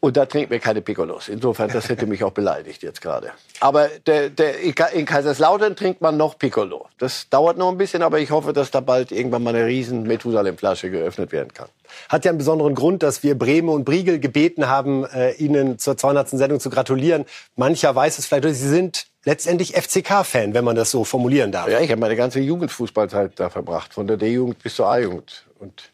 Und 0.00 0.16
da 0.16 0.26
trinken 0.26 0.50
wir 0.50 0.60
keine 0.60 0.80
Piccolos. 0.80 1.28
Insofern, 1.28 1.70
das 1.70 1.88
hätte 1.88 2.06
mich 2.06 2.22
auch 2.22 2.30
beleidigt 2.30 2.82
jetzt 2.82 3.00
gerade. 3.00 3.32
Aber 3.60 3.88
der, 4.06 4.30
der, 4.30 4.60
in 4.60 5.04
Kaiserslautern 5.04 5.74
trinkt 5.74 6.00
man 6.00 6.16
noch 6.16 6.38
Piccolo. 6.38 6.86
Das 6.98 7.28
dauert 7.28 7.58
noch 7.58 7.70
ein 7.70 7.78
bisschen, 7.78 8.02
aber 8.02 8.20
ich 8.20 8.30
hoffe, 8.30 8.52
dass 8.52 8.70
da 8.70 8.80
bald 8.80 9.10
irgendwann 9.10 9.42
mal 9.42 9.54
eine 9.54 9.66
riesen 9.66 10.04
Methusalem-Flasche 10.04 10.90
geöffnet 10.90 11.32
werden 11.32 11.52
kann. 11.52 11.68
Hat 12.08 12.24
ja 12.24 12.30
einen 12.30 12.38
besonderen 12.38 12.76
Grund, 12.76 13.02
dass 13.02 13.24
wir 13.24 13.36
Breme 13.36 13.72
und 13.72 13.84
Briegel 13.84 14.20
gebeten 14.20 14.68
haben, 14.68 15.04
äh, 15.06 15.32
Ihnen 15.32 15.78
zur 15.78 15.96
200. 15.96 16.28
Sendung 16.30 16.60
zu 16.60 16.70
gratulieren. 16.70 17.24
Mancher 17.56 17.94
weiß 17.94 18.18
es 18.18 18.26
vielleicht, 18.26 18.44
Sie 18.44 18.68
sind 18.68 19.06
letztendlich 19.24 19.74
FCK-Fan, 19.74 20.54
wenn 20.54 20.64
man 20.64 20.76
das 20.76 20.92
so 20.92 21.02
formulieren 21.02 21.50
darf. 21.50 21.68
Ja, 21.68 21.80
ich 21.80 21.90
habe 21.90 22.00
meine 22.00 22.16
ganze 22.16 22.38
Jugendfußballzeit 22.38 23.32
da 23.36 23.50
verbracht, 23.50 23.94
von 23.94 24.06
der 24.06 24.16
D-Jugend 24.16 24.62
bis 24.62 24.76
zur 24.76 24.86
A-Jugend. 24.86 25.44
Und 25.58 25.90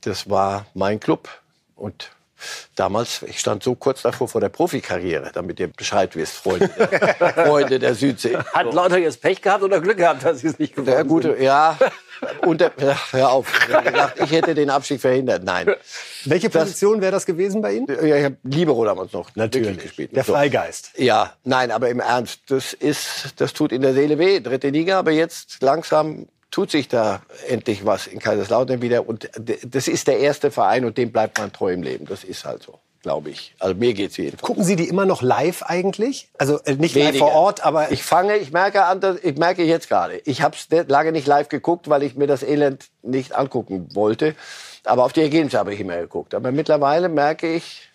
das 0.00 0.30
war 0.30 0.64
mein 0.74 1.00
Club. 1.00 1.28
Und 1.76 2.10
damals, 2.76 3.22
ich 3.22 3.38
stand 3.38 3.62
so 3.62 3.74
kurz 3.74 4.02
davor 4.02 4.28
vor 4.28 4.40
der 4.40 4.48
Profikarriere, 4.48 5.30
damit 5.32 5.60
ihr 5.60 5.68
Bescheid 5.68 6.14
wisst, 6.16 6.34
Freunde 6.36 6.68
der, 6.68 7.34
Freunde 7.46 7.78
der 7.78 7.94
Südsee. 7.94 8.36
Hat 8.36 8.72
Lauter 8.74 8.98
jetzt 8.98 9.20
Pech 9.20 9.42
gehabt 9.42 9.62
oder 9.62 9.80
Glück 9.80 9.96
gehabt, 9.98 10.24
dass 10.24 10.40
Sie 10.40 10.48
es 10.48 10.58
nicht 10.58 10.74
geworden 10.74 10.94
Der 10.94 11.04
gute, 11.04 11.28
sind? 11.32 11.42
ja, 11.42 11.78
und 12.46 12.60
der, 12.60 12.72
ja, 12.78 12.98
hör 13.12 13.30
auf. 13.32 13.50
Ich 13.68 13.74
hab 13.74 13.84
gedacht, 13.84 14.14
ich 14.22 14.30
hätte 14.30 14.54
den 14.54 14.68
Abstieg 14.68 15.00
verhindert. 15.00 15.42
Nein. 15.42 15.74
Welche 16.26 16.50
Position 16.50 17.00
wäre 17.00 17.12
das 17.12 17.24
gewesen 17.24 17.62
bei 17.62 17.72
Ihnen? 17.74 17.86
Ja, 17.88 18.16
ich 18.16 18.24
habe 18.24 18.36
Libero 18.42 18.84
damals 18.84 19.12
noch 19.12 19.30
Natürlich. 19.36 19.78
gespielt. 19.78 20.14
Der 20.14 20.24
So. 20.24 20.34
Freigeist. 20.34 20.90
Ja, 20.96 21.32
nein, 21.44 21.70
aber 21.70 21.88
im 21.88 22.00
Ernst, 22.00 22.40
das 22.48 22.74
ist, 22.74 23.34
das 23.36 23.54
tut 23.54 23.72
in 23.72 23.80
der 23.80 23.94
Seele 23.94 24.18
weh, 24.18 24.40
dritte 24.40 24.68
Liga, 24.68 24.98
aber 24.98 25.12
jetzt 25.12 25.62
langsam 25.62 26.26
tut 26.50 26.70
sich 26.70 26.88
da 26.88 27.22
endlich 27.48 27.84
was 27.86 28.06
in 28.06 28.18
Kaiserslautern 28.18 28.82
wieder 28.82 29.08
und 29.08 29.30
das 29.64 29.88
ist 29.88 30.08
der 30.08 30.18
erste 30.18 30.50
Verein 30.50 30.84
und 30.84 30.98
dem 30.98 31.12
bleibt 31.12 31.38
man 31.38 31.52
treu 31.52 31.72
im 31.72 31.82
Leben. 31.82 32.06
Das 32.06 32.24
ist 32.24 32.44
halt 32.44 32.62
so. 32.62 32.78
glaube 33.02 33.30
ich. 33.30 33.54
Also 33.58 33.74
mir 33.74 33.94
geht's 33.94 34.16
jedenfalls. 34.16 34.42
Gucken 34.42 34.64
Sie 34.64 34.76
die 34.76 34.88
immer 34.88 35.06
noch 35.06 35.22
live 35.22 35.62
eigentlich? 35.62 36.28
Also 36.38 36.58
äh, 36.64 36.74
nicht 36.74 36.94
live 36.94 37.08
Weniger. 37.08 37.26
vor 37.26 37.32
Ort, 37.34 37.64
aber 37.64 37.92
Ich 37.92 38.02
fange, 38.02 38.36
ich 38.36 38.52
merke, 38.52 38.84
an, 38.84 39.00
ich 39.22 39.36
merke 39.36 39.62
jetzt 39.64 39.88
gerade, 39.88 40.20
ich 40.24 40.42
habe 40.42 40.56
es 40.56 40.68
lange 40.88 41.12
nicht 41.12 41.26
live 41.26 41.48
geguckt, 41.48 41.88
weil 41.88 42.02
ich 42.02 42.14
mir 42.16 42.26
das 42.26 42.42
Elend 42.42 42.90
nicht 43.02 43.34
angucken 43.34 43.88
wollte. 43.94 44.34
Aber 44.84 45.04
auf 45.04 45.12
die 45.12 45.20
Ergebnisse 45.22 45.58
habe 45.58 45.72
ich 45.74 45.80
immer 45.80 45.96
geguckt. 45.98 46.34
Aber 46.34 46.52
mittlerweile 46.52 47.08
merke 47.08 47.54
ich, 47.54 47.88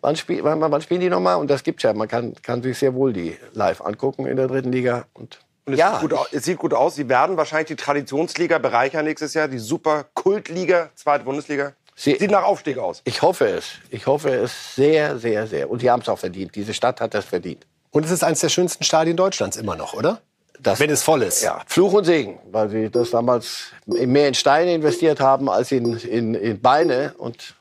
wann, 0.00 0.16
spiel, 0.16 0.42
wann, 0.44 0.60
wann 0.60 0.82
spielen 0.82 1.00
die 1.00 1.08
nochmal? 1.08 1.36
Und 1.36 1.48
das 1.50 1.62
gibt's 1.64 1.82
ja. 1.82 1.92
Man 1.92 2.08
kann, 2.08 2.34
kann 2.42 2.62
sich 2.62 2.78
sehr 2.78 2.94
wohl 2.94 3.12
die 3.12 3.36
live 3.52 3.80
angucken 3.80 4.26
in 4.26 4.36
der 4.36 4.48
dritten 4.48 4.70
Liga. 4.72 5.06
Und, 5.14 5.38
Und 5.66 5.72
es, 5.74 5.78
ja, 5.80 5.98
sieht 6.00 6.10
gut, 6.10 6.18
es 6.32 6.44
sieht 6.44 6.58
gut 6.58 6.72
aus. 6.74 6.94
Sie 6.94 7.08
werden 7.08 7.36
wahrscheinlich 7.36 7.68
die 7.68 7.76
Traditionsliga 7.76 8.58
bereichern 8.58 9.04
nächstes 9.04 9.34
Jahr. 9.34 9.48
Die 9.48 9.58
super 9.58 10.06
Kultliga, 10.14 10.90
zweite 10.94 11.24
Bundesliga. 11.24 11.72
Sie- 11.96 12.16
sieht 12.16 12.30
nach 12.30 12.44
Aufstieg 12.44 12.78
aus. 12.78 13.02
ich 13.04 13.22
hoffe 13.22 13.46
es. 13.48 13.72
Ich 13.90 14.06
hoffe 14.06 14.28
es 14.30 14.74
sehr, 14.76 15.18
sehr, 15.18 15.46
sehr. 15.46 15.68
Und 15.68 15.82
die 15.82 15.90
haben 15.90 16.02
es 16.02 16.08
auch 16.08 16.18
verdient. 16.18 16.54
Diese 16.54 16.72
Stadt 16.74 17.00
hat 17.00 17.14
das 17.14 17.24
verdient. 17.24 17.66
und 17.90 18.04
es 18.04 18.10
ist 18.10 18.22
eines 18.22 18.40
der 18.40 18.50
schönsten 18.50 18.84
Stadien 18.84 19.16
Deutschlands 19.16 19.56
immer 19.56 19.74
noch, 19.74 19.94
oder? 19.94 20.20
Das, 20.60 20.78
Wenn 20.80 20.90
es 20.90 21.02
voll 21.02 21.22
ist. 21.22 21.42
Ja, 21.42 21.62
Fluch 21.66 21.92
und 21.94 22.04
Segen, 22.04 22.38
weil 22.50 22.68
sie 22.70 22.88
das 22.90 23.10
damals 23.10 23.72
mehr 23.86 24.28
in 24.28 24.34
Steine 24.34 24.74
investiert 24.74 25.20
haben 25.20 25.48
als 25.50 25.70
in, 25.72 25.96
in, 25.98 26.34
in 26.34 26.60
Beine. 26.60 27.14
Und 27.18 27.54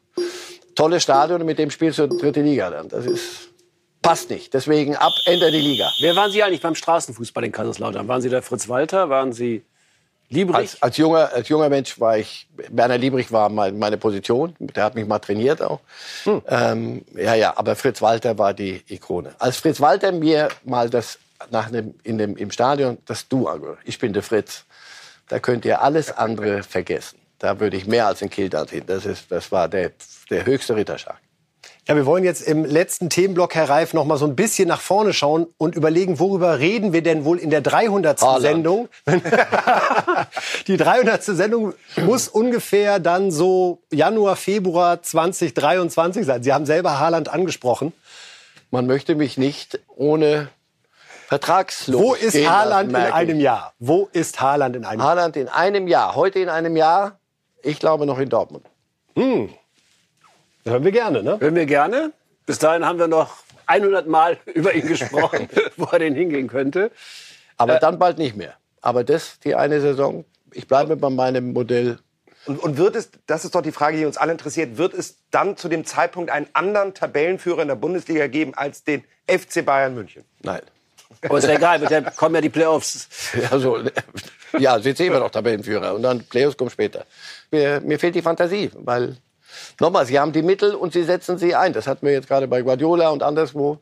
tolles 0.76 1.04
Stadion, 1.04 1.42
und 1.42 1.46
mit 1.48 1.58
dem 1.60 1.72
spielst 1.72 2.00
du 2.00 2.08
dritte 2.08 2.42
Liga 2.42 2.70
dann. 2.70 2.88
Das 2.90 3.06
ist, 3.06 3.50
passt 4.06 4.30
nicht. 4.30 4.54
Deswegen 4.54 4.96
ab, 4.96 5.14
ändert 5.26 5.54
die 5.54 5.62
Liga. 5.62 5.92
Wer 6.00 6.16
waren 6.16 6.32
Sie 6.32 6.44
eigentlich 6.44 6.62
beim 6.62 6.76
Straßenfußball 6.76 7.44
in 7.44 7.52
Kaiserslautern? 7.52 8.08
Waren 8.08 8.22
Sie 8.22 8.30
der 8.30 8.42
Fritz 8.42 8.68
Walter? 8.70 9.10
Waren 9.10 9.34
Sie 9.34 9.64
Liebrich? 10.30 10.56
Als, 10.56 10.82
als, 10.82 10.98
junger, 10.98 11.32
als 11.34 11.50
junger 11.50 11.70
Mensch 11.70 12.00
war 12.00 12.18
ich, 12.18 12.48
Werner 12.70 12.98
Liebrich 12.98 13.32
war 13.32 13.50
mein, 13.50 13.78
meine 13.78 13.98
Position. 13.98 14.56
Der 14.60 14.84
hat 14.84 14.96
mich 14.96 15.08
mal 15.08 15.20
trainiert 15.20 15.62
auch. 15.62 15.80
Ähm, 16.48 17.06
ja, 17.16 17.36
ja, 17.36 17.58
aber 17.58 17.76
Fritz 17.76 18.02
Walter 18.02 18.38
war 18.38 18.54
die 18.54 18.84
Ikone. 18.88 19.36
Als 19.40 19.58
Fritz 19.58 19.80
Walter 19.82 20.12
mir 20.12 20.50
mal 20.64 20.90
das 20.90 21.20
nach 21.52 21.68
einem, 21.68 21.96
in 22.04 22.18
dem, 22.18 22.38
im 22.38 22.52
Stadion 22.52 22.98
das 23.06 23.28
Du 23.28 23.48
angehört, 23.48 23.80
ich 23.84 24.00
bin 24.00 24.14
der 24.14 24.24
Fritz, 24.24 24.64
da 25.28 25.40
könnt 25.40 25.66
ihr 25.66 25.82
alles 25.82 26.12
andere 26.12 26.64
vergessen. 26.64 27.20
Da 27.40 27.60
würde 27.60 27.78
ich 27.78 27.86
mehr 27.86 28.08
als 28.08 28.22
ein 28.22 28.30
Kildat 28.30 28.72
hin. 28.72 28.84
Das, 28.88 29.06
ist, 29.06 29.30
das 29.30 29.52
war 29.52 29.68
der, 29.68 29.92
der 30.30 30.46
höchste 30.46 30.76
Ritterschlag. 30.76 31.18
Ja, 31.88 31.96
wir 31.96 32.08
wollen 32.08 32.24
jetzt 32.24 32.42
im 32.42 32.66
letzten 32.66 33.12
Themenblock, 33.12 33.54
Herr 33.54 33.70
Reif, 33.70 33.94
noch 33.94 34.06
mal 34.06 34.18
so 34.18 34.26
ein 34.26 34.36
bisschen 34.36 34.68
nach 34.68 34.82
vorne 34.82 35.14
schauen 35.14 35.46
und 35.60 35.76
überlegen, 35.76 36.18
worüber 36.20 36.58
reden 36.58 36.94
wir 36.94 37.04
denn 37.04 37.26
wohl 37.26 37.38
in 37.38 37.52
der 37.52 37.62
300. 37.62 38.20
Haaland. 38.20 38.42
Sendung? 38.42 38.90
Die 40.68 40.78
300. 40.78 41.22
Sendung 41.22 41.74
muss 41.98 42.28
ungefähr 42.28 42.98
dann 42.98 43.30
so 43.30 43.84
Januar, 43.92 44.36
Februar 44.36 45.04
2023 45.04 46.26
sein. 46.26 46.42
Sie 46.42 46.52
haben 46.52 46.66
selber 46.66 47.00
Haaland 47.00 47.30
angesprochen. 47.30 47.94
Man 48.72 48.88
möchte 48.88 49.14
mich 49.14 49.38
nicht 49.38 49.80
ohne 49.96 50.50
vertragslos 51.28 52.02
Wo 52.02 52.14
ist 52.16 52.36
Haaland 52.36 52.90
in 52.90 52.96
einem 52.96 53.40
Jahr? 53.40 53.74
Wo 53.78 54.10
ist 54.12 54.42
Haaland 54.42 54.76
in 54.76 54.86
einem 54.86 55.02
Jahr? 55.02 55.10
Haaland 55.10 55.38
in 55.38 55.50
einem 55.50 55.88
Jahr, 55.88 56.16
heute 56.16 56.40
in 56.40 56.50
einem 56.50 56.76
Jahr, 56.78 57.20
ich 57.62 57.80
glaube 57.80 58.08
noch 58.08 58.18
in 58.18 58.30
Dortmund. 58.30 58.66
Hören 60.66 60.84
wir 60.84 60.92
gerne, 60.92 61.22
ne? 61.22 61.40
Hören 61.40 61.56
wir 61.56 61.66
gerne. 61.66 62.12
Bis 62.46 62.60
dahin 62.60 62.86
haben 62.86 62.98
wir 62.98 63.08
noch 63.08 63.38
100 63.68 64.08
Mal 64.08 64.38
über 64.54 64.74
ihn 64.74 64.88
gesprochen, 64.88 65.48
wo 65.78 65.86
er 65.86 66.00
denn 66.00 66.16
hingehen 66.16 66.48
könnte. 66.48 66.92
Aber 67.58 67.80
dann 67.80 68.00
bald 68.00 68.18
nicht 68.18 68.36
mehr. 68.36 68.56
Aber 68.82 69.04
das, 69.04 69.40
die 69.40 69.56
eine 69.56 69.80
Saison, 69.80 70.26
ich 70.52 70.68
bleibe 70.68 70.96
bei 70.96 71.10
meinem 71.10 71.54
Modell. 71.54 72.00
Und, 72.46 72.60
und 72.60 72.78
wird 72.78 72.96
es, 72.96 73.10
das 73.26 73.46
ist 73.46 73.56
doch 73.56 73.62
die 73.62 73.72
Frage, 73.72 73.98
die 73.98 74.06
uns 74.06 74.18
alle 74.18 74.32
interessiert, 74.32 74.78
wird 74.78 74.94
es 74.94 75.18
dann 75.32 75.58
zu 75.58 75.70
dem 75.70 75.86
Zeitpunkt 75.86 76.30
einen 76.32 76.48
anderen 76.54 76.94
Tabellenführer 76.94 77.62
in 77.62 77.68
der 77.68 77.76
Bundesliga 77.76 78.28
geben 78.28 78.54
als 78.54 78.84
den 78.84 79.04
FC 79.28 79.66
Bayern 79.66 79.96
München? 79.96 80.24
Nein. 80.42 80.62
Aber 81.24 81.38
ist 81.38 81.48
ja 81.48 81.56
egal, 81.56 81.80
mit 81.80 81.90
der 81.90 82.04
kommen 82.12 82.36
ja 82.36 82.42
die 82.42 82.50
Playoffs. 82.50 83.08
Also, 83.52 83.80
ja, 84.58 84.80
sind 84.80 84.98
sie 84.98 85.08
immer 85.08 85.20
noch 85.20 85.32
Tabellenführer. 85.32 85.94
Und 85.94 86.04
dann 86.04 86.24
Playoffs 86.24 86.58
kommen 86.58 86.70
später. 86.70 87.06
Mir, 87.52 87.82
mir 87.82 88.00
fehlt 88.00 88.16
die 88.16 88.22
Fantasie, 88.22 88.72
weil, 88.74 89.18
nochmal, 89.80 90.06
sie 90.06 90.20
haben 90.20 90.32
die 90.32 90.42
Mittel 90.42 90.76
und 90.76 90.94
sie 90.94 91.04
setzen 91.04 91.38
sie 91.38 91.56
ein. 91.56 91.74
Das 91.74 91.88
hatten 91.88 92.06
wir 92.06 92.14
jetzt 92.14 92.28
gerade 92.28 92.48
bei 92.48 92.62
Guardiola 92.62 93.10
und 93.10 93.24
anderswo. 93.24 93.80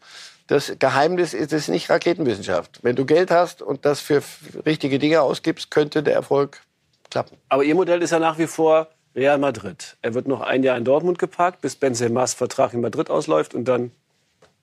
Das 0.47 0.74
Geheimnis 0.78 1.34
ist 1.34 1.53
es 1.53 1.67
nicht 1.67 1.89
Raketenwissenschaft. 1.89 2.80
Wenn 2.82 2.95
du 2.95 3.05
Geld 3.05 3.32
hast 3.32 3.61
und 3.61 3.86
das 3.86 4.01
für 4.01 4.21
richtige 4.65 4.99
Dinge 4.99 5.21
ausgibst, 5.21 5.71
könnte 5.71 6.03
der 6.03 6.13
Erfolg 6.13 6.61
klappen. 7.09 7.38
Aber 7.49 7.63
Ihr 7.63 7.76
Modell 7.76 8.01
ist 8.01 8.11
ja 8.11 8.19
nach 8.19 8.38
wie 8.38 8.47
vor 8.47 8.89
Real 9.15 9.38
Madrid. 9.38 9.95
Er 10.01 10.13
wird 10.13 10.28
noch 10.28 10.41
ein 10.41 10.63
Jahr 10.63 10.78
in 10.78 10.84
Dortmund 10.84 11.19
geparkt, 11.19 11.61
bis 11.61 11.76
Benzema's 11.76 12.34
Vertrag 12.34 12.74
in 12.74 12.82
Madrid 12.82 13.09
ausläuft 13.09 13.53
und 13.53 13.65
dann 13.65 13.91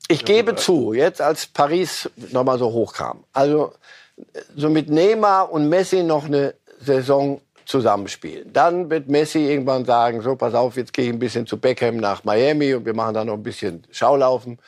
Ich 0.09 0.25
gebe 0.25 0.57
zu, 0.57 0.93
jetzt 0.93 1.21
als 1.21 1.47
Paris 1.47 2.11
nochmal 2.33 2.59
so 2.59 2.73
hochkam, 2.73 3.25
also 3.33 3.73
so 4.57 4.69
mit 4.69 4.91
Neymar 4.91 5.51
und 5.51 5.69
Messi 5.69 6.03
noch 6.03 6.27
eine 6.27 6.55
Saison 6.81 7.41
zusammenspielen. 7.71 8.53
Dann 8.53 8.91
wird 8.91 9.09
Messi 9.09 9.39
irgendwann 9.39 9.85
sagen, 9.85 10.21
so 10.21 10.37
pass 10.37 10.55
auf, 10.55 10.77
jetzt 10.77 10.93
gehe 10.93 11.07
ich 11.07 11.11
ein 11.11 11.19
bisschen 11.19 11.47
zu 11.47 11.57
Beckham 11.57 11.97
nach 11.97 12.25
Miami 12.25 12.75
und 12.75 12.85
wir 12.85 12.95
machen 12.95 13.15
da 13.15 13.25
noch 13.25 13.35
ein 13.35 13.43
bisschen 13.43 13.85
Schaulaufen. 13.91 14.59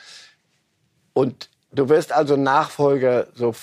Und 1.13 1.49
du 1.71 1.89
wirst 1.89 2.11
also 2.11 2.35
Nachfolger, 2.35 3.27
so 3.35 3.53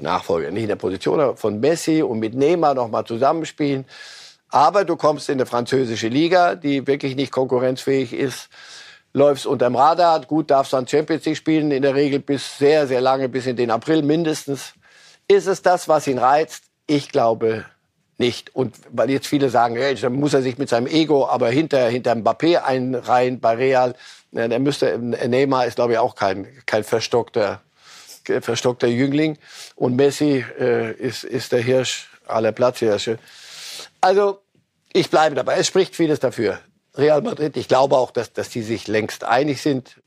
Nachfolger, 0.00 0.50
nicht 0.50 0.62
in 0.62 0.68
der 0.68 0.76
Position, 0.76 1.20
aber 1.20 1.36
von 1.36 1.60
Messi 1.60 2.02
und 2.02 2.20
mit 2.20 2.34
Neymar 2.34 2.74
noch 2.74 2.88
mal 2.88 3.04
zusammenspielen. 3.04 3.84
Aber 4.48 4.84
du 4.84 4.96
kommst 4.96 5.28
in 5.28 5.34
eine 5.34 5.46
französische 5.46 6.08
Liga, 6.08 6.54
die 6.54 6.86
wirklich 6.86 7.16
nicht 7.16 7.32
konkurrenzfähig 7.32 8.12
ist. 8.12 8.48
Läufst 9.12 9.46
unterm 9.46 9.76
Radar, 9.76 10.20
gut, 10.20 10.50
darfst 10.50 10.72
dann 10.72 10.86
Champions 10.86 11.24
League 11.24 11.36
spielen, 11.36 11.70
in 11.72 11.82
der 11.82 11.94
Regel 11.94 12.20
bis 12.20 12.58
sehr, 12.58 12.86
sehr 12.86 13.00
lange, 13.00 13.28
bis 13.28 13.46
in 13.46 13.56
den 13.56 13.70
April 13.70 14.02
mindestens. 14.02 14.74
Ist 15.26 15.46
es 15.46 15.62
das, 15.62 15.88
was 15.88 16.06
ihn 16.06 16.18
reizt? 16.18 16.64
Ich 16.86 17.10
glaube 17.10 17.64
nicht. 18.18 18.54
Und 18.54 18.76
weil 18.90 19.10
jetzt 19.10 19.26
viele 19.26 19.50
sagen, 19.50 19.76
hey, 19.76 19.94
dann 19.94 20.14
muss 20.14 20.34
er 20.34 20.42
sich 20.42 20.58
mit 20.58 20.68
seinem 20.68 20.86
Ego 20.86 21.26
aber 21.26 21.50
hinter, 21.50 21.88
hinter 21.88 22.14
Mbappé 22.14 22.62
einreihen 22.62 23.40
bei 23.40 23.54
Real. 23.54 23.94
Ja, 24.32 24.48
der 24.48 24.58
müsste, 24.58 24.98
Neymar 24.98 25.66
ist, 25.66 25.76
glaube 25.76 25.94
ich, 25.94 25.98
auch 25.98 26.14
kein, 26.14 26.46
kein 26.66 26.84
verstockter, 26.84 27.60
verstockter 28.40 28.88
Jüngling. 28.88 29.38
Und 29.76 29.96
Messi 29.96 30.44
äh, 30.58 30.92
ist, 30.92 31.24
ist 31.24 31.52
der 31.52 31.60
Hirsch 31.60 32.08
aller 32.26 32.52
Platzhirsche. 32.52 33.18
Also, 34.00 34.40
ich 34.92 35.10
bleibe 35.10 35.34
dabei. 35.34 35.56
Es 35.56 35.66
spricht 35.66 35.96
vieles 35.96 36.20
dafür. 36.20 36.60
Real 36.96 37.22
Madrid, 37.22 37.56
ich 37.56 37.66
glaube 37.66 37.96
auch, 37.96 38.12
dass, 38.12 38.32
dass 38.32 38.50
die 38.50 38.62
sich 38.62 38.86
längst 38.86 39.24
einig 39.24 39.60
sind. 39.60 40.00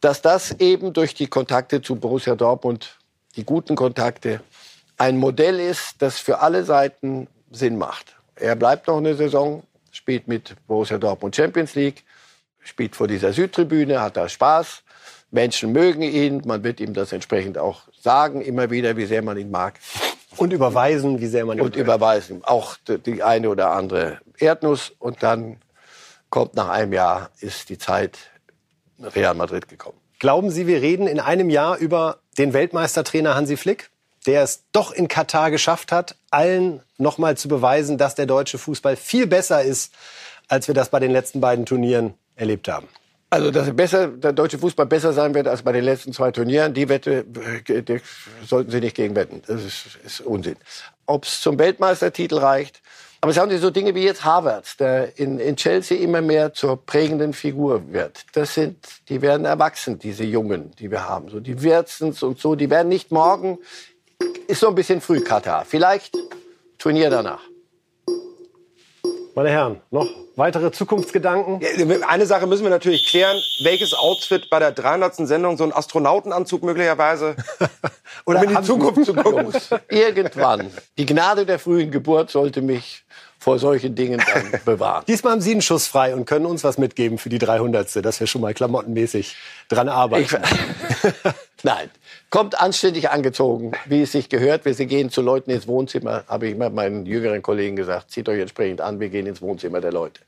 Dass 0.00 0.22
das 0.22 0.52
eben 0.58 0.92
durch 0.92 1.14
die 1.14 1.28
Kontakte 1.28 1.82
zu 1.82 1.96
Borussia 1.96 2.34
Dortmund, 2.34 2.98
die 3.36 3.44
guten 3.44 3.76
Kontakte, 3.76 4.40
ein 5.00 5.16
Modell 5.16 5.58
ist, 5.58 5.94
das 6.00 6.18
für 6.18 6.40
alle 6.40 6.62
Seiten 6.62 7.26
Sinn 7.50 7.78
macht. 7.78 8.16
Er 8.36 8.54
bleibt 8.54 8.86
noch 8.86 8.98
eine 8.98 9.14
Saison, 9.14 9.62
spielt 9.90 10.28
mit 10.28 10.54
Borussia 10.66 10.98
Dortmund 10.98 11.34
Champions 11.34 11.74
League, 11.74 12.04
spielt 12.62 12.94
vor 12.94 13.08
dieser 13.08 13.32
Südtribüne, 13.32 14.02
hat 14.02 14.18
da 14.18 14.28
Spaß. 14.28 14.82
Menschen 15.30 15.72
mögen 15.72 16.02
ihn, 16.02 16.42
man 16.44 16.62
wird 16.64 16.80
ihm 16.80 16.92
das 16.92 17.12
entsprechend 17.12 17.56
auch 17.56 17.84
sagen, 17.98 18.42
immer 18.42 18.70
wieder, 18.70 18.98
wie 18.98 19.06
sehr 19.06 19.22
man 19.22 19.38
ihn 19.38 19.50
mag. 19.50 19.80
Und 20.36 20.52
überweisen, 20.52 21.18
wie 21.18 21.28
sehr 21.28 21.46
man 21.46 21.56
ihn 21.56 21.64
Und 21.64 21.76
überweisen 21.76 22.42
auch 22.44 22.76
die- 22.86 22.98
die 22.98 23.22
eine 23.22 23.48
oder 23.48 23.70
andere 23.70 24.20
Erdnuss. 24.38 24.92
Und 24.98 25.22
dann 25.22 25.56
kommt 26.28 26.54
nach 26.54 26.68
einem 26.68 26.92
Jahr, 26.92 27.30
ist 27.40 27.70
die 27.70 27.78
Zeit 27.78 28.18
Real 29.00 29.34
Madrid 29.34 29.66
gekommen. 29.66 29.96
Glauben 30.18 30.50
Sie, 30.50 30.66
wir 30.66 30.82
reden 30.82 31.06
in 31.06 31.20
einem 31.20 31.48
Jahr 31.48 31.78
über 31.78 32.18
den 32.36 32.52
Weltmeistertrainer 32.52 33.34
Hansi 33.34 33.56
Flick, 33.56 33.89
der 34.26 34.42
es 34.42 34.62
doch 34.72 34.92
in 34.92 35.08
Katar 35.08 35.50
geschafft 35.50 35.92
hat, 35.92 36.16
allen 36.30 36.82
nochmal 36.98 37.36
zu 37.36 37.48
beweisen, 37.48 37.98
dass 37.98 38.14
der 38.14 38.26
deutsche 38.26 38.58
Fußball 38.58 38.96
viel 38.96 39.26
besser 39.26 39.62
ist, 39.62 39.92
als 40.48 40.68
wir 40.68 40.74
das 40.74 40.90
bei 40.90 41.00
den 41.00 41.10
letzten 41.10 41.40
beiden 41.40 41.64
Turnieren 41.66 42.14
erlebt 42.36 42.68
haben? 42.68 42.88
Also, 43.32 43.52
dass 43.52 43.68
er 43.68 43.74
besser, 43.74 44.08
der 44.08 44.32
deutsche 44.32 44.58
Fußball 44.58 44.86
besser 44.86 45.12
sein 45.12 45.34
wird 45.34 45.46
als 45.46 45.62
bei 45.62 45.70
den 45.70 45.84
letzten 45.84 46.12
zwei 46.12 46.32
Turnieren, 46.32 46.74
die 46.74 46.88
Wette 46.88 47.24
äh, 47.68 47.82
die 47.82 48.00
sollten 48.44 48.72
Sie 48.72 48.80
nicht 48.80 48.96
gegen 48.96 49.14
wetten. 49.14 49.40
Das 49.46 49.64
ist, 49.64 49.98
ist 50.04 50.20
Unsinn. 50.20 50.56
Ob 51.06 51.24
es 51.24 51.40
zum 51.40 51.56
Weltmeistertitel 51.58 52.38
reicht. 52.38 52.82
Aber 53.22 53.34
schauen 53.34 53.50
Sie, 53.50 53.58
so 53.58 53.70
Dinge 53.70 53.94
wie 53.94 54.02
jetzt 54.02 54.24
Harvard, 54.24 54.80
der 54.80 55.18
in, 55.18 55.38
in 55.38 55.54
Chelsea 55.54 55.98
immer 55.98 56.22
mehr 56.22 56.54
zur 56.54 56.84
prägenden 56.84 57.34
Figur 57.34 57.92
wird. 57.92 58.24
Das 58.32 58.54
sind, 58.54 58.78
die 59.10 59.20
werden 59.20 59.44
erwachsen, 59.44 59.98
diese 59.98 60.24
Jungen, 60.24 60.72
die 60.78 60.90
wir 60.90 61.06
haben. 61.06 61.28
So, 61.28 61.38
die 61.38 61.62
Wirtzens 61.62 62.22
und 62.22 62.40
so, 62.40 62.54
die 62.54 62.70
werden 62.70 62.88
nicht 62.88 63.12
morgen, 63.12 63.58
ist 64.46 64.60
so 64.60 64.68
ein 64.68 64.74
bisschen 64.74 65.00
früh 65.00 65.20
Katar. 65.20 65.64
Vielleicht 65.64 66.16
Turnier 66.78 67.10
danach. 67.10 67.40
Meine 69.34 69.50
Herren, 69.50 69.80
noch 69.90 70.08
weitere 70.34 70.72
Zukunftsgedanken? 70.72 71.60
Eine 72.08 72.26
Sache 72.26 72.46
müssen 72.46 72.64
wir 72.64 72.70
natürlich 72.70 73.06
klären. 73.06 73.40
Welches 73.62 73.94
Outfit 73.94 74.50
bei 74.50 74.58
der 74.58 74.72
300. 74.72 75.14
Sendung, 75.26 75.56
so 75.56 75.64
ein 75.64 75.72
Astronautenanzug 75.72 76.62
möglicherweise, 76.64 77.36
um 78.24 78.34
in 78.36 78.48
die 78.48 78.62
Zukunft 78.62 79.04
zu 79.04 79.14
gucken? 79.14 79.52
Irgendwann. 79.88 80.70
Die 80.98 81.06
Gnade 81.06 81.46
der 81.46 81.58
frühen 81.58 81.90
Geburt 81.90 82.30
sollte 82.30 82.60
mich 82.60 83.04
vor 83.38 83.58
solchen 83.58 83.94
Dingen 83.94 84.22
dann 84.34 84.60
bewahren. 84.64 85.04
Diesmal 85.06 85.32
haben 85.32 85.40
Sie 85.40 85.52
einen 85.52 85.62
Schuss 85.62 85.86
frei 85.86 86.14
und 86.14 86.26
können 86.26 86.44
uns 86.44 86.62
was 86.64 86.76
mitgeben 86.76 87.16
für 87.16 87.30
die 87.30 87.38
300. 87.38 88.04
Dass 88.04 88.20
wir 88.20 88.26
schon 88.26 88.42
mal 88.42 88.52
klamottenmäßig 88.52 89.36
dran 89.68 89.88
arbeiten. 89.88 90.42
Nein, 91.62 91.90
kommt 92.30 92.60
anständig 92.60 93.10
angezogen, 93.10 93.72
wie 93.86 94.02
es 94.02 94.12
sich 94.12 94.28
gehört. 94.28 94.64
Wir 94.64 94.74
gehen 94.86 95.10
zu 95.10 95.20
Leuten 95.20 95.50
ins 95.50 95.66
Wohnzimmer, 95.66 96.24
habe 96.26 96.48
ich 96.48 96.56
mal 96.56 96.70
meinen 96.70 97.04
jüngeren 97.04 97.42
Kollegen 97.42 97.76
gesagt. 97.76 98.10
Zieht 98.10 98.28
euch 98.28 98.40
entsprechend 98.40 98.80
an, 98.80 98.98
wir 98.98 99.10
gehen 99.10 99.26
ins 99.26 99.42
Wohnzimmer 99.42 99.80
der 99.80 99.92
Leute. 99.92 100.20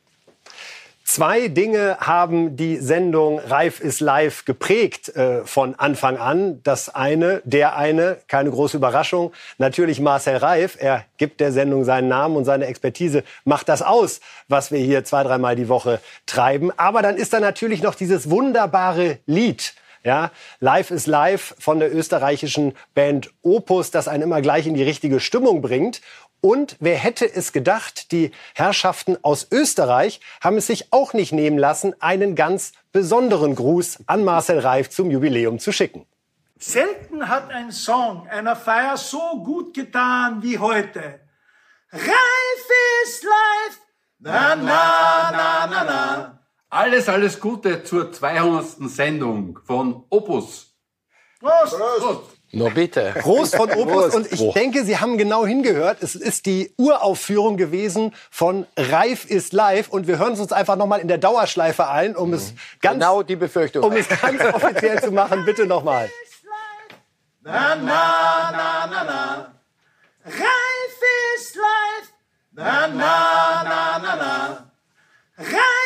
Zwei 1.04 1.48
Dinge 1.48 1.98
haben 2.00 2.56
die 2.56 2.76
Sendung 2.76 3.38
Reif 3.38 3.80
ist 3.80 4.00
live 4.00 4.44
geprägt 4.44 5.14
äh, 5.14 5.44
von 5.44 5.74
Anfang 5.74 6.16
an. 6.16 6.62
Das 6.62 6.88
eine, 6.94 7.42
der 7.44 7.76
eine, 7.76 8.18
keine 8.28 8.50
große 8.50 8.76
Überraschung, 8.76 9.32
natürlich 9.58 10.00
Marcel 10.00 10.36
Reif. 10.36 10.78
Er 10.80 11.04
gibt 11.18 11.40
der 11.40 11.52
Sendung 11.52 11.84
seinen 11.84 12.08
Namen 12.08 12.36
und 12.36 12.44
seine 12.44 12.66
Expertise 12.66 13.24
macht 13.44 13.68
das 13.68 13.82
aus, 13.82 14.20
was 14.48 14.70
wir 14.70 14.78
hier 14.78 15.04
zwei, 15.04 15.24
dreimal 15.24 15.56
die 15.56 15.68
Woche 15.68 16.00
treiben. 16.26 16.70
Aber 16.78 17.02
dann 17.02 17.16
ist 17.16 17.32
da 17.32 17.40
natürlich 17.40 17.82
noch 17.82 17.94
dieses 17.94 18.30
wunderbare 18.30 19.18
Lied. 19.26 19.74
Ja, 20.04 20.32
Live 20.58 20.90
is 20.90 21.06
Live 21.06 21.54
von 21.60 21.78
der 21.78 21.94
österreichischen 21.94 22.74
Band 22.94 23.30
Opus, 23.42 23.92
das 23.92 24.08
einen 24.08 24.24
immer 24.24 24.42
gleich 24.42 24.66
in 24.66 24.74
die 24.74 24.82
richtige 24.82 25.20
Stimmung 25.20 25.62
bringt. 25.62 26.00
Und 26.40 26.76
wer 26.80 26.96
hätte 26.96 27.32
es 27.32 27.52
gedacht, 27.52 28.10
die 28.10 28.32
Herrschaften 28.54 29.16
aus 29.22 29.46
Österreich 29.52 30.20
haben 30.40 30.56
es 30.56 30.66
sich 30.66 30.92
auch 30.92 31.12
nicht 31.12 31.32
nehmen 31.32 31.56
lassen, 31.56 31.94
einen 32.02 32.34
ganz 32.34 32.72
besonderen 32.90 33.54
Gruß 33.54 34.00
an 34.06 34.24
Marcel 34.24 34.58
Reif 34.58 34.90
zum 34.90 35.08
Jubiläum 35.12 35.60
zu 35.60 35.70
schicken. 35.70 36.04
Selten 36.58 37.28
hat 37.28 37.50
ein 37.50 37.70
Song 37.70 38.26
einer 38.28 38.56
Feier 38.56 38.96
so 38.96 39.42
gut 39.44 39.72
getan 39.72 40.42
wie 40.42 40.58
heute. 40.58 41.20
Reif 41.92 42.68
ist 43.04 43.22
live, 43.22 43.78
na 44.18 44.56
na 44.56 45.30
na 45.30 45.66
na 45.66 45.84
na. 45.84 46.41
Alles, 46.72 47.06
alles 47.06 47.38
Gute 47.38 47.84
zur 47.84 48.10
200. 48.12 48.88
Sendung 48.88 49.58
von 49.66 50.04
Opus. 50.08 50.74
Prost. 51.38 51.76
Prost. 51.76 52.20
No 52.52 52.70
bitte. 52.70 53.12
Prost 53.20 53.56
von 53.56 53.70
Opus. 53.70 54.14
Und 54.14 54.32
ich 54.32 54.40
denke, 54.54 54.82
Sie 54.82 54.96
haben 54.98 55.18
genau 55.18 55.44
hingehört. 55.44 56.02
Es 56.02 56.14
ist 56.14 56.46
die 56.46 56.72
Uraufführung 56.78 57.58
gewesen 57.58 58.14
von 58.30 58.66
Reif 58.74 59.26
ist 59.26 59.52
live. 59.52 59.90
Und 59.90 60.06
wir 60.06 60.16
hören 60.16 60.32
es 60.32 60.40
uns 60.40 60.50
einfach 60.50 60.76
nochmal 60.76 61.00
in 61.00 61.08
der 61.08 61.18
Dauerschleife 61.18 61.88
ein, 61.88 62.16
um 62.16 62.32
es 62.32 62.54
ganz, 62.80 62.94
genau 62.94 63.22
die 63.22 63.36
Befürchtung. 63.36 63.84
um 63.84 63.92
es 63.92 64.08
ganz 64.08 64.42
offiziell 64.42 65.02
zu 65.02 65.10
machen. 65.10 65.44
Bitte 65.44 65.66
nochmal. 65.66 66.08
Na, 67.42 67.76
na, 67.76 68.50
na, 68.50 68.86
na, 68.90 69.04
na. 69.04 69.54
Reif 70.24 71.00
ist 71.36 71.54
live. 71.54 72.12
Na, 72.52 72.86
na, 72.86 73.62
na, 73.62 73.98
na, 73.98 74.16
na. 74.16 74.72
Reif 75.36 75.81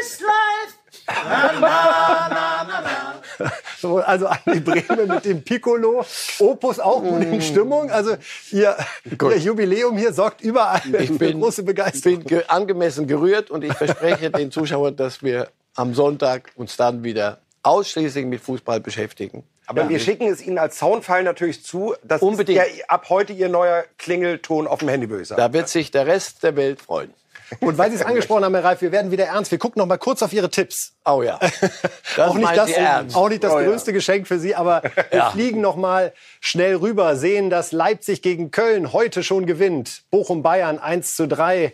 ist 0.00 0.20
live. 0.20 0.74
Na, 1.06 1.52
na, 1.60 2.28
na, 2.28 2.64
na, 2.64 2.80
na. 2.80 3.52
So, 3.78 3.98
also 3.98 4.26
Andi 4.26 4.60
Brehme 4.60 5.06
mit 5.06 5.24
dem 5.24 5.42
Piccolo, 5.42 6.04
Opus 6.38 6.80
auch 6.80 7.02
gut 7.02 7.22
in 7.22 7.42
Stimmung. 7.42 7.90
Also 7.90 8.16
ihr, 8.50 8.76
ihr 9.04 9.38
Jubiläum 9.38 9.98
hier 9.98 10.12
sorgt 10.12 10.40
überall 10.40 10.80
Ich 10.98 11.08
für 11.08 11.18
bin, 11.18 11.40
große 11.40 11.62
Begeisterung. 11.62 12.20
bin 12.20 12.26
ge 12.26 12.44
angemessen 12.48 13.06
gerührt 13.06 13.50
und 13.50 13.64
ich 13.64 13.74
verspreche 13.74 14.30
den 14.30 14.50
Zuschauern, 14.50 14.96
dass 14.96 15.22
wir 15.22 15.48
am 15.74 15.92
Sonntag 15.92 16.52
uns 16.56 16.76
dann 16.76 17.04
wieder 17.04 17.38
ausschließlich 17.62 18.24
mit 18.24 18.40
Fußball 18.40 18.80
beschäftigen. 18.80 19.44
Aber 19.66 19.88
wir 19.88 19.98
schicken 19.98 20.26
es 20.28 20.40
Ihnen 20.42 20.58
als 20.58 20.78
Soundfile 20.78 21.22
natürlich 21.22 21.64
zu. 21.64 21.94
Das 22.02 22.20
Unbedingt. 22.22 22.60
ist 22.60 22.78
ja 22.78 22.84
ab 22.88 23.06
heute 23.08 23.32
Ihr 23.32 23.48
neuer 23.48 23.84
Klingelton 23.98 24.66
auf 24.66 24.80
dem 24.80 24.88
Handy, 24.88 25.08
würde 25.08 25.22
ich 25.22 25.28
sagen. 25.28 25.40
Da 25.40 25.52
wird 25.52 25.68
sich 25.68 25.90
der 25.90 26.06
Rest 26.06 26.42
der 26.42 26.56
Welt 26.56 26.80
freuen. 26.80 27.12
Und 27.60 27.76
weil 27.78 27.90
Sie 27.90 27.96
es 27.96 28.02
angesprochen 28.06 28.44
haben, 28.44 28.54
Herr 28.54 28.64
Reif, 28.64 28.80
wir 28.80 28.90
werden 28.92 29.10
wieder 29.10 29.26
ernst. 29.26 29.50
Wir 29.50 29.58
gucken 29.58 29.78
noch 29.80 29.86
mal 29.86 29.98
kurz 29.98 30.22
auf 30.22 30.32
Ihre 30.32 30.50
Tipps. 30.50 30.92
Oh 31.04 31.22
ja. 31.22 31.38
Das 32.16 32.30
auch 32.30 32.34
nicht 32.34 32.56
das, 32.56 32.66
Sie 32.68 32.74
ernst. 32.74 33.16
auch 33.16 33.28
nicht 33.28 33.42
das 33.44 33.52
Oh 33.52 33.60
ja. 33.60 33.66
größte 33.68 33.92
Geschenk 33.92 34.26
für 34.28 34.38
Sie, 34.38 34.54
aber 34.54 34.82
wir 35.10 35.18
Ja. 35.18 35.30
fliegen 35.30 35.60
noch 35.60 35.76
mal 35.76 36.12
schnell 36.40 36.76
rüber, 36.76 37.16
sehen, 37.16 37.50
dass 37.50 37.72
Leipzig 37.72 38.22
gegen 38.22 38.50
Köln 38.50 38.92
heute 38.92 39.22
schon 39.22 39.46
gewinnt. 39.46 40.02
Bochum 40.10 40.42
Bayern 40.42 40.78
1 40.78 41.16
zu 41.16 41.26
3. 41.28 41.72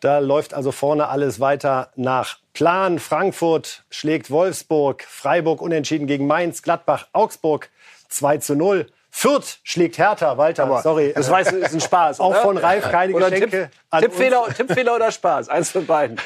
Da 0.00 0.18
läuft 0.18 0.52
also 0.54 0.70
vorne 0.72 1.08
alles 1.08 1.40
weiter 1.40 1.90
nach 1.96 2.38
Plan. 2.54 2.98
Frankfurt 2.98 3.84
schlägt 3.90 4.30
Wolfsburg, 4.30 5.02
Freiburg 5.02 5.60
unentschieden 5.60 6.06
gegen 6.06 6.26
Mainz, 6.26 6.62
Gladbach, 6.62 7.08
Augsburg 7.12 7.68
2 8.08 8.38
zu 8.38 8.54
0. 8.54 8.86
Fürth 9.16 9.60
schlägt 9.62 9.96
Hertha, 9.96 10.36
Walter, 10.38 10.80
sorry. 10.82 11.12
Das 11.14 11.30
weiß 11.30 11.52
ist 11.52 11.72
ein 11.72 11.80
Spaß. 11.80 12.18
Auch 12.18 12.30
oder? 12.30 12.42
von 12.42 12.58
Reif 12.58 12.90
keine 12.90 13.14
Oder 13.14 13.30
Geschenke. 13.30 13.70
Tipp, 13.92 14.00
Tippfehler, 14.00 14.48
Tippfehler 14.56 14.96
oder 14.96 15.12
Spaß? 15.12 15.48
Eins 15.48 15.70
von 15.70 15.86
beiden. 15.86 16.16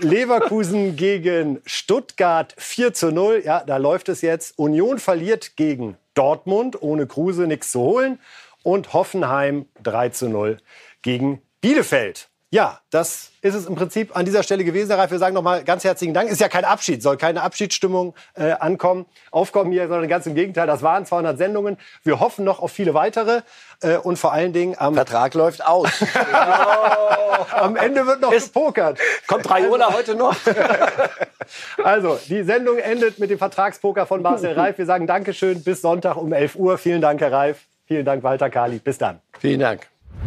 Leverkusen 0.00 0.96
gegen 0.96 1.62
Stuttgart 1.66 2.52
4 2.58 2.94
zu 2.94 3.12
0. 3.12 3.42
Ja, 3.44 3.62
da 3.64 3.76
läuft 3.76 4.08
es 4.08 4.22
jetzt. 4.22 4.58
Union 4.58 4.98
verliert 4.98 5.56
gegen 5.56 5.96
Dortmund, 6.14 6.82
ohne 6.82 7.06
Kruse 7.06 7.46
nichts 7.46 7.70
zu 7.70 7.80
holen. 7.80 8.18
Und 8.64 8.92
Hoffenheim 8.92 9.66
3 9.84 10.08
zu 10.08 10.28
0 10.28 10.58
gegen 11.02 11.42
Bielefeld. 11.60 12.28
Ja, 12.50 12.78
das 12.90 13.30
ist 13.42 13.54
es 13.54 13.66
im 13.66 13.74
Prinzip 13.74 14.16
an 14.16 14.24
dieser 14.24 14.44
Stelle 14.44 14.62
gewesen. 14.62 14.88
Herr 14.90 14.98
Reif, 14.98 15.10
wir 15.10 15.18
sagen 15.18 15.34
nochmal 15.34 15.64
ganz 15.64 15.82
herzlichen 15.82 16.14
Dank. 16.14 16.30
Ist 16.30 16.40
ja 16.40 16.48
kein 16.48 16.64
Abschied, 16.64 17.02
soll 17.02 17.16
keine 17.16 17.42
Abschiedsstimmung 17.42 18.14
äh, 18.34 18.52
ankommen, 18.52 19.06
aufkommen 19.32 19.72
hier, 19.72 19.88
sondern 19.88 20.08
ganz 20.08 20.26
im 20.26 20.36
Gegenteil. 20.36 20.68
Das 20.68 20.82
waren 20.82 21.04
200 21.04 21.36
Sendungen. 21.38 21.76
Wir 22.04 22.20
hoffen 22.20 22.44
noch 22.44 22.60
auf 22.60 22.70
viele 22.70 22.94
weitere 22.94 23.42
äh, 23.82 23.96
und 23.96 24.16
vor 24.16 24.32
allen 24.32 24.52
Dingen 24.52 24.76
am, 24.78 24.94
Vertrag 24.94 25.34
läuft 25.34 25.66
aus. 25.66 25.90
am 27.50 27.74
Ende 27.74 28.06
wird 28.06 28.20
noch 28.20 28.30
gepokert. 28.30 29.00
Kommt 29.26 29.50
Raiola 29.50 29.92
heute 29.92 30.14
noch? 30.14 30.36
Also, 31.84 32.18
die 32.28 32.42
Sendung 32.42 32.78
endet 32.78 33.20
mit 33.20 33.30
dem 33.30 33.38
Vertragspoker 33.38 34.04
von 34.06 34.20
Marcel 34.20 34.54
Reif. 34.54 34.78
Wir 34.78 34.86
sagen 34.86 35.06
Dankeschön 35.06 35.62
bis 35.62 35.80
Sonntag 35.80 36.16
um 36.16 36.32
11 36.32 36.56
Uhr. 36.56 36.76
Vielen 36.76 37.00
Dank, 37.00 37.20
Herr 37.20 37.30
Reif. 37.30 37.66
Vielen 37.86 38.04
Dank, 38.04 38.24
Walter 38.24 38.50
Kali. 38.50 38.80
Bis 38.80 38.98
dann. 38.98 39.20
Vielen 39.38 39.60
Dank. 39.60 39.86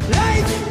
Life 0.09 0.68